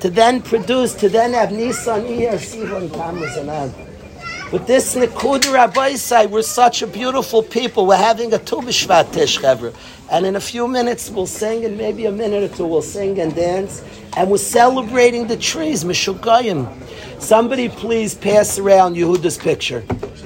To 0.00 0.08
then 0.08 0.40
produce, 0.40 0.94
to 0.94 1.10
then 1.10 1.34
have 1.34 1.52
Nisan, 1.52 2.04
Iyar, 2.04 2.40
Sivan, 2.40 2.88
and. 3.46 3.74
With 4.52 4.66
this 4.66 4.94
Nikud 4.94 5.52
Rabbi 5.52 5.96
we're 6.26 6.42
such 6.42 6.80
a 6.80 6.86
beautiful 6.86 7.42
people. 7.42 7.86
We're 7.86 7.96
having 7.96 8.32
a 8.32 8.38
Tu 8.38 8.56
B'Shvat. 8.56 9.12
And 10.14 10.24
in 10.26 10.36
a 10.36 10.40
few 10.40 10.68
minutes, 10.68 11.10
we'll 11.10 11.26
sing, 11.26 11.64
and 11.64 11.76
maybe 11.76 12.06
a 12.06 12.12
minute 12.12 12.48
or 12.48 12.56
two, 12.56 12.66
we'll 12.66 12.82
sing 12.82 13.18
and 13.18 13.34
dance. 13.34 13.82
And 14.16 14.30
we're 14.30 14.38
celebrating 14.38 15.26
the 15.26 15.36
trees, 15.36 15.82
Meshugayim. 15.82 16.70
Somebody 17.20 17.68
please 17.68 18.14
pass 18.14 18.56
around 18.56 18.94
Yehuda's 18.94 19.36
picture. 19.36 19.80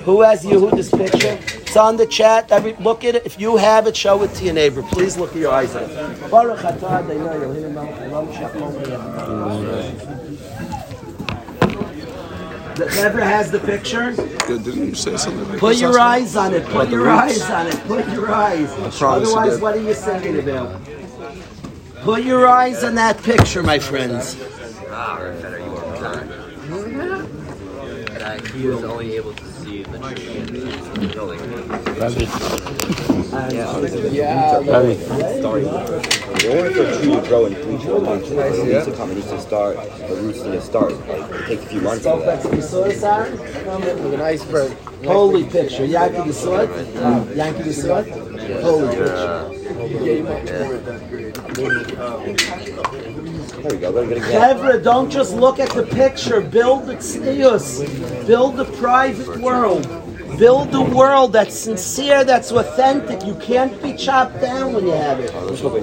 Who 0.04 0.20
has 0.20 0.44
Yehuda's 0.44 0.90
picture? 0.90 1.38
It's 1.62 1.74
on 1.78 1.96
the 1.96 2.04
chat. 2.04 2.52
Every, 2.52 2.74
look 2.74 3.02
at 3.02 3.14
it. 3.14 3.24
If 3.24 3.40
you 3.40 3.56
have 3.56 3.86
it, 3.86 3.96
show 3.96 4.22
it 4.24 4.34
to 4.34 4.44
your 4.44 4.52
neighbor. 4.52 4.82
Please 4.82 5.16
look 5.16 5.30
at 5.30 5.36
your 5.36 5.52
eyes 5.52 5.74
The 12.78 12.86
Whoever 12.90 13.20
has 13.20 13.50
the 13.50 13.58
picture, 13.58 14.12
Good, 14.46 14.62
didn't 14.62 14.86
you 14.86 14.94
say 14.94 15.16
something? 15.16 15.58
put 15.58 15.78
your 15.78 15.98
eyes 15.98 16.36
on 16.36 16.54
it. 16.54 16.64
Put 16.66 16.90
your 16.90 17.10
eyes 17.10 17.42
on 17.42 17.66
it. 17.66 17.74
Put 17.88 18.06
your 18.10 18.30
eyes. 18.32 18.72
promise 18.72 19.00
you 19.00 19.06
Otherwise, 19.08 19.60
what 19.60 19.74
are 19.76 19.82
you 19.82 19.94
singing 19.94 20.38
about? 20.38 20.80
Put 22.02 22.22
your 22.22 22.46
eyes 22.46 22.84
on 22.84 22.94
that 22.94 23.20
picture, 23.24 23.64
my 23.64 23.80
friends. 23.80 24.36
Ah, 24.90 25.18
better 25.42 25.58
you 25.58 25.70
were 25.72 26.86
not. 26.92 27.26
That 28.20 28.46
he 28.46 28.68
was 28.68 28.84
only 28.84 29.16
able 29.16 29.32
to 29.34 29.47
the 29.98 30.06
and 34.22 34.66
the. 34.66 34.72
In 36.38 36.56
order 36.56 36.70
to 36.72 37.28
grow 37.28 37.46
and 37.46 37.56
full 37.56 38.00
potential, 38.00 38.38
it 38.40 38.66
needs 38.66 38.84
to 38.86 38.92
come, 38.92 39.10
it 39.10 39.14
needs 39.16 39.28
to 39.28 39.40
start, 39.40 39.76
the 39.76 40.14
roots 40.16 40.42
need 40.42 40.52
to 40.52 40.60
start. 40.60 40.92
It 40.92 41.46
takes 41.46 41.64
a 41.64 41.66
few 41.68 41.80
months 41.80 42.04
for 42.04 42.20
that. 42.20 42.42
Aaron? 43.02 44.14
An 44.14 44.20
iceberg. 44.20 44.72
Holy 45.04 45.44
picture. 45.44 45.84
Yankee, 45.84 46.32
saw 46.32 46.60
it? 46.60 46.70
Yankee, 47.36 47.72
saw 47.72 47.98
it? 47.98 48.08
Holy 48.62 48.96
picture. 48.96 49.50
There 53.68 53.76
we 53.76 53.82
go, 53.82 53.90
let 53.90 54.08
me 54.08 54.14
get 54.14 54.24
again. 54.24 54.56
Chevra, 54.56 54.82
don't 54.82 55.10
just 55.10 55.34
look 55.34 55.58
at 55.58 55.68
the 55.70 55.82
picture. 55.82 56.40
Build 56.40 56.86
the 56.86 56.94
tznius. 56.94 58.26
Build 58.26 58.56
the 58.56 58.64
private 58.64 59.40
world. 59.40 59.82
Build 60.38 60.74
a 60.74 60.80
world 60.80 61.34
that's 61.34 61.54
sincere, 61.54 62.24
that's 62.24 62.50
authentic. 62.50 63.26
You 63.26 63.34
can't 63.34 63.82
be 63.82 63.94
chopped 63.94 64.40
down 64.40 64.72
when 64.72 64.86
you 64.86 64.92
have 64.92 65.20
it. 65.20 65.32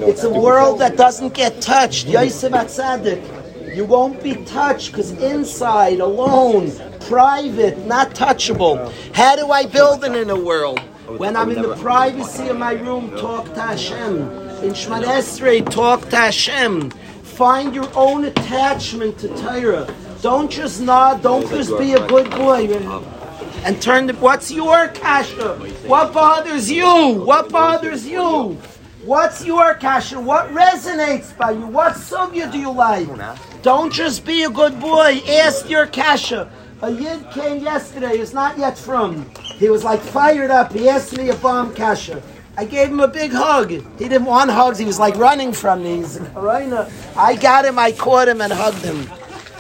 It's 0.10 0.24
a 0.24 0.30
world 0.32 0.80
that 0.80 0.98
doesn't 0.98 1.36
get 1.36 1.62
touched. 1.62 2.08
Yosef 2.08 2.54
Atzadik. 2.54 3.76
You 3.76 3.86
won't 3.86 4.24
be 4.24 4.34
touched 4.46 4.92
because 4.92 5.12
inside, 5.12 6.00
alone, 6.00 6.72
private, 7.02 7.86
not 7.86 8.16
touchable. 8.16 8.92
How 9.14 9.36
do 9.36 9.52
I 9.52 9.68
build 9.68 10.04
an 10.06 10.16
inner 10.16 10.42
world? 10.42 10.80
When 11.20 11.36
I'm 11.36 11.52
in 11.52 11.62
the 11.62 11.76
privacy 11.76 12.48
of 12.48 12.58
my 12.58 12.74
room, 12.74 13.12
talk 13.12 13.54
to 13.54 13.62
Hashem. 13.62 14.22
In 14.64 14.72
Shemoneh 14.72 15.04
Esrei, 15.04 15.70
talk 15.70 16.10
to 16.10 16.16
Hashem. 16.16 16.92
Find 17.36 17.76
your 17.76 17.90
own 17.96 18.24
attachment 18.24 19.20
to 19.20 19.28
Torah. 19.28 19.94
Don't 20.22 20.50
just 20.50 20.80
nod. 20.80 21.22
Don't 21.22 21.50
just 21.50 21.78
be 21.78 21.92
a 21.92 22.08
good 22.08 22.32
boy. 22.32 22.68
And 23.66 23.82
turn 23.82 24.08
the. 24.08 24.14
What's 24.14 24.50
your 24.50 24.88
kasha? 24.88 25.56
What 25.86 26.14
bothers 26.14 26.72
you? 26.72 26.86
What 27.26 27.50
bothers 27.50 28.08
you? 28.08 28.58
What's 29.04 29.44
your 29.46 29.76
kasha? 29.76 30.18
What 30.20 30.50
resonates 30.52 31.38
by 31.38 31.52
you? 31.52 31.68
What 31.68 31.96
sugya 31.96 32.50
do 32.50 32.58
you 32.58 32.72
like? 32.72 33.10
Don't 33.62 33.92
just 33.92 34.24
be 34.26 34.44
a 34.44 34.50
good 34.50 34.80
boy. 34.80 35.20
Ask 35.28 35.70
your 35.70 35.88
kasha. 35.88 36.50
A 36.82 36.90
yid 36.90 37.30
came 37.32 37.62
yesterday. 37.62 38.18
He's 38.18 38.34
not 38.34 38.58
yet 38.58 38.78
from. 38.78 39.30
He 39.58 39.70
was 39.70 39.84
like 39.84 40.00
fired 40.00 40.52
up. 40.52 40.72
He 40.72 40.88
asked 40.88 41.18
me 41.18 41.30
a 41.30 41.36
bomb 41.36 41.76
kasha. 41.76 42.22
I 42.58 42.66
gave 42.66 42.90
him 42.90 43.00
a 43.02 43.08
big 43.08 43.32
hug. 43.32 43.70
He 43.72 43.82
didn't 43.98 44.26
want 44.26 44.50
hugs. 44.50 44.78
He 44.78 44.86
was 44.86 45.00
like 45.00 45.16
running 45.16 45.52
from 45.52 45.84
me. 45.84 45.98
He's 45.98 46.20
I 47.18 47.38
got 47.40 47.66
him. 47.66 47.78
I 47.78 47.92
caught 47.92 48.28
him 48.28 48.42
and 48.42 48.54
hugged 48.54 48.84
him. 48.84 49.10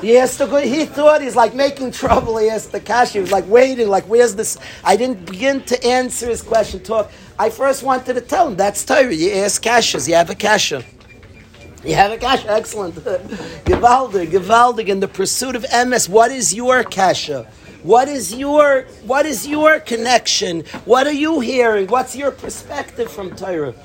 He 0.01 0.17
asked 0.17 0.37
the 0.37 0.61
He 0.61 0.85
thought 0.85 1.21
he's 1.21 1.35
like 1.35 1.53
making 1.53 1.91
trouble. 1.91 2.37
He 2.37 2.49
asked 2.49 2.71
the 2.71 2.79
kasha. 2.79 3.13
He 3.13 3.19
was 3.19 3.31
like 3.31 3.47
waiting. 3.47 3.89
Like 3.89 4.05
where's 4.05 4.35
this? 4.35 4.57
I 4.83 4.95
didn't 4.95 5.25
begin 5.25 5.61
to 5.63 5.83
answer 5.85 6.29
his 6.29 6.41
question. 6.41 6.81
Talk. 6.83 7.11
I 7.37 7.49
first 7.49 7.83
wanted 7.83 8.13
to 8.13 8.21
tell 8.21 8.47
him 8.47 8.55
that's 8.55 8.85
Torah. 8.85 9.13
You 9.13 9.31
ask 9.31 9.61
kashas. 9.61 10.07
You 10.07 10.15
have 10.15 10.29
a 10.29 10.35
kasha. 10.35 10.83
You 11.83 11.95
have 11.95 12.11
a 12.11 12.17
kasha. 12.17 12.49
Excellent. 12.49 12.95
Gewaldig, 13.65 14.31
gewaldig. 14.31 14.87
In 14.87 14.99
the 15.01 15.07
pursuit 15.07 15.55
of 15.55 15.63
emes, 15.65 16.07
what 16.07 16.31
is 16.31 16.53
your 16.53 16.83
kasha? 16.83 17.47
What 17.86 18.07
is 18.07 18.33
your 18.33 18.88
what 19.03 19.27
is 19.27 19.45
your 19.45 19.79
connection? 19.79 20.61
What 20.86 21.05
are 21.05 21.13
you 21.13 21.39
hearing? 21.39 21.86
What's 21.86 22.15
your 22.15 22.31
perspective 22.31 23.11
from 23.11 23.36
Torah? 23.36 23.75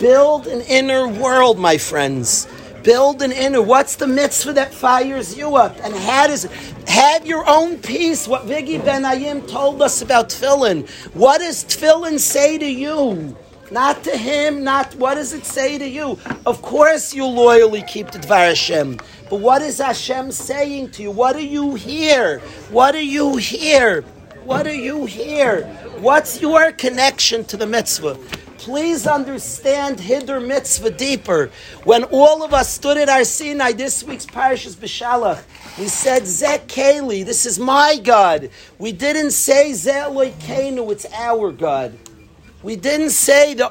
Build 0.00 0.48
an 0.48 0.62
inner 0.62 1.06
world, 1.06 1.56
my 1.56 1.78
friends. 1.78 2.48
Build 2.82 3.22
an 3.22 3.30
inner. 3.30 3.62
What's 3.62 3.94
the 3.94 4.08
mitzvah 4.08 4.54
that 4.54 4.74
fires 4.74 5.38
you 5.38 5.54
up? 5.54 5.76
And 5.84 5.94
how 5.94 6.26
does 6.26 6.48
have 6.88 7.26
your 7.26 7.48
own 7.48 7.78
peace? 7.78 8.26
What 8.26 8.44
Vigi 8.46 8.78
Ben 8.78 9.04
Ayim 9.04 9.48
told 9.48 9.82
us 9.82 10.02
about 10.02 10.30
tefillin. 10.30 10.88
What 11.14 11.38
does 11.38 11.62
tefillin 11.62 12.18
say 12.18 12.58
to 12.58 12.66
you? 12.66 13.36
Not 13.70 14.04
to 14.04 14.16
him, 14.16 14.62
not 14.62 14.94
what 14.96 15.14
does 15.14 15.32
it 15.32 15.46
say 15.46 15.78
to 15.78 15.88
you? 15.88 16.18
Of 16.44 16.60
course 16.62 17.14
you 17.14 17.24
loyally 17.24 17.82
keep 17.82 18.10
the 18.10 18.18
Dvar 18.18 18.48
Hashem. 18.48 18.98
But 19.30 19.40
what 19.40 19.62
is 19.62 19.78
Hashem 19.78 20.32
saying 20.32 20.90
to 20.92 21.02
you? 21.02 21.10
What 21.10 21.34
do 21.34 21.44
you 21.44 21.74
hear? 21.74 22.40
What 22.70 22.92
do 22.92 23.04
you 23.04 23.36
hear? 23.36 24.02
What 24.44 24.64
do 24.64 24.70
you 24.70 25.06
hear? 25.06 25.64
What's 25.98 26.40
your 26.42 26.72
connection 26.72 27.44
to 27.46 27.56
the 27.56 27.66
mitzvah? 27.66 28.18
Please 28.58 29.06
understand 29.06 29.98
Hiddur 29.98 30.46
mitzvah 30.46 30.90
deeper. 30.90 31.50
When 31.84 32.04
all 32.04 32.42
of 32.42 32.52
us 32.54 32.68
stood 32.68 32.96
at 32.98 33.08
our 33.08 33.24
Sinai, 33.24 33.72
this 33.72 34.04
week's 34.04 34.26
Parashas 34.26 34.76
B'Shalach, 34.76 35.42
we 35.78 35.88
said, 35.88 36.22
Zeh 36.22 36.66
Keli, 36.66 37.24
this 37.24 37.46
is 37.46 37.58
my 37.58 37.98
God. 38.02 38.50
We 38.78 38.92
didn't 38.92 39.32
say 39.32 39.72
Zeh 39.72 40.08
Elokeinu, 40.08 40.92
it's 40.92 41.06
our 41.12 41.50
God. 41.50 41.98
We 42.64 42.76
didn't 42.76 43.10
say 43.10 43.52
the 43.52 43.70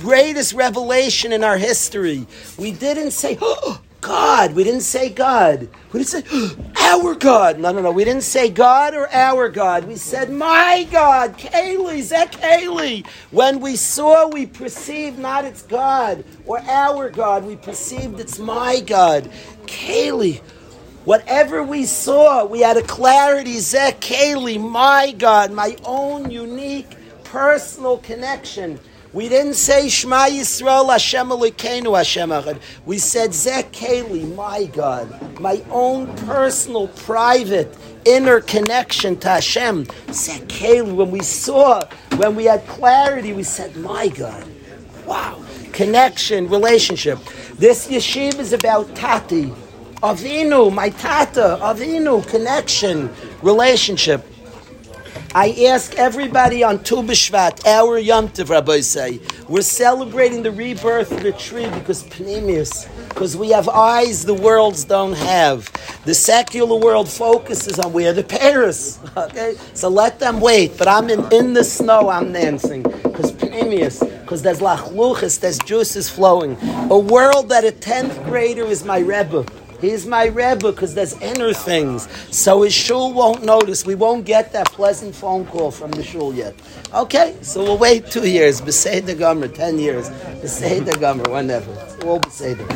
greatest 0.00 0.52
revelation 0.52 1.32
in 1.32 1.44
our 1.44 1.56
history. 1.56 2.26
We 2.58 2.72
didn't 2.72 3.12
say, 3.12 3.38
oh, 3.40 3.80
God. 4.00 4.54
We 4.54 4.64
didn't 4.64 4.80
say 4.80 5.10
God. 5.10 5.68
We 5.92 6.00
didn't 6.00 6.08
say, 6.08 6.24
oh, 6.32 6.56
our 6.76 7.14
God. 7.14 7.60
No, 7.60 7.70
no, 7.70 7.80
no. 7.80 7.92
We 7.92 8.02
didn't 8.02 8.24
say 8.24 8.50
God 8.50 8.94
or 8.94 9.08
our 9.12 9.48
God. 9.48 9.84
We 9.84 9.94
said, 9.94 10.28
my 10.28 10.88
God. 10.90 11.38
Keli, 11.38 12.00
Zeh 12.00 12.32
Keli. 12.32 13.06
When 13.30 13.60
we 13.60 13.76
saw, 13.76 14.26
we 14.26 14.46
perceived 14.46 15.20
not 15.20 15.44
it's 15.44 15.62
God 15.62 16.24
or 16.44 16.58
our 16.62 17.10
God. 17.10 17.44
We 17.44 17.54
perceived 17.54 18.18
it's 18.18 18.40
my 18.40 18.80
God. 18.80 19.30
Keli. 19.66 20.40
Whatever 21.04 21.62
we 21.62 21.84
saw, 21.84 22.44
we 22.44 22.58
had 22.58 22.76
a 22.76 22.82
clarity. 22.82 23.58
Zeh 23.58 23.92
Keli, 24.00 24.60
my 24.60 25.14
God, 25.16 25.52
my 25.52 25.76
own 25.84 26.28
unique 26.28 26.96
personal 27.32 27.96
connection. 27.96 28.78
We 29.14 29.30
didn't 29.30 29.54
say 29.54 29.88
Shema 29.88 30.26
Yisrael 30.26 30.90
Hashem 30.90 31.28
Elokeinu 31.28 31.96
Hashem 31.96 32.28
Echad. 32.28 32.60
We 32.84 32.98
said 32.98 33.30
Zeh 33.30 33.62
Keli, 33.70 34.34
my 34.36 34.64
God, 34.66 35.40
my 35.40 35.64
own 35.70 36.14
personal, 36.26 36.88
private, 36.88 37.74
inner 38.04 38.40
connection 38.42 39.18
to 39.20 39.28
Hashem. 39.30 39.86
Zeh 40.08 40.46
Keli. 40.46 40.94
When 40.94 41.10
we 41.10 41.20
saw, 41.20 41.80
when 42.16 42.36
we 42.36 42.44
had 42.44 42.66
clarity, 42.66 43.32
we 43.32 43.44
said, 43.44 43.74
my 43.76 44.08
God, 44.08 44.46
wow, 45.06 45.42
connection, 45.72 46.50
relationship. 46.50 47.18
This 47.54 47.88
yeshiva 47.88 48.40
is 48.40 48.52
about 48.52 48.94
Tati. 48.94 49.54
Avinu, 50.02 50.70
my 50.70 50.90
tata, 50.90 51.58
Avinu, 51.62 52.28
connection, 52.28 53.08
relationship. 53.40 54.26
I 55.34 55.68
ask 55.70 55.94
everybody 55.96 56.62
on 56.62 56.84
Tu 56.84 56.96
B'Shvat, 56.96 57.66
our 57.66 57.98
Yom 57.98 58.28
Tov, 58.28 58.48
Rabbosai, 58.48 59.48
we're 59.48 59.62
celebrating 59.62 60.42
the 60.42 60.52
rebirth 60.52 61.10
of 61.10 61.22
the 61.22 61.32
tree 61.32 61.70
because 61.70 62.04
Pnimius, 62.04 62.86
because 63.08 63.34
we 63.34 63.48
have 63.50 63.66
eyes 63.70 64.26
the 64.26 64.34
worlds 64.34 64.84
don't 64.84 65.14
have. 65.14 65.70
The 66.04 66.14
secular 66.14 66.78
world 66.78 67.08
focuses 67.08 67.78
on 67.78 67.94
where 67.94 68.12
the 68.12 68.24
peiros. 68.24 68.98
Okay, 69.16 69.56
so 69.74 69.88
let 69.88 70.18
them 70.20 70.40
wait. 70.40 70.76
But 70.78 70.88
I'm 70.88 71.10
in, 71.10 71.32
in 71.32 71.54
the 71.54 71.64
snow. 71.64 72.10
I'm 72.10 72.32
dancing 72.32 72.82
because 72.82 73.32
Pnimius, 73.32 74.00
because 74.22 74.42
there's 74.42 74.60
lachluchas, 74.60 75.40
there's 75.40 75.58
juices 75.60 76.10
flowing. 76.10 76.58
A 76.90 76.98
world 76.98 77.48
that 77.50 77.64
a 77.64 77.72
tenth 77.72 78.22
grader 78.24 78.64
is 78.64 78.84
my 78.84 78.98
rebbe. 78.98 79.46
He's 79.82 80.06
my 80.06 80.26
Rebbe 80.26 80.70
because 80.70 80.94
there's 80.94 81.20
inner 81.20 81.52
things. 81.52 82.08
So 82.30 82.62
his 82.62 82.72
shul 82.72 83.12
won't 83.12 83.44
notice. 83.44 83.84
We 83.84 83.96
won't 83.96 84.24
get 84.24 84.52
that 84.52 84.70
pleasant 84.70 85.12
phone 85.12 85.44
call 85.44 85.72
from 85.72 85.90
the 85.90 86.04
shul 86.04 86.32
yet. 86.32 86.54
Okay, 86.94 87.36
so 87.42 87.64
we'll 87.64 87.78
wait 87.78 88.06
two 88.06 88.28
years. 88.28 88.60
Beseder 88.60 89.18
Gomer, 89.18 89.48
ten 89.48 89.80
years. 89.80 90.08
Beseder 90.40 90.98
Gomer, 91.00 91.28
whenever. 91.28 91.72
All 92.06 92.20
Beseder. 92.20 92.68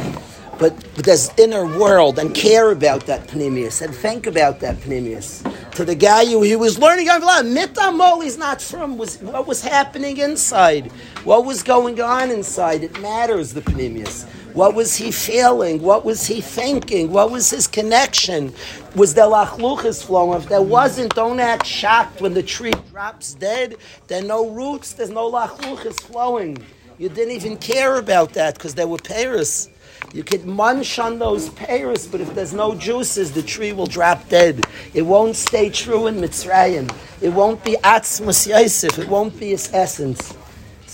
But, 0.58 0.74
but 0.96 1.04
there's 1.04 1.30
inner 1.38 1.64
world 1.78 2.18
and 2.18 2.34
care 2.34 2.72
about 2.72 3.06
that 3.06 3.28
Pnimius 3.28 3.82
and 3.82 3.94
think 3.94 4.26
about 4.26 4.58
that 4.60 4.76
Pnimius. 4.78 5.44
To 5.72 5.84
the 5.84 5.94
guy 5.94 6.24
who 6.24 6.42
he 6.42 6.56
was 6.56 6.78
learning, 6.78 7.06
Mitamol 7.06 8.24
he's 8.24 8.38
not 8.38 8.60
from 8.60 8.96
was 8.96 9.18
what 9.18 9.46
was 9.46 9.62
happening 9.62 10.16
inside. 10.16 10.90
What 11.22 11.44
was 11.44 11.62
going 11.62 12.00
on 12.00 12.30
inside? 12.30 12.82
It 12.82 13.00
matters, 13.00 13.52
the 13.52 13.60
Pnimius. 13.60 14.26
What 14.56 14.74
was 14.74 14.96
he 14.96 15.10
feeling? 15.10 15.82
What 15.82 16.02
was 16.02 16.26
he 16.26 16.40
thinking? 16.40 17.12
What 17.12 17.30
was 17.30 17.50
his 17.50 17.66
connection? 17.66 18.54
Was 18.94 19.12
there 19.12 19.26
lachluchas 19.26 20.02
flowing? 20.02 20.40
If 20.40 20.48
there 20.48 20.62
wasn't, 20.62 21.14
don't 21.14 21.40
act 21.40 21.66
shocked 21.66 22.22
when 22.22 22.32
the 22.32 22.42
tree 22.42 22.72
drops 22.90 23.34
dead. 23.34 23.76
There 24.06 24.22
are 24.22 24.26
no 24.26 24.48
roots, 24.48 24.94
there's 24.94 25.10
no 25.10 25.30
lachluchas 25.30 26.00
flowing. 26.00 26.56
You 26.96 27.10
didn't 27.10 27.34
even 27.34 27.58
care 27.58 27.96
about 27.96 28.32
that 28.32 28.54
because 28.54 28.74
there 28.74 28.86
were 28.86 28.96
pears. 28.96 29.68
You 30.14 30.24
could 30.24 30.46
munch 30.46 30.98
on 30.98 31.18
those 31.18 31.50
pears, 31.50 32.06
but 32.06 32.22
if 32.22 32.34
there's 32.34 32.54
no 32.54 32.74
juices, 32.74 33.32
the 33.32 33.42
tree 33.42 33.74
will 33.74 33.86
drop 33.86 34.26
dead. 34.30 34.64
It 34.94 35.02
won't 35.02 35.36
stay 35.36 35.68
true 35.68 36.06
in 36.06 36.14
Mitzrayim. 36.14 36.90
It 37.20 37.28
won't 37.28 37.62
be 37.62 37.76
Atzmus 37.84 38.46
Yosef. 38.46 38.98
It 38.98 39.08
won't 39.10 39.38
be 39.38 39.52
its 39.52 39.74
essence. 39.74 40.34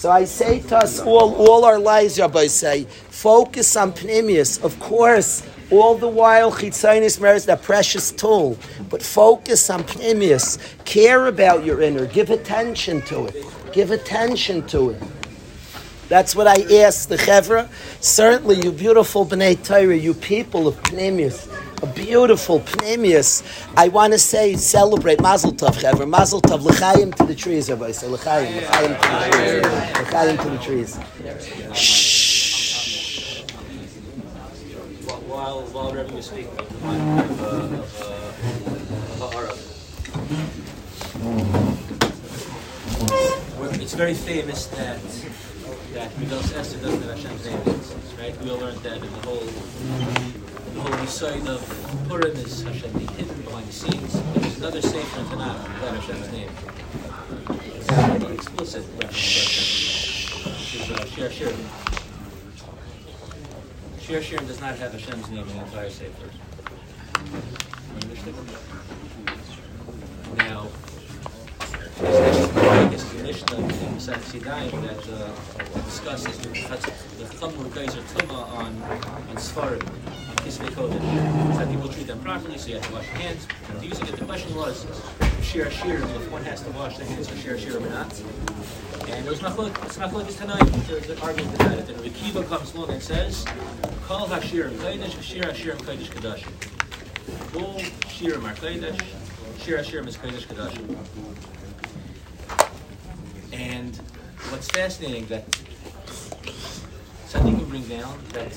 So 0.03 0.11
I 0.11 0.25
say 0.25 0.59
to 0.59 0.79
us 0.79 0.99
all, 0.99 1.33
all 1.37 1.65
our 1.65 1.79
lives, 1.79 2.19
Rabbosai, 2.19 2.89
focus 2.89 3.77
on 3.77 3.93
Pnimius. 3.93 4.61
Of 4.65 4.77
course, 4.81 5.47
all 5.71 5.97
the 5.97 6.09
while, 6.09 6.51
Chitzonius 6.51 7.21
merits 7.21 7.45
that 7.45 7.63
precious 7.63 8.11
tool. 8.11 8.59
But 8.91 9.01
focus 9.01 9.71
on 9.71 9.85
Pnimius. 9.85 10.59
Care 10.85 11.29
about 11.29 11.65
your 11.65 11.83
inner. 11.83 12.07
Give 12.07 12.31
attention 12.31 13.03
to 13.03 13.27
it. 13.27 13.47
Give 13.73 13.93
attention 13.93 14.67
to 14.67 14.91
it. 14.91 15.03
That's 16.09 16.35
what 16.35 16.49
I 16.49 16.63
ask 16.83 17.09
the 17.09 17.17
Chevra. 17.17 17.69
Certainly, 18.01 18.57
you 18.65 18.73
beautiful 18.73 19.25
B'nai 19.25 19.65
Torah, 19.65 19.97
you 19.97 20.15
people 20.15 20.67
of 20.67 20.83
Pnimius, 20.83 21.47
a 21.83 21.87
beautiful 21.87 22.61
Pnimius. 22.61 23.43
I 23.77 23.89
want 23.89 24.13
to 24.13 24.19
say, 24.19 24.55
celebrate 24.55 25.21
Mazel 25.21 25.53
Tov, 25.53 25.75
Chevra. 25.75 26.09
Mazel 26.09 26.41
Tov, 26.41 26.63
L'chaim 26.63 27.13
to 27.13 27.25
the 27.25 27.35
trees, 27.35 27.69
Rabbi. 27.69 27.91
Say, 27.91 28.07
L'chaim, 28.09 28.57
L'chaim 28.57 30.37
to 30.39 30.51
the 30.51 30.59
trees. 30.59 30.97
L'chaim 30.99 30.99
to 30.99 31.71
the 31.71 31.73
trees. 31.73 31.77
Shh. 31.77 32.23
It's 43.81 43.95
very 43.99 44.15
famous 44.15 44.67
that 44.69 44.99
that 45.93 46.19
Midas 46.19 46.55
Esther 46.55 46.79
doesn't 46.79 47.03
have 47.03 47.11
Hashem's 47.11 47.45
name 47.45 47.59
right? 48.19 48.43
We 48.43 48.51
all 48.51 48.59
learned 48.59 48.79
that 48.79 48.97
in 48.97 49.13
the 49.13 49.21
whole 49.27 50.52
the 50.75 50.81
whole 50.81 51.07
side 51.07 51.47
of 51.49 52.07
Purim 52.09 52.37
is 52.37 52.63
Hashem 52.63 52.93
being 52.93 53.09
hidden 53.09 53.41
behind 53.43 53.67
the 53.67 53.73
scenes. 53.73 54.15
But 54.17 54.43
there's 54.43 54.59
another 54.59 54.83
sefer 54.83 55.21
in 55.21 55.27
Tanakh 55.27 55.75
without 55.75 55.97
Hashem's 55.97 56.33
name. 56.33 56.51
It's 57.77 57.87
pretty 57.87 58.35
explicit 58.35 58.85
reference 59.01 60.73
to 60.73 60.79
which 61.03 61.19
is 61.19 61.33
Shir. 61.33 61.53
Shir 64.23 64.39
does 64.39 64.61
not 64.61 64.77
have 64.77 64.93
Hashem's 64.93 65.31
name 65.31 65.49
in 65.49 65.57
the 65.57 65.65
entire 65.65 65.91
sefer. 65.91 66.29
Now, 70.37 70.69
the 71.99 73.23
Mishnah 73.23 73.57
in 73.57 73.69
Masechet 73.69 74.43
that 74.43 75.09
uh, 75.09 75.31
discusses 75.85 76.39
the 76.39 76.49
the 77.19 77.25
Chamur 77.37 77.69
Geyser 77.75 78.03
Tuma 78.03 78.41
on 78.59 78.83
on 78.83 79.37
Sfarim, 79.37 79.83
Kisvei 80.53 80.69
Kodesh. 80.71 81.57
That 81.57 81.71
people 81.71 81.89
treat 81.89 82.07
them 82.07 82.21
properly, 82.21 82.59
so 82.59 82.69
you 82.69 82.75
have 82.75 82.87
to 82.87 82.93
wash 82.93 83.07
your 83.07 83.17
hands. 83.17 83.47
And 83.71 83.83
using 83.83 84.07
it, 84.07 84.17
the 84.17 84.25
question 84.27 84.55
was 84.55 84.87
Shir 85.41 85.71
Shir, 85.71 85.95
if 85.95 86.31
one 86.31 86.45
has 86.45 86.61
to 86.63 86.71
wash 86.73 86.99
their 86.99 87.07
hands 87.07 87.29
for 87.29 87.37
Shir 87.37 87.57
Shir 87.57 87.79
or 87.79 87.89
not. 87.89 88.13
And 89.09 89.27
it 89.27 89.31
was 89.31 89.41
Machlok, 89.41 89.83
it's 89.85 89.97
Machlok 89.97 90.29
is 90.29 90.37
tonight. 90.37 90.63
There's 90.89 91.09
an 91.09 91.19
argument 91.21 91.55
about 91.55 91.79
it. 91.79 91.89
And 91.89 91.99
Rekiva 92.01 92.47
comes 92.49 92.75
along 92.75 92.91
and 92.91 93.03
says, 93.03 93.47
Kol 94.05 94.27
Hashir 94.27 94.71
Kodesh, 94.73 95.23
Shir 95.23 95.41
Hashir 95.41 95.77
Kodesh 95.77 96.11
Kodashim. 96.11 96.53
All 97.63 97.81
Shirim 98.11 98.45
are 98.45 98.55
Kodesh, 98.55 99.01
Shir 99.59 99.79
Hashirim 99.79 100.07
is 100.07 100.19
Kodesh 100.19 100.47
Kodashim. 100.47 100.97
And 103.55 103.97
what's 104.51 104.69
fascinating 104.69 105.25
that 105.27 105.45
something 107.27 107.59
you 107.59 107.65
bring 107.65 107.85
down 107.85 108.19
that 108.33 108.53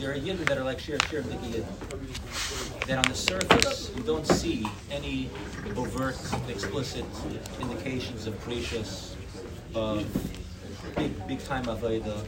there 0.00 0.12
are 0.12 0.14
yidden 0.14 0.38
that 0.46 0.56
are 0.56 0.64
like 0.64 0.78
Shir 0.78 0.98
Shir 1.10 1.22
Niki 1.22 1.52
Yidden. 1.52 2.86
That 2.86 2.98
on 2.98 3.04
the 3.04 3.14
surface 3.14 3.92
you 3.94 4.02
don't 4.02 4.26
see 4.26 4.66
any 4.90 5.28
overt, 5.76 6.16
explicit 6.48 7.04
indications 7.60 8.26
of 8.26 8.40
precious, 8.40 9.14
of 9.74 10.06
big 10.96 11.28
big 11.28 11.44
time 11.44 11.64
avodah. 11.64 12.24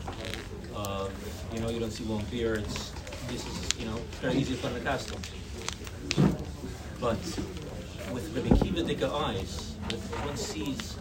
Uh, 0.77 1.09
you 1.55 1.61
know, 1.61 1.71
you 1.71 1.81
don't 1.81 1.91
see 1.91 2.05
long 2.05 2.25
beards. 2.31 2.93
This 3.29 3.47
is 3.47 3.81
you 3.81 3.87
know 3.87 3.97
very 4.21 4.35
easy 4.35 4.55
to 4.55 4.69
put 4.69 4.85
costume. 4.85 5.23
But 7.01 7.19
with 8.13 8.37
Rabbi 8.37 8.49
Akiva 8.49 9.11
eyes, 9.11 9.77
one 10.25 10.37
sees 10.37 10.97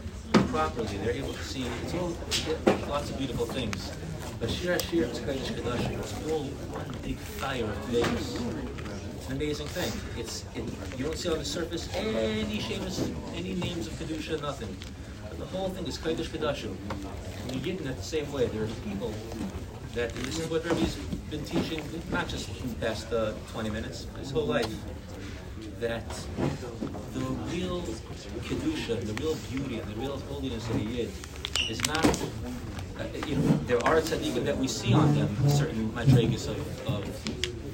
properly, 0.52 0.98
they're 0.98 1.12
able 1.12 1.34
to 1.34 1.44
see 1.44 1.66
all 1.98 2.16
lots 2.88 3.10
of 3.10 3.18
beautiful 3.18 3.46
things. 3.46 3.92
But 4.42 4.50
Shir 4.50 4.80
Shir 4.80 5.04
is 5.04 5.20
Kodesh 5.20 5.54
Kodashim. 5.54 6.00
It's 6.00 6.14
all 6.28 6.46
one 6.74 6.90
big 7.04 7.18
fire 7.18 7.64
of 7.64 7.78
flames. 7.86 8.40
It's 9.16 9.28
an 9.30 9.34
amazing 9.34 9.68
thing. 9.68 9.92
It's 10.18 10.46
it, 10.56 10.64
you 10.98 11.06
don't 11.06 11.16
see 11.16 11.30
on 11.30 11.38
the 11.38 11.46
surface 11.46 11.88
any 11.94 12.60
shames, 12.60 13.12
any 13.36 13.54
names 13.54 13.86
of 13.86 13.94
kedusha, 13.94 14.42
nothing. 14.42 14.76
But 15.30 15.38
the 15.38 15.46
whole 15.46 15.70
thing 15.70 15.86
is 15.86 16.00
Kodesh. 16.00 16.66
And 16.66 17.54
you 17.54 17.62
get 17.62 17.82
in 17.82 17.88
it 17.88 17.98
the 17.98 18.02
same 18.02 18.32
way. 18.32 18.48
There 18.48 18.64
are 18.64 18.74
people 18.90 19.14
that 19.94 20.10
this 20.26 20.40
is 20.40 20.50
what 20.50 20.66
Rebbe's 20.66 20.96
been 21.30 21.46
teaching, 21.46 21.84
not 22.10 22.28
just 22.28 22.50
in 22.64 22.70
the 22.70 22.76
past 22.84 23.14
uh, 23.14 23.34
20 23.52 23.70
minutes, 23.70 24.08
his 24.18 24.32
whole 24.32 24.48
life 24.48 24.74
that 25.80 26.10
the 27.14 27.26
real 27.54 27.82
kedusha, 28.48 29.06
the 29.06 29.14
real 29.22 29.36
beauty, 29.52 29.78
and 29.78 29.88
the 29.94 30.02
real 30.02 30.18
holiness 30.32 30.68
of 30.68 30.78
a 30.78 30.80
yid 30.80 31.12
is 31.70 31.80
not. 31.86 32.06
Uh, 33.02 33.06
you 33.26 33.36
know, 33.36 33.58
there 33.66 33.84
are 33.88 34.00
tzaddikim 34.00 34.46
that 34.46 34.56
we 34.56 34.68
see 34.68 34.94
on 34.94 35.16
them 35.16 35.50
certain 35.50 35.90
madrigas 35.90 36.48
of, 36.48 36.60
of 36.88 37.04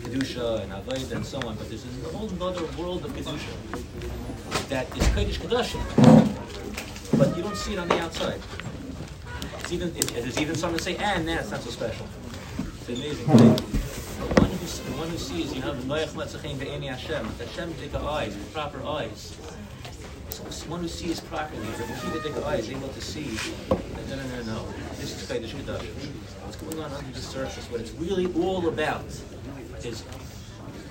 kedusha 0.03 0.61
and 0.61 0.71
avodah 0.71 1.11
and 1.17 1.25
so 1.25 1.37
on, 1.41 1.53
but 1.57 1.67
there's 1.67 1.83
a 1.83 2.09
whole 2.15 2.31
other 2.41 2.63
world 2.81 3.03
of 3.03 3.11
kedusha 3.11 3.53
that 4.69 4.87
is 4.95 5.03
kodesh 5.09 5.37
kedusha, 5.43 5.79
but 7.17 7.35
you 7.35 7.43
don't 7.43 7.57
see 7.57 7.73
it 7.73 7.79
on 7.79 7.89
the 7.89 7.99
outside. 7.99 8.39
It's 9.59 9.73
even 9.73 9.89
it, 9.97 10.07
there's 10.13 10.39
even 10.39 10.55
some 10.55 10.71
that 10.71 10.81
say, 10.81 10.95
"and 10.95 11.25
nah, 11.25 11.39
it's 11.39 11.51
not 11.51 11.59
so 11.61 11.71
special." 11.71 12.07
It's 12.59 12.87
an 12.87 12.95
amazing 12.95 13.25
thing. 13.25 13.55
The 13.57 14.41
one 14.41 14.49
who, 14.49 14.65
the 14.65 14.97
one 14.97 15.09
who 15.09 15.17
sees, 15.17 15.53
you 15.53 15.59
know, 15.59 15.73
Hashem, 16.87 17.25
Hashem 17.25 17.73
take 17.81 17.91
eyes, 17.95 18.33
proper 18.53 18.81
eyes. 18.85 19.35
So 20.29 20.43
one 20.69 20.81
who 20.81 20.87
sees 20.87 21.19
properly, 21.19 21.65
the 21.65 22.45
eyes, 22.45 22.69
able 22.69 22.87
to 22.87 23.01
see 23.01 23.37
no, 24.09 24.15
no, 24.15 24.23
no, 24.23 24.43
no, 24.43 24.65
this 24.99 25.21
is 25.21 25.29
Kodesh 25.29 25.53
Kedash. 25.53 25.85
What's 26.43 26.57
going 26.57 26.79
on 26.79 26.91
under 26.91 27.11
the 27.11 27.19
surface, 27.19 27.65
what 27.69 27.81
it's 27.81 27.91
really 27.91 28.31
all 28.41 28.67
about 28.67 29.05
is 29.83 30.03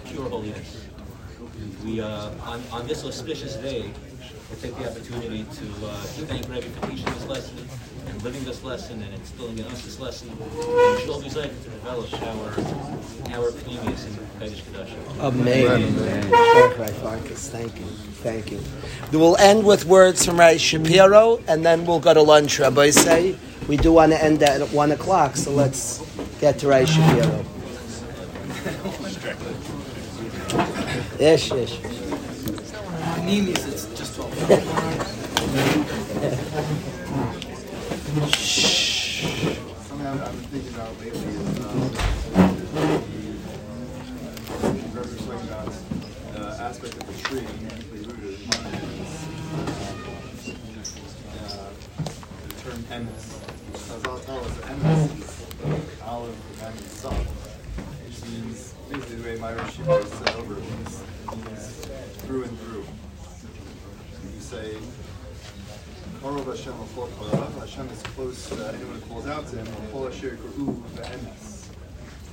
pure 0.05 0.29
holiness. 0.29 0.87
We, 1.85 2.01
uh, 2.01 2.31
on, 2.45 2.63
on 2.73 2.87
this 2.87 3.05
auspicious 3.05 3.57
day, 3.57 3.91
we 4.51 4.57
take 4.61 4.77
the 4.77 4.89
opportunity 4.91 5.45
to 5.45 5.87
uh, 5.87 5.95
thank 6.29 6.49
Rebbe 6.49 6.63
for 6.63 6.87
teaching 6.89 7.05
this 7.05 7.27
lesson 7.27 7.57
and 8.07 8.23
living 8.23 8.45
this 8.45 8.63
lesson 8.63 9.03
and 9.03 9.13
instilling 9.15 9.59
in 9.59 9.65
us 9.67 9.83
this 9.83 9.99
lesson. 9.99 10.29
And 10.31 11.01
should 11.01 11.11
always 11.11 11.37
like 11.37 11.51
to 11.63 11.71
develop 11.71 12.13
our 12.23 13.35
our 13.35 13.51
previous 13.53 14.07
in 14.07 14.13
Kodesh 14.39 14.63
Kodashim. 14.63 15.29
Amazing. 15.29 15.95
Thank 17.35 17.79
you. 17.81 17.87
Thank 18.23 18.53
you. 18.53 18.61
We'll 19.13 19.37
end 19.39 19.65
with 19.65 19.85
words 19.85 20.25
from 20.25 20.39
Ray 20.39 20.59
Shapiro, 20.59 21.41
and 21.49 21.65
then 21.65 21.85
we'll 21.87 22.01
go 22.01 22.15
to 22.15 22.23
lunch, 22.23 22.59
Rabbosai. 22.59 23.37
We 23.69 23.77
do 23.77 23.93
want 23.93 24.13
to 24.13 24.23
end 24.23 24.43
at 24.43 24.71
1 24.71 24.93
o'clock, 24.93 25.37
so 25.37 25.51
let's 25.51 26.01
get 26.41 26.59
to 26.61 26.69
Ray 26.69 26.87
Shapiro. 26.87 27.45
It's 31.19 31.49
just 31.49 31.83
12. 34.15 34.33
Something 39.83 40.07
I've 40.07 40.21
been 40.21 40.31
thinking 40.53 40.75
about 40.75 40.93
lately 41.01 41.21
is 41.21 41.25
the 46.33 46.45
aspect 46.61 46.95
of 46.95 47.07
the 47.07 47.13
tree 47.23 47.47
term 52.85 53.07
emes. 53.07 53.39
Chazal 53.73 54.25
tell 54.25 54.45
us 54.45 54.57
that 54.57 54.65
emes 54.67 55.19
is 55.21 56.01
olive 56.03 56.37
and 56.63 56.81
salt, 56.81 57.15
which 57.15 58.23
means 58.31 58.75
basically 58.91 59.17
the 59.17 59.29
way 59.29 59.37
my 59.39 59.53
Rashi 59.53 59.87
was 59.87 60.11
said 60.13 60.35
over 60.37 60.55
means, 60.55 61.03
means 61.45 61.87
through 62.19 62.45
and 62.45 62.61
through. 62.61 62.85
You 64.35 64.41
say 64.41 64.77
Korov 66.21 66.47
Hashem. 66.47 66.75
Hashem 67.61 67.89
is 67.89 68.03
close 68.03 68.49
to 68.49 68.55
anyone 68.69 69.01
who 69.01 69.07
calls 69.07 69.27
out 69.27 69.47
to 69.49 69.57
him. 69.57 69.67
Lachol 69.67 70.09
Asher 70.13 70.37
Ku'u 70.37 70.83
Ve'emes. 70.97 71.69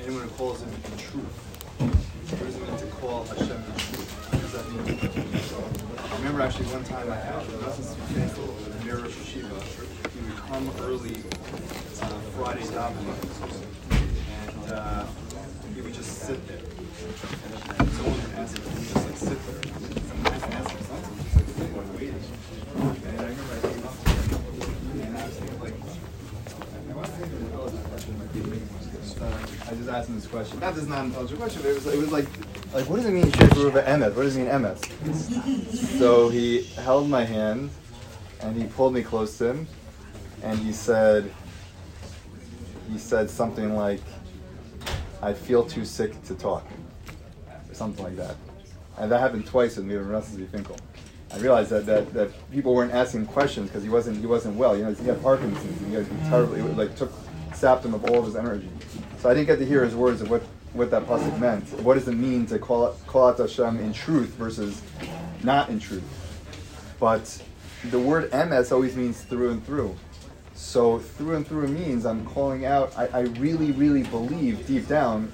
Anyone 0.01 0.23
who 0.23 0.29
calls 0.29 0.61
him 0.61 0.69
in 0.69 0.97
truth. 0.97 1.49
What 1.79 2.39
does 2.39 2.55
it 2.55 2.61
mean 2.67 2.77
to 2.77 2.85
call 2.97 3.25
Hashem 3.25 3.51
in 3.51 3.75
truth? 3.77 4.11
What 4.31 4.41
does 4.41 4.51
that 4.53 4.65
mean? 4.71 6.11
I 6.11 6.15
remember 6.17 6.41
actually 6.41 6.65
one 6.67 6.83
time 6.83 7.11
I 7.11 7.15
had 7.15 7.35
a 7.35 7.41
Faithful 8.13 8.45
with 8.45 8.79
the 8.79 8.85
Mir 8.85 8.97
Rosh 8.97 9.11
Yeshiva. 9.11 9.57
He 9.73 9.81
would 9.81 9.92
come 10.53 10.69
early 10.81 11.15
on 12.03 12.21
Friday 12.37 12.61
davening, 12.61 13.09
and 14.29 14.71
uh, 14.71 15.05
he 15.73 15.81
would 15.81 15.95
just 15.95 16.11
sit 16.19 16.47
there. 16.47 16.59
And 16.59 17.89
someone 17.89 18.13
would 18.13 18.35
ask 18.35 18.55
him, 18.55 18.63
he 18.69 18.77
would 18.77 18.87
just 18.87 19.05
like 19.07 19.17
sit 19.17 19.39
there. 19.47 19.55
Him 19.55 19.73
something, 20.05 20.33
he's 20.33 20.45
like. 20.45 20.69
And 23.03 23.19
I 23.19 23.25
remember 23.25 23.53
I 23.53 23.61
came 23.61 23.83
up 23.83 23.95
to 23.97 24.09
him, 24.11 25.01
and 25.01 25.17
I 25.17 25.19
was 25.25 25.37
like, 25.59 25.73
I 25.73 25.81
an 26.77 27.41
intelligent 27.41 27.81
uh, 29.23 29.75
just 29.75 29.89
asked 29.89 30.09
him 30.09 30.15
this 30.15 30.27
question. 30.27 30.59
That 30.59 30.77
is 30.77 30.87
Not 30.87 30.87
this 30.87 30.87
non-intelligent 30.87 31.39
question, 31.39 31.61
but 31.63 31.69
it 31.69 31.73
was, 31.73 31.87
it 31.87 31.97
was 31.97 32.11
like, 32.11 32.27
like, 32.75 32.87
what 32.87 32.97
does 32.97 33.05
it 33.07 33.11
mean, 33.11 33.25
Shekruva 33.25 33.83
Emet? 33.85 34.13
What 34.13 34.21
does 34.21 34.37
it 34.37 34.43
mean, 34.43 34.51
Emet? 34.51 34.77
So 35.97 36.29
he 36.29 36.61
held 36.77 37.09
my 37.09 37.23
hand, 37.23 37.71
and 38.39 38.55
he 38.55 38.67
pulled 38.67 38.93
me 38.93 39.01
close 39.01 39.35
to 39.39 39.47
him, 39.47 39.67
and 40.43 40.59
he 40.59 40.71
said, 40.71 41.31
he 42.91 42.97
said 42.97 43.29
something 43.29 43.75
like, 43.75 44.01
I 45.21 45.33
feel 45.33 45.65
too 45.65 45.85
sick 45.85 46.21
to 46.25 46.35
talk, 46.35 46.67
or 47.69 47.73
something 47.73 48.03
like 48.03 48.17
that. 48.17 48.35
And 48.97 49.11
that 49.11 49.19
happened 49.19 49.47
twice 49.47 49.77
with 49.77 49.85
me 49.85 49.97
with 49.97 50.07
Russell 50.07 50.45
Finkel. 50.51 50.77
I 51.31 51.37
realized 51.37 51.71
that, 51.71 51.85
that, 51.87 52.13
that 52.13 52.51
people 52.51 52.75
weren't 52.75 52.93
asking 52.93 53.25
questions 53.25 53.69
because 53.69 53.81
he 53.81 53.89
wasn't 53.89 54.19
he 54.19 54.27
wasn't 54.27 54.55
well. 54.55 54.77
You 54.77 54.83
know, 54.83 54.93
he 54.93 55.07
had 55.07 55.21
Parkinson's 55.23 55.81
and 55.81 55.87
he 55.87 55.95
had 55.95 56.05
mm. 56.05 56.29
terribly 56.29 56.59
it 56.59 56.77
like 56.77 56.95
took 56.95 57.11
sapped 57.55 57.85
him 57.85 57.93
of 57.93 58.05
all 58.05 58.19
of 58.19 58.25
his 58.25 58.35
energy. 58.35 58.69
So 59.19 59.29
I 59.29 59.33
didn't 59.33 59.47
get 59.47 59.57
to 59.59 59.65
hear 59.65 59.83
his 59.83 59.95
words 59.95 60.21
of 60.21 60.29
what, 60.29 60.41
what 60.73 60.91
that 60.91 61.05
pasuk 61.05 61.39
meant. 61.39 61.67
What 61.79 61.95
does 61.95 62.07
it 62.07 62.13
mean 62.13 62.45
to 62.47 62.59
call 62.59 62.87
out, 62.87 63.07
call 63.07 63.29
out 63.29 63.37
Hashem 63.37 63.79
in 63.79 63.93
truth 63.93 64.29
versus 64.35 64.81
not 65.43 65.69
in 65.69 65.79
truth? 65.79 66.03
But 66.99 67.41
the 67.89 67.99
word 67.99 68.31
emes 68.31 68.71
always 68.71 68.95
means 68.95 69.21
through 69.21 69.51
and 69.51 69.65
through. 69.65 69.95
So 70.63 70.97
through 70.97 71.35
and 71.35 71.47
through 71.47 71.67
means 71.67 72.03
I'm 72.03 72.25
calling 72.25 72.65
out. 72.65 72.97
I, 72.97 73.07
I 73.07 73.19
really, 73.37 73.73
really 73.73 74.03
believe 74.03 74.65
deep 74.65 74.87
down 74.87 75.31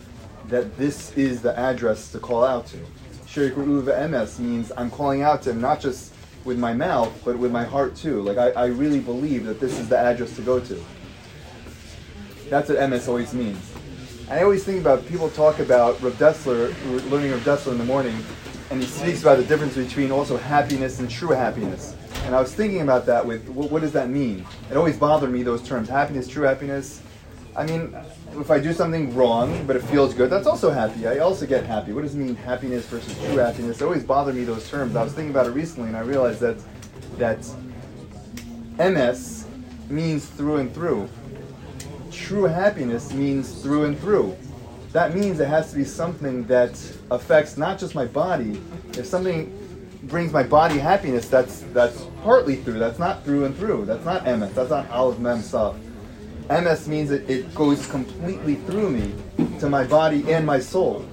that 0.47 0.75
this 0.75 1.13
is 1.13 1.41
the 1.41 1.57
address 1.57 2.11
to 2.11 2.19
call 2.19 2.43
out 2.43 2.65
to. 2.67 2.77
Shirikuru 3.25 3.83
emes 3.83 4.39
means 4.39 4.71
I'm 4.75 4.89
calling 4.89 5.21
out 5.21 5.43
to 5.43 5.51
him 5.51 5.61
not 5.61 5.79
just 5.79 6.13
with 6.43 6.57
my 6.57 6.73
mouth, 6.73 7.13
but 7.23 7.37
with 7.37 7.51
my 7.51 7.63
heart 7.63 7.95
too. 7.95 8.21
Like 8.23 8.37
I, 8.37 8.49
I 8.49 8.65
really 8.65 8.99
believe 8.99 9.45
that 9.45 9.61
this 9.61 9.79
is 9.79 9.87
the 9.87 9.97
address 9.97 10.35
to 10.35 10.41
go 10.41 10.59
to. 10.59 10.83
That's 12.49 12.67
what 12.67 12.79
emes 12.79 13.07
always 13.07 13.33
means. 13.33 13.71
I 14.29 14.41
always 14.41 14.65
think 14.65 14.81
about 14.81 15.05
people 15.05 15.29
talk 15.29 15.59
about 15.59 16.01
Rav 16.01 16.13
Dessler, 16.13 16.73
learning 17.09 17.31
Rav 17.31 17.41
Dessler 17.41 17.71
in 17.73 17.77
the 17.77 17.85
morning, 17.85 18.17
and 18.71 18.81
he 18.81 18.87
speaks 18.87 19.21
about 19.21 19.37
the 19.37 19.45
difference 19.45 19.75
between 19.75 20.11
also 20.11 20.37
happiness 20.37 20.99
and 20.99 21.09
true 21.09 21.29
happiness. 21.29 21.95
And 22.29 22.35
I 22.35 22.41
was 22.41 22.53
thinking 22.53 22.81
about 22.81 23.07
that 23.07 23.25
with 23.25 23.49
what, 23.49 23.71
what 23.71 23.81
does 23.81 23.91
that 23.93 24.07
mean? 24.07 24.45
It 24.69 24.77
always 24.77 24.95
bothered 24.95 25.31
me 25.31 25.41
those 25.41 25.67
terms, 25.67 25.89
happiness, 25.89 26.27
true 26.27 26.43
happiness. 26.43 27.01
I 27.55 27.65
mean, 27.65 27.97
if 28.35 28.51
I 28.51 28.59
do 28.59 28.71
something 28.71 29.15
wrong, 29.15 29.65
but 29.65 29.75
it 29.75 29.81
feels 29.81 30.13
good, 30.13 30.29
that's 30.29 30.45
also 30.45 30.69
happy. 30.69 31.07
I 31.07 31.17
also 31.17 31.47
get 31.47 31.65
happy. 31.65 31.91
What 31.91 32.03
does 32.03 32.13
it 32.13 32.19
mean, 32.19 32.35
happiness 32.35 32.85
versus 32.85 33.17
true 33.25 33.37
happiness? 33.37 33.81
It 33.81 33.83
always 33.83 34.03
bothered 34.03 34.35
me 34.35 34.43
those 34.43 34.69
terms. 34.69 34.95
I 34.95 35.03
was 35.03 35.13
thinking 35.13 35.31
about 35.31 35.47
it 35.47 35.53
recently, 35.53 35.87
and 35.87 35.97
I 35.97 36.01
realized 36.01 36.39
that 36.41 36.57
that 37.17 37.39
emes 38.77 39.45
means 39.89 40.27
through 40.27 40.57
and 40.57 40.71
through. 40.71 41.09
True 42.11 42.43
happiness 42.43 43.11
means 43.11 43.59
through 43.63 43.85
and 43.85 43.99
through. 43.99 44.37
That 44.91 45.15
means 45.15 45.39
it 45.39 45.47
has 45.47 45.71
to 45.71 45.77
be 45.77 45.83
something 45.83 46.43
that 46.43 46.79
affects 47.09 47.57
not 47.57 47.79
just 47.79 47.95
my 47.95 48.05
body. 48.05 48.61
If 48.89 49.07
something 49.07 49.58
brings 50.03 50.31
my 50.31 50.43
body 50.43 50.77
happiness, 50.77 51.27
that's 51.27 51.61
that's 51.73 52.05
partly 52.23 52.55
through. 52.55 52.79
That's 52.79 52.99
not 52.99 53.23
through 53.23 53.45
and 53.45 53.55
through. 53.55 53.85
That's 53.85 54.05
not 54.05 54.25
emes. 54.25 54.53
That's 54.53 54.69
not 54.69 54.89
Aleph 54.91 55.19
Mem 55.19 55.39
Saf. 55.39 55.77
emes 56.47 56.87
means 56.87 57.09
that 57.09 57.29
it 57.29 57.53
goes 57.53 57.85
completely 57.87 58.55
through 58.55 58.89
me 58.89 59.13
to 59.59 59.69
my 59.69 59.83
body 59.83 60.31
and 60.31 60.45
my 60.45 60.59
soul. 60.59 61.05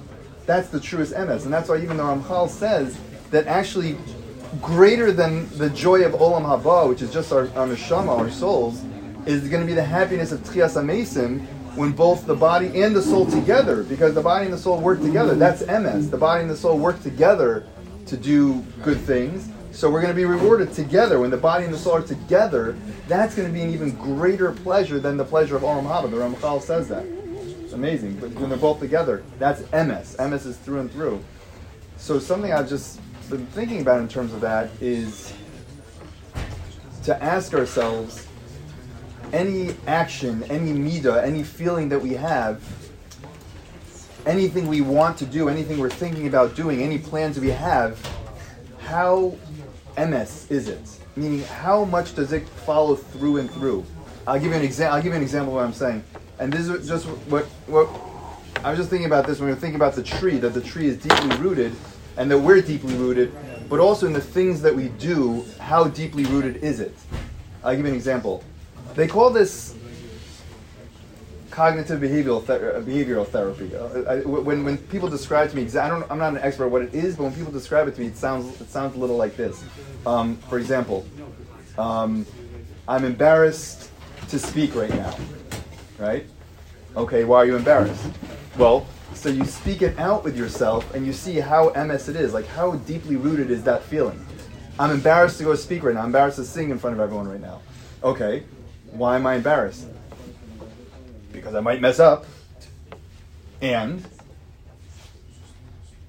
That's 0.47 0.69
the 0.69 0.81
truest 0.81 1.15
emes. 1.15 1.45
And 1.45 1.53
that's 1.53 1.69
why 1.69 1.79
even 1.79 1.97
the 1.97 2.05
Ramchal 2.05 2.49
says 2.49 2.97
that 3.31 3.47
actually 3.47 3.97
greater 4.63 5.11
than 5.11 5.49
the 5.59 5.69
joy 5.71 6.03
of 6.03 6.13
Olam 6.13 6.45
Haba, 6.45 6.89
which 6.89 7.03
is 7.03 7.13
just 7.13 7.33
our, 7.33 7.49
our 7.57 7.67
neshama, 7.67 8.17
our 8.17 8.31
souls, 8.31 8.85
is 9.27 9.49
going 9.49 9.61
to 9.61 9.67
be 9.67 9.75
the 9.75 9.83
happiness 9.83 10.31
of 10.31 10.41
Tchias 10.45 10.81
Amesim 10.81 11.45
when 11.75 11.91
both 11.91 12.25
the 12.27 12.35
body 12.35 12.81
and 12.81 12.95
the 12.95 13.03
soul 13.03 13.27
together, 13.27 13.83
because 13.83 14.15
the 14.15 14.23
body 14.23 14.47
and 14.47 14.55
the 14.55 14.59
soul 14.59 14.81
work 14.81 15.01
together. 15.01 15.35
That's 15.35 15.63
emes. 15.63 16.11
The 16.11 16.17
body 16.17 16.43
and 16.43 16.51
the 16.51 16.57
soul 16.57 16.79
work 16.79 17.03
together 17.03 17.67
to 18.07 18.17
do 18.17 18.65
good 18.83 18.99
things. 18.99 19.49
So 19.73 19.91
we're 19.91 20.01
going 20.01 20.15
to 20.15 20.17
be 20.17 20.25
rewarded 20.25 20.73
together. 20.73 21.21
When 21.21 21.31
the 21.31 21.37
body 21.37 21.65
and 21.65 21.75
the 21.75 21.79
soul 21.79 21.97
are 21.97 22.03
together, 22.03 22.77
that's 23.09 23.35
going 23.35 23.47
to 23.47 23.53
be 23.53 23.61
an 23.61 23.71
even 23.71 23.91
greater 23.91 24.53
pleasure 24.53 24.99
than 24.99 25.17
the 25.17 25.25
pleasure 25.25 25.57
of 25.57 25.63
Olam 25.63 25.85
Haba. 25.85 26.11
The 26.11 26.17
Ramchal 26.17 26.63
says 26.63 26.89
that. 26.89 27.05
It's 27.05 27.75
amazing. 27.75 28.17
But 28.17 28.31
when 28.33 28.49
they're 28.49 28.59
both 28.59 28.81
together, 28.81 29.23
that's 29.39 29.63
emes. 29.63 30.17
emes 30.17 30.47
is 30.47 30.57
through 30.57 30.81
and 30.81 30.91
through. 30.91 31.23
So 31.99 32.19
something 32.19 32.53
I've 32.53 32.69
just 32.69 33.01
been 33.29 33.47
thinking 33.49 33.81
about 33.81 34.01
in 34.01 34.09
terms 34.09 34.33
of 34.33 34.41
that 34.41 34.71
is 34.81 35.33
to 37.05 37.23
ask 37.23 37.55
ourselves 37.55 38.27
any 39.33 39.75
action, 39.87 40.43
any 40.45 40.73
midah, 40.73 41.23
any 41.23 41.43
feeling 41.43 41.89
that 41.89 42.01
we 42.01 42.13
have, 42.13 42.63
anything 44.27 44.67
we 44.67 44.81
want 44.81 45.17
to 45.19 45.27
do, 45.27 45.49
anything 45.49 45.79
we're 45.79 45.89
thinking 45.89 46.27
about 46.27 46.55
doing, 46.55 46.83
any 46.83 46.99
plans 46.99 47.39
we 47.39 47.51
have, 47.51 47.99
how 48.81 49.37
emes 49.97 50.51
is 50.51 50.69
it? 50.69 50.83
Meaning, 51.15 51.43
how 51.45 51.85
much 51.85 52.15
does 52.15 52.33
it 52.33 52.47
follow 52.49 52.97
through 52.97 53.39
and 53.39 53.51
through? 53.51 53.85
I'll 54.27 54.39
give 54.39 54.51
you 54.51 54.57
an 54.59 54.63
example. 54.63 54.97
I'll 54.97 55.03
give 55.03 55.13
you 55.13 55.17
an 55.17 55.23
example 55.23 55.53
of 55.53 55.57
what 55.57 55.65
I'm 55.65 55.73
saying. 55.73 56.05
And 56.39 56.53
this 56.53 56.69
is 56.69 56.87
just 56.87 57.07
what 57.07 57.45
what 57.67 57.89
I 58.63 58.71
was 58.71 58.79
just 58.79 58.91
thinking 58.91 59.07
about 59.07 59.27
this 59.27 59.39
when 59.39 59.47
we 59.49 59.55
were 59.55 59.61
thinking 59.61 59.77
about 59.77 59.95
the 59.95 60.03
tree. 60.03 60.37
That 60.37 60.51
the 60.53 60.61
tree 60.61 60.89
is 60.89 60.99
deeply 60.99 61.37
rooted, 61.39 61.75
and 62.17 62.31
that 62.31 62.39
we're 62.39 62.61
deeply 62.61 62.95
rooted, 62.97 63.33
but 63.69 63.81
also 63.81 64.07
in 64.07 64.13
the 64.13 64.21
things 64.21 64.61
that 64.63 64.75
we 64.75 64.89
do. 64.89 65.45
How 65.59 65.85
deeply 65.85 66.25
rooted 66.25 66.57
is 66.57 66.81
it? 66.81 66.95
I'll 67.65 67.75
give 67.75 67.87
you 67.87 67.93
an 67.93 67.97
example. 67.97 68.45
They 68.95 69.07
call 69.07 69.31
this 69.31 69.75
cognitive 71.57 71.99
behavioral 71.99 72.45
ther- 72.45 72.77
uh, 72.77 72.81
behavioral 72.83 73.27
therapy. 73.27 73.75
Uh, 73.75 74.03
I, 74.03 74.21
when 74.21 74.63
when 74.63 74.77
people 74.77 75.09
describe 75.09 75.49
to 75.51 75.57
me, 75.57 75.63
I 75.79 75.89
don't, 75.89 76.09
I'm 76.11 76.19
not 76.19 76.35
an 76.35 76.43
expert 76.43 76.69
what 76.69 76.83
it 76.83 76.95
is, 76.95 77.17
but 77.17 77.23
when 77.25 77.33
people 77.33 77.51
describe 77.51 77.89
it 77.89 77.95
to 77.95 78.01
me, 78.03 78.09
it 78.09 78.19
sounds 78.19 78.61
it 78.61 78.69
sounds 78.69 78.95
a 78.95 78.99
little 78.99 79.17
like 79.17 79.37
this. 79.39 79.65
Um, 80.05 80.37
for 80.51 80.59
example, 80.59 81.07
um, 81.79 82.27
I'm 82.87 83.07
embarrassed 83.07 83.91
to 84.29 84.39
speak 84.39 84.75
right 84.75 84.91
now, 84.91 85.17
right? 85.99 86.27
Okay, 86.95 87.25
why 87.25 87.39
are 87.39 87.47
you 87.47 87.57
embarrassed? 87.57 88.07
Well, 88.59 88.87
so 89.15 89.31
you 89.31 89.47
speak 89.47 89.81
it 89.81 89.99
out 89.99 90.25
with 90.25 90.37
yourself, 90.37 90.95
and 90.95 91.07
you 91.07 91.15
see 91.15 91.41
how 91.41 91.71
emes 91.71 92.11
it 92.11 92.17
is. 92.17 92.35
Like 92.35 92.47
how 92.49 92.73
deeply 92.93 93.17
rooted 93.17 93.51
is 93.51 93.65
that 93.65 93.83
feeling? 93.83 94.21
I'm 94.79 94.91
embarrassed 94.91 95.39
to 95.39 95.45
go 95.45 95.55
speak 95.55 95.85
right 95.85 95.95
now. 95.95 96.01
I'm 96.01 96.13
embarrassed 96.13 96.37
to 96.37 96.45
sing 96.45 96.69
in 96.69 96.79
front 96.79 96.93
of 96.97 97.01
everyone 97.01 97.27
right 97.27 97.41
now. 97.41 97.63
Okay, 98.03 98.45
Why 98.93 99.17
am 99.17 99.27
I 99.27 99.37
embarrassed? 99.37 99.87
Because 101.47 101.55
I 101.55 101.61
might 101.61 101.81
mess 101.81 102.01
up. 102.01 102.27
And, 103.63 104.05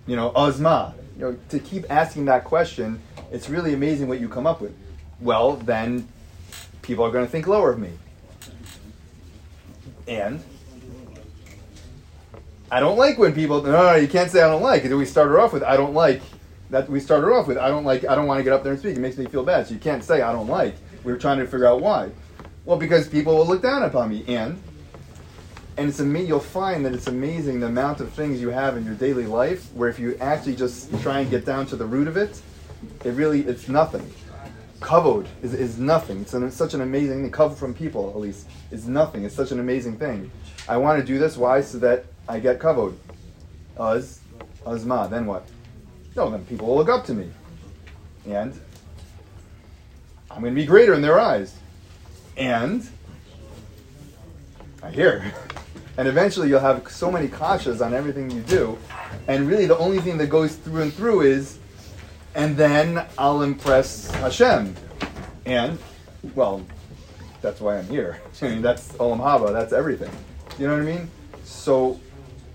you 0.08 0.16
know, 0.16 0.32
Ozma. 0.36 0.96
You 1.16 1.22
know, 1.22 1.38
to 1.50 1.60
keep 1.60 1.86
asking 1.92 2.26
that 2.26 2.44
question, 2.44 3.00
it's 3.32 3.48
really 3.48 3.76
amazing 3.76 4.08
what 4.08 4.20
you 4.20 4.30
come 4.30 4.48
up 4.48 4.62
with. 4.62 4.76
Well, 5.22 5.58
then 5.58 6.08
people 6.82 7.06
are 7.06 7.12
going 7.12 7.24
to 7.24 7.30
think 7.30 7.46
lower 7.46 7.72
of 7.72 7.78
me. 7.78 7.92
And 10.08 10.44
I 12.72 12.80
don't 12.80 12.98
like 12.98 13.20
when 13.20 13.36
people. 13.36 13.62
No, 13.62 13.72
no, 13.72 13.94
you 13.94 14.08
can't 14.08 14.32
say 14.32 14.42
I 14.42 14.50
don't 14.50 14.64
like. 14.64 14.86
We 14.86 15.06
started 15.06 15.40
off 15.40 15.54
with 15.54 15.62
I 15.62 15.78
don't 15.78 15.94
like. 15.94 16.24
That 16.72 16.90
we 16.90 17.00
started 17.00 17.28
off 17.28 17.46
with 17.46 17.60
I 17.60 17.68
don't 17.68 17.86
like. 17.86 18.06
I 18.06 18.16
don't 18.16 18.26
want 18.26 18.40
to 18.40 18.44
get 18.44 18.54
up 18.54 18.64
there 18.64 18.72
and 18.72 18.82
speak. 18.82 18.96
It 18.96 19.02
makes 19.02 19.18
me 19.18 19.28
feel 19.28 19.44
bad. 19.44 19.68
So 19.68 19.76
you 19.76 19.80
can't 19.80 20.04
say 20.04 20.24
I 20.24 20.32
don't 20.32 20.48
like. 20.48 20.74
We 21.04 21.12
were 21.12 21.20
trying 21.20 21.38
to 21.38 21.46
figure 21.46 21.68
out 21.68 21.80
why. 21.80 22.10
Well, 22.66 22.78
because 22.78 23.08
people 23.08 23.38
will 23.38 23.46
look 23.46 23.62
down 23.62 23.84
upon 23.84 24.10
me, 24.10 24.26
and 24.28 24.60
and 25.78 25.90
it's 25.90 26.00
ama- 26.00 26.20
You'll 26.20 26.40
find 26.40 26.86
that 26.86 26.94
it's 26.94 27.08
amazing 27.08 27.60
the 27.60 27.68
amount 27.68 28.02
of 28.02 28.12
things 28.12 28.42
you 28.42 28.50
have 28.50 28.78
in 28.78 28.86
your 28.86 28.96
daily 28.96 29.26
life 29.26 29.72
where 29.74 29.90
if 29.90 30.00
you 30.00 30.18
actually 30.20 30.56
just 30.56 30.92
try 31.02 31.20
and 31.20 31.30
get 31.30 31.46
down 31.46 31.66
to 31.68 31.76
the 31.76 31.86
root 31.86 32.08
of 32.08 32.18
it, 32.18 32.42
it 33.06 33.12
really 33.12 33.42
it's 33.42 33.70
nothing. 33.70 34.12
Kavod 34.80 35.28
is, 35.42 35.54
is 35.54 35.80
nothing. 35.80 36.22
It's, 36.22 36.34
an, 36.34 36.44
it's 36.44 36.56
such 36.56 36.74
an 36.74 36.82
amazing 36.82 37.24
thing. 37.24 37.32
Kavod 37.32 37.58
from 37.58 37.74
people, 37.74 38.10
at 38.10 38.18
least, 38.18 38.48
is 38.72 38.88
nothing. 38.88 39.24
It's 39.24 39.36
such 39.36 39.52
an 39.52 39.60
amazing 39.60 39.98
thing. 39.98 40.32
I 40.68 40.78
want 40.78 41.00
to 41.00 41.06
do 41.06 41.18
this. 41.18 41.38
Why? 41.38 41.62
So 41.62 41.80
that 41.80 42.06
I 42.28 42.40
get 42.40 42.60
kavod. 42.60 42.96
Uz, 43.80 44.20
uzma. 44.66 45.10
Then 45.10 45.26
what? 45.26 45.48
No, 46.16 46.30
then 46.30 46.46
people 46.46 46.68
will 46.68 46.76
look 46.76 46.90
up 46.90 47.06
to 47.06 47.14
me, 47.14 47.30
and 48.26 48.60
I'm 50.32 50.42
going 50.42 50.54
to 50.54 50.60
be 50.60 50.66
greater 50.66 50.94
in 50.94 51.02
their 51.02 51.20
eyes. 51.20 51.56
And 52.36 52.88
I 54.82 54.92
hear. 54.92 55.34
And 55.98 56.08
eventually 56.08 56.50
you'll 56.50 56.60
have 56.60 56.90
so 56.92 57.12
many 57.12 57.28
kashas 57.28 57.84
on 57.84 57.94
everything 57.94 58.30
you 58.30 58.42
do, 58.42 58.78
and 59.28 59.48
really 59.48 59.66
the 59.66 59.78
only 59.78 60.00
thing 60.00 60.18
that 60.20 60.28
goes 60.28 60.56
through 60.56 60.84
and 60.84 60.94
through 60.94 61.22
is, 61.22 61.58
and 62.36 62.56
then 62.56 63.04
I'll 63.18 63.42
impress 63.42 64.10
Hashem. 64.12 64.76
And, 65.46 65.80
well, 66.36 66.64
that's 67.42 67.60
why 67.60 67.78
I'm 67.78 67.88
here. 67.88 68.22
I 68.42 68.50
mean, 68.50 68.62
that's 68.62 68.92
Olam 68.94 69.20
Haba, 69.20 69.52
that's 69.52 69.74
everything. 69.74 70.12
You 70.60 70.68
know 70.68 70.74
what 70.74 70.84
I 70.84 70.86
mean? 70.86 71.10
So 71.44 72.00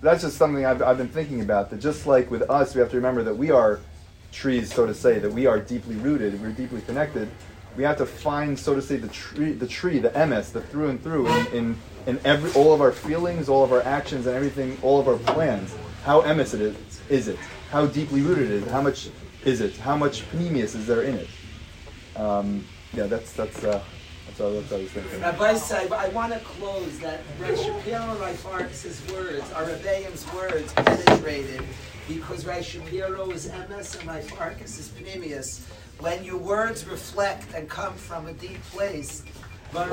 that's 0.01 0.23
just 0.23 0.37
something 0.37 0.65
I've, 0.65 0.83
I've 0.83 0.99
been 0.99 1.09
thinking 1.09 1.41
about. 1.41 1.71
That 1.71 1.81
just 1.81 2.07
like 2.07 2.31
with 2.31 2.43
us, 2.51 2.75
we 2.75 2.81
have 2.81 2.91
to 2.91 2.97
remember 2.97 3.23
that 3.25 3.35
we 3.37 3.51
are 3.51 3.81
trees, 4.33 4.73
so 4.73 4.87
to 4.87 4.95
say, 4.95 5.19
that 5.19 5.33
we 5.33 5.47
are 5.47 5.59
deeply 5.59 5.97
rooted, 5.97 6.41
we're 6.41 6.53
deeply 6.53 6.81
connected. 6.83 7.29
We 7.77 7.85
have 7.85 7.97
to 7.99 8.07
find, 8.07 8.59
so 8.59 8.75
to 8.75 8.83
say, 8.83 8.97
the 8.97 9.09
tree, 9.09 9.53
the 9.53 9.67
tree, 9.67 9.99
the 9.99 10.11
emes, 10.11 10.53
the 10.53 10.61
through 10.61 10.89
and 10.89 11.03
through, 11.03 11.27
in, 11.29 11.47
in, 11.49 11.79
in 12.07 12.21
every, 12.25 12.53
all 12.53 12.73
of 12.75 12.81
our 12.81 12.93
feelings, 12.93 13.49
all 13.49 13.65
of 13.65 13.73
our 13.73 13.83
actions, 13.83 14.27
and 14.27 14.37
everything, 14.37 14.77
all 14.83 15.01
of 15.01 15.09
our 15.09 15.17
plans. 15.17 15.75
How 16.05 16.21
emes 16.23 16.53
it 16.53 16.61
is, 16.61 16.77
is 17.09 17.29
it? 17.29 17.39
How 17.71 17.87
deeply 17.87 18.21
rooted 18.21 18.51
it 18.51 18.63
is? 18.63 18.71
How 18.71 18.83
much 18.83 19.09
is 19.45 19.61
it? 19.61 19.77
How 19.79 19.97
much 19.97 20.31
pnimius 20.33 20.75
is 20.75 20.87
there 20.87 21.03
in 21.03 21.15
it? 21.15 21.29
Um, 22.17 22.67
yeah, 22.93 23.07
that's 23.07 23.33
that's 23.33 23.65
uh, 23.65 23.83
that's 24.27 24.41
all, 24.41 24.53
that's 24.53 24.71
what 24.71 24.81
I 24.81 24.83
was 24.83 24.93
thinking. 24.93 25.21
Rabbi 25.21 25.55
Saib, 25.55 25.93
I 25.93 26.09
want 26.09 26.33
to 26.35 26.39
close 26.41 26.99
that 26.99 27.23
Rabbi 27.41 27.55
Shapiro 27.55 28.15
Farkas' 28.35 29.03
words, 29.11 29.51
our 29.53 29.65
Rebbeim's 29.65 30.31
words, 30.35 30.73
penetrated 30.75 31.63
because 32.07 32.45
Rabbi 32.45 32.61
Shapiro 32.61 33.31
is 33.31 33.49
emes 33.49 33.99
and 34.07 34.31
Farkas 34.31 34.79
is 34.79 34.89
Pnimius. 34.89 35.67
When 36.03 36.25
your 36.25 36.37
words 36.37 36.85
reflect 36.85 37.55
and 37.55 37.69
come 37.69 37.95
from 37.95 38.27
a 38.27 38.33
deep 38.33 38.61
place, 38.73 39.23
words 39.73 39.89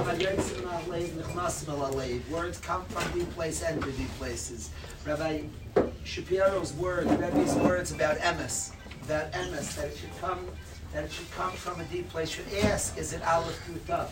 come 2.57 2.83
from 2.85 3.19
deep 3.19 3.29
place 3.35 3.61
and 3.61 3.79
to 3.83 3.91
deep 3.91 4.09
places. 4.17 4.71
Rabbi 5.05 5.43
Shapiro's 6.03 6.73
words, 6.73 7.11
Rebbe's 7.11 7.53
words 7.57 7.91
about 7.91 8.17
emes, 8.17 8.71
about 9.03 9.31
emes, 9.33 9.75
that 9.75 9.85
it 9.85 9.97
should 9.97 10.19
come 10.19 10.47
that 10.93 11.03
it 11.03 11.11
should 11.11 11.29
come 11.29 11.51
from 11.51 11.79
a 11.79 11.83
deep 11.83 12.09
place. 12.09 12.29
Should 12.29 12.51
ask, 12.63 12.97
is 12.97 13.13
it 13.13 13.21
aleph 13.21 13.63
through? 13.65 14.09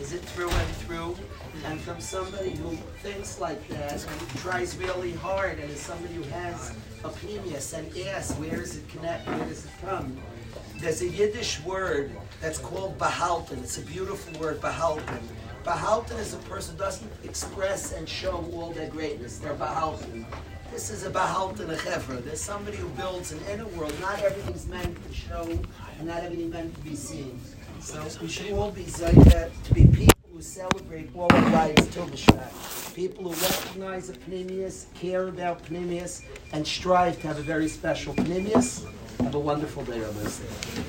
Is 0.00 0.12
it 0.12 0.20
through 0.20 0.50
and 0.50 0.76
through? 0.76 1.16
And 1.64 1.80
from 1.80 2.00
somebody 2.00 2.50
who 2.50 2.76
thinks 3.02 3.40
like 3.40 3.66
that 3.70 4.02
who 4.02 4.38
tries 4.38 4.76
really 4.76 5.14
hard 5.14 5.58
and 5.58 5.68
is 5.68 5.80
somebody 5.80 6.14
who 6.14 6.22
has 6.22 6.76
a 7.02 7.08
pnimius 7.08 7.76
and 7.76 7.92
asks, 8.06 8.38
where 8.38 8.54
does 8.54 8.76
it 8.76 8.88
connect? 8.88 9.26
Where 9.26 9.48
does 9.48 9.64
it 9.64 9.72
come? 9.80 10.16
There's 10.78 11.02
a 11.02 11.08
Yiddish 11.08 11.60
word 11.64 12.12
that's 12.40 12.58
called 12.58 12.98
behalten. 12.98 13.58
It's 13.64 13.78
a 13.78 13.82
beautiful 13.82 14.40
word, 14.40 14.60
behalten. 14.60 15.18
Behalten 15.64 16.16
is 16.20 16.34
a 16.34 16.38
person 16.48 16.76
who 16.76 16.78
doesn't 16.84 17.10
express 17.24 17.92
and 17.94 18.08
show 18.08 18.48
all 18.52 18.70
their 18.70 18.88
greatness. 18.88 19.38
They're 19.38 19.54
behalten. 19.54 20.24
This 20.70 20.90
is 20.90 21.02
a 21.04 21.10
behalten 21.10 21.68
a 21.68 21.74
chevra. 21.76 22.24
There's 22.24 22.40
somebody 22.40 22.76
who 22.76 22.88
builds 22.90 23.32
an 23.32 23.40
inner 23.50 23.66
world. 23.66 23.92
Not 24.00 24.22
everything's 24.22 24.68
meant 24.68 24.96
to 25.04 25.12
show, 25.12 25.42
and 25.98 26.06
not 26.06 26.22
everything 26.22 26.50
meant 26.50 26.72
to 26.76 26.80
be 26.82 26.94
seen. 26.94 27.40
So 27.80 28.00
we 28.22 28.28
should 28.28 28.52
all 28.52 28.70
be 28.70 28.84
zayda 28.84 29.50
to 29.64 29.74
be 29.74 29.84
people 29.88 30.14
who 30.32 30.40
celebrate 30.40 31.10
all 31.16 31.26
of 31.26 31.52
life's 31.52 31.88
Tu 31.88 32.00
B'Shvat. 32.02 32.94
People 32.94 33.32
who 33.32 33.46
recognize 33.46 34.10
a 34.10 34.12
Pnimius, 34.12 34.86
care 34.94 35.26
about 35.26 35.64
Pnimius, 35.64 36.22
and 36.52 36.64
strive 36.64 37.20
to 37.22 37.26
have 37.26 37.38
a 37.38 37.42
very 37.42 37.66
special 37.66 38.14
Pnimius. 38.14 38.86
Have 39.20 39.34
a 39.34 39.38
wonderful 39.38 39.84
day, 39.84 40.00
Rabbi. 40.00 40.88